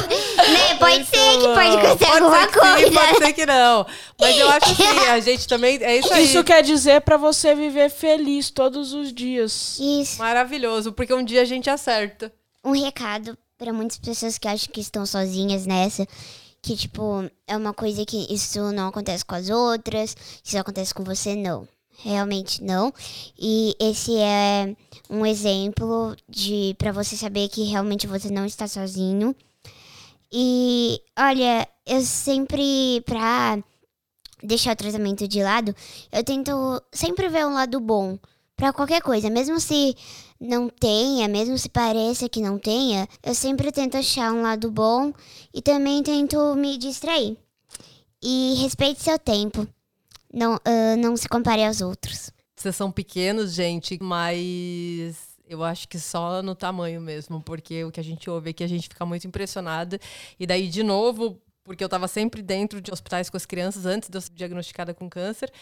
né, 0.53 0.75
pode 0.79 1.05
ser 1.05 1.39
que 1.39 1.49
pode 1.49 1.77
acontecer 1.77 2.07
Pode 2.07 2.23
alguma 2.25 2.41
ser 2.41 2.47
que 2.47 2.53
sim, 2.55 2.61
coisa. 2.61 3.01
pode 3.01 3.19
ser 3.19 3.33
que 3.33 3.47
não. 3.47 3.87
Mas 4.21 4.39
eu 4.39 4.49
acho 4.51 4.71
assim, 4.73 4.99
a 5.11 5.21
gente 5.21 5.47
também. 5.49 5.79
É 5.83 5.97
isso 5.99 6.13
aí. 6.13 6.25
Isso 6.25 6.45
quer 6.45 6.63
dizer 6.63 7.01
pra 7.03 7.17
você 7.17 7.55
viver 7.55 7.91
feliz 7.91 8.51
todos 8.51 8.93
os 8.93 9.13
dias. 9.13 9.79
Isso. 9.81 10.19
Maravilhoso, 10.19 10.93
porque 10.93 11.13
um 11.15 11.25
dia 11.25 11.43
a 11.43 11.45
gente 11.45 11.69
acerta. 11.71 12.33
Um 12.65 12.73
recado 12.73 13.37
pra 13.59 13.73
muitas 13.73 13.99
pessoas 13.99 14.39
que 14.39 14.49
acham 14.49 14.69
que 14.73 14.81
estão 14.81 15.05
sozinhas 15.07 15.67
nessa. 15.67 16.07
Que, 16.67 16.77
tipo, 16.77 17.31
é 17.47 17.57
uma 17.57 17.73
coisa 17.73 18.05
que 18.05 18.27
isso 18.29 18.73
não 18.73 18.89
acontece 18.89 19.25
com 19.25 19.37
as 19.37 19.49
outras. 19.49 20.17
Isso 20.43 20.59
acontece 20.59 20.93
com 20.93 21.05
você, 21.05 21.37
não. 21.37 21.69
Realmente 22.03 22.61
não. 22.61 22.93
E 23.39 23.77
esse 23.79 24.17
é 24.19 24.75
um 25.09 25.25
exemplo 25.25 26.17
de 26.29 26.75
para 26.77 26.91
você 26.91 27.17
saber 27.17 27.49
que 27.51 27.63
realmente 27.63 28.09
você 28.09 28.31
não 28.31 28.45
está 28.45 28.67
sozinho. 28.67 29.33
E 30.33 31.01
olha, 31.17 31.69
eu 31.87 32.03
sempre 32.03 33.01
pra 33.07 33.63
deixar 34.43 34.73
o 34.73 34.77
tratamento 34.77 35.29
de 35.29 35.45
lado, 35.45 35.73
eu 36.11 36.25
tento 36.25 36.83
sempre 36.91 37.29
ver 37.29 37.47
um 37.47 37.55
lado 37.55 37.79
bom 37.79 38.19
pra 38.57 38.73
qualquer 38.73 39.01
coisa, 39.01 39.31
mesmo 39.31 39.61
se 39.61 39.97
não 40.41 40.69
tenha, 40.69 41.29
mesmo 41.29 41.57
se 41.59 41.69
pareça 41.69 42.29
que 42.29 42.41
não 42.41 42.59
tenha, 42.59 43.09
eu 43.23 43.35
sempre 43.35 43.73
tento 43.73 43.97
achar 43.97 44.33
um 44.33 44.43
lado 44.43 44.71
bom 44.71 45.13
e 45.53 45.63
também 45.63 46.03
tento 46.03 46.55
me 46.55 46.77
distrair. 46.77 47.37
E 48.23 48.55
respeite 48.63 49.03
seu 49.03 49.19
tempo. 49.19 49.67
Não, 50.33 50.61
ah, 50.65 50.97
não 50.97 51.17
se 51.17 51.29
compare 51.29 51.65
aos 51.65 51.81
outros. 51.81 52.31
Vocês 52.57 52.75
são 52.75 52.91
pequenos, 52.91 53.53
gente, 53.53 53.99
mas 54.03 55.17
eu 55.49 55.63
acho 55.63 55.89
que 55.89 55.99
só 55.99 56.43
no 56.43 56.55
tamanho 56.55 57.01
mesmo, 57.01 57.41
porque 57.41 57.85
o 57.85 57.91
que 57.91 58.01
a 58.01 58.05
gente 58.05 58.29
ouve 58.29 58.51
aqui 58.51 58.65
a 58.65 58.67
gente 58.67 58.89
fica 58.89 59.07
muito 59.07 59.27
impressionado. 59.27 59.99
E 60.39 60.47
daí, 60.47 60.69
de 60.69 60.83
novo, 60.83 61.41
porque 61.63 61.83
eu 61.83 61.87
estava 61.87 62.09
sempre 62.09 62.43
dentro 62.43 62.81
de 62.81 62.93
hospitais 62.93 63.29
com 63.29 63.37
as 63.37 63.45
crianças 63.45 63.87
antes 63.87 64.09
de 64.09 64.17
eu 64.17 64.21
ser 64.21 64.33
diagnosticada 64.33 64.95
com 64.95 65.09
câncer. 65.09 65.53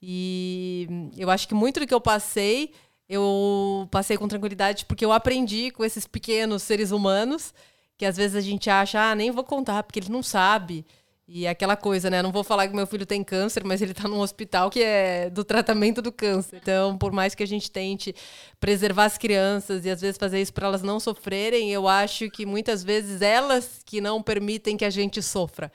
E 0.00 0.86
eu 1.16 1.30
acho 1.30 1.48
que 1.48 1.54
muito 1.54 1.80
do 1.80 1.86
que 1.86 1.94
eu 1.94 2.00
passei, 2.00 2.72
eu 3.08 3.88
passei 3.90 4.16
com 4.16 4.28
tranquilidade 4.28 4.84
porque 4.86 5.04
eu 5.04 5.12
aprendi 5.12 5.70
com 5.70 5.84
esses 5.84 6.06
pequenos 6.06 6.62
seres 6.62 6.90
humanos 6.90 7.52
que 7.96 8.04
às 8.04 8.16
vezes 8.16 8.36
a 8.36 8.40
gente 8.40 8.68
acha, 8.68 9.00
ah, 9.00 9.14
nem 9.14 9.30
vou 9.30 9.44
contar 9.44 9.82
porque 9.82 10.00
ele 10.00 10.10
não 10.10 10.22
sabe. 10.22 10.84
E 11.26 11.46
é 11.46 11.48
aquela 11.48 11.74
coisa, 11.74 12.10
né? 12.10 12.20
Não 12.20 12.30
vou 12.30 12.44
falar 12.44 12.68
que 12.68 12.76
meu 12.76 12.86
filho 12.86 13.06
tem 13.06 13.24
câncer, 13.24 13.64
mas 13.64 13.80
ele 13.80 13.92
está 13.92 14.06
num 14.06 14.20
hospital 14.20 14.68
que 14.68 14.82
é 14.82 15.30
do 15.30 15.42
tratamento 15.42 16.02
do 16.02 16.12
câncer. 16.12 16.58
Então, 16.60 16.98
por 16.98 17.12
mais 17.12 17.34
que 17.34 17.42
a 17.42 17.46
gente 17.46 17.70
tente 17.70 18.14
preservar 18.60 19.04
as 19.04 19.16
crianças 19.16 19.86
e 19.86 19.90
às 19.90 20.02
vezes 20.02 20.18
fazer 20.18 20.40
isso 20.42 20.52
para 20.52 20.66
elas 20.66 20.82
não 20.82 21.00
sofrerem, 21.00 21.72
eu 21.72 21.88
acho 21.88 22.30
que 22.30 22.44
muitas 22.44 22.84
vezes 22.84 23.22
elas 23.22 23.80
que 23.86 24.02
não 24.02 24.22
permitem 24.22 24.76
que 24.76 24.84
a 24.84 24.90
gente 24.90 25.22
sofra. 25.22 25.72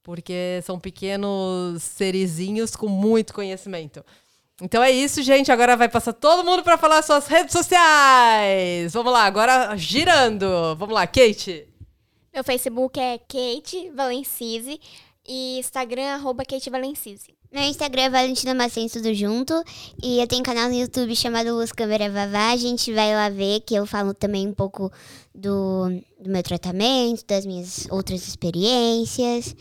Porque 0.00 0.60
são 0.62 0.78
pequenos 0.78 1.82
serizinhos 1.82 2.76
com 2.76 2.88
muito 2.88 3.34
conhecimento. 3.34 4.04
Então 4.62 4.82
é 4.82 4.90
isso, 4.90 5.22
gente. 5.22 5.50
Agora 5.50 5.76
vai 5.76 5.88
passar 5.88 6.12
todo 6.12 6.44
mundo 6.44 6.62
para 6.62 6.78
falar 6.78 7.02
suas 7.02 7.26
redes 7.26 7.52
sociais. 7.52 8.92
Vamos 8.92 9.12
lá, 9.12 9.24
agora 9.24 9.76
girando. 9.76 10.76
Vamos 10.76 10.94
lá, 10.94 11.06
Kate. 11.06 11.66
Meu 12.32 12.44
Facebook 12.44 12.98
é 12.98 13.18
Kate 13.18 13.90
Valencise 13.90 14.80
e 15.26 15.58
Instagram 15.58 16.14
arroba 16.14 16.44
Kate 16.44 16.70
Valencise. 16.70 17.34
Meu 17.52 17.62
Instagram 17.62 18.02
é 18.02 18.10
Valentina 18.10 18.52
Macens, 18.52 18.92
tudo 18.92 19.14
junto. 19.14 19.54
E 20.02 20.20
eu 20.20 20.26
tenho 20.26 20.40
um 20.40 20.44
canal 20.44 20.68
no 20.68 20.74
YouTube 20.74 21.14
chamado 21.14 21.54
Luz 21.54 21.70
Câmera 21.70 22.10
Vavá. 22.10 22.50
A 22.50 22.56
gente 22.56 22.92
vai 22.92 23.14
lá 23.14 23.28
ver 23.28 23.60
que 23.60 23.76
eu 23.76 23.86
falo 23.86 24.12
também 24.12 24.48
um 24.48 24.52
pouco 24.52 24.90
do, 25.32 25.88
do 26.20 26.30
meu 26.30 26.42
tratamento, 26.42 27.24
das 27.26 27.46
minhas 27.46 27.86
outras 27.90 28.26
experiências. 28.26 29.54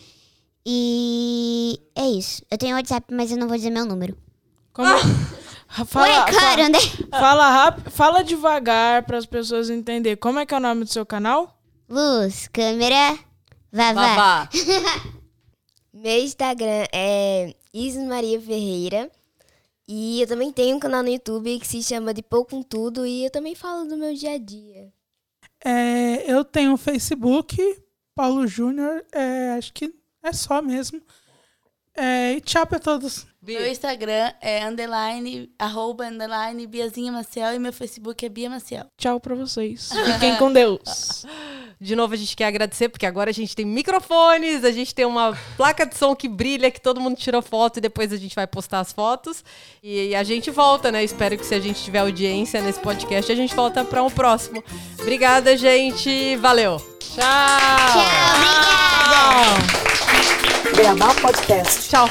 E 0.66 1.80
é 1.96 2.08
isso. 2.08 2.42
Eu 2.50 2.58
tenho 2.58 2.76
WhatsApp, 2.76 3.14
mas 3.14 3.32
eu 3.32 3.38
não 3.38 3.48
vou 3.48 3.58
dizer 3.58 3.70
meu 3.70 3.86
número. 3.86 4.18
Como... 4.74 4.90
Fala, 5.88 6.26
Ué, 6.26 6.32
claro, 6.32 6.70
né? 6.70 6.80
Fala 7.10 7.50
rápido, 7.50 7.90
fala 7.90 8.24
devagar 8.24 9.02
para 9.04 9.18
as 9.18 9.26
pessoas 9.26 9.72
entenderem. 9.72 10.16
Como 10.16 10.38
é 10.38 10.46
que 10.46 10.54
é 10.54 10.58
o 10.58 10.60
nome 10.60 10.84
do 10.84 10.90
seu 10.92 11.04
canal? 11.04 11.60
Luz, 11.90 12.48
câmera, 12.48 13.18
vavá. 13.72 13.94
Vavá. 14.16 14.50
Meu 15.92 16.20
Instagram 16.20 16.86
é 16.94 17.56
Isis 17.74 18.04
Maria 18.04 18.40
Ferreira. 18.40 19.12
E 19.88 20.22
eu 20.22 20.28
também 20.28 20.52
tenho 20.52 20.78
um 20.78 20.80
canal 20.80 21.02
no 21.02 21.10
YouTube 21.10 21.60
que 21.60 21.68
se 21.68 21.82
chama 21.82 22.14
De 22.14 22.22
Pouco 22.22 22.52
com 22.52 22.62
Tudo. 22.62 23.06
E 23.06 23.26
eu 23.26 23.32
também 23.32 23.56
falo 23.56 23.86
do 23.86 23.98
meu 23.98 24.14
dia 24.14 24.34
a 24.34 24.38
dia. 24.38 24.94
É, 25.64 26.32
eu 26.32 26.46
tenho 26.46 26.74
o 26.74 26.78
Facebook, 26.78 27.58
Paulo 28.16 28.46
Júnior, 28.48 29.04
é, 29.12 29.52
acho 29.58 29.74
que 29.74 29.94
é 30.22 30.34
só 30.34 30.62
mesmo. 30.62 31.02
É, 31.96 32.34
e 32.34 32.42
tchau 32.42 32.66
pra 32.66 32.80
todos. 32.80 33.26
Meu 33.46 33.68
Instagram 33.68 34.32
é 34.42 34.66
underline, 34.66 35.52
arroba, 35.60 36.06
underline, 36.06 36.66
Biazinha 36.66 37.12
Maciel. 37.12 37.54
E 37.54 37.60
meu 37.60 37.74
Facebook 37.74 38.26
é 38.26 38.30
Bia 38.30 38.50
Maciel. 38.50 38.86
Tchau 38.98 39.20
pra 39.20 39.36
vocês. 39.36 39.90
Fiquem 40.14 40.38
com 40.38 40.52
Deus. 40.52 41.26
De 41.80 41.96
novo, 41.96 42.14
a 42.14 42.18
gente 42.18 42.36
quer 42.36 42.46
agradecer, 42.46 42.88
porque 42.88 43.06
agora 43.06 43.30
a 43.30 43.34
gente 43.34 43.54
tem 43.54 43.66
microfones, 43.66 44.64
a 44.64 44.72
gente 44.72 44.96
tem 44.96 45.04
uma 45.06 45.38
placa 45.58 45.86
de 45.86 45.98
som 45.98 46.16
que 46.16 46.30
brilha, 46.30 46.72
que 46.72 46.80
todo 46.80 47.02
mundo 47.02 47.18
tirou 47.18 47.42
foto 47.42 47.78
e 47.78 47.82
depois 47.82 48.14
a 48.14 48.18
gente 48.18 48.34
vai 48.34 48.48
postar 48.48 48.80
as 48.80 48.94
fotos. 48.94 49.44
E 49.84 50.16
a 50.16 50.24
gente 50.24 50.50
volta, 50.50 50.90
né? 50.90 51.04
Espero 51.04 51.38
que 51.38 51.46
se 51.46 51.54
a 51.54 51.60
gente 51.60 51.84
tiver 51.84 52.00
audiência 52.00 52.62
nesse 52.62 52.80
podcast, 52.80 53.30
a 53.30 53.36
gente 53.36 53.54
volta 53.54 53.84
para 53.84 54.02
um 54.02 54.10
próximo. 54.10 54.64
Obrigada, 55.02 55.58
gente. 55.58 56.38
Valeu. 56.38 56.78
Tchau. 57.00 57.22
Tchau, 57.92 58.00
obrigada. 60.62 60.76
Beabá 60.76 61.14
Podcast. 61.16 61.90
Tchau. 61.90 62.10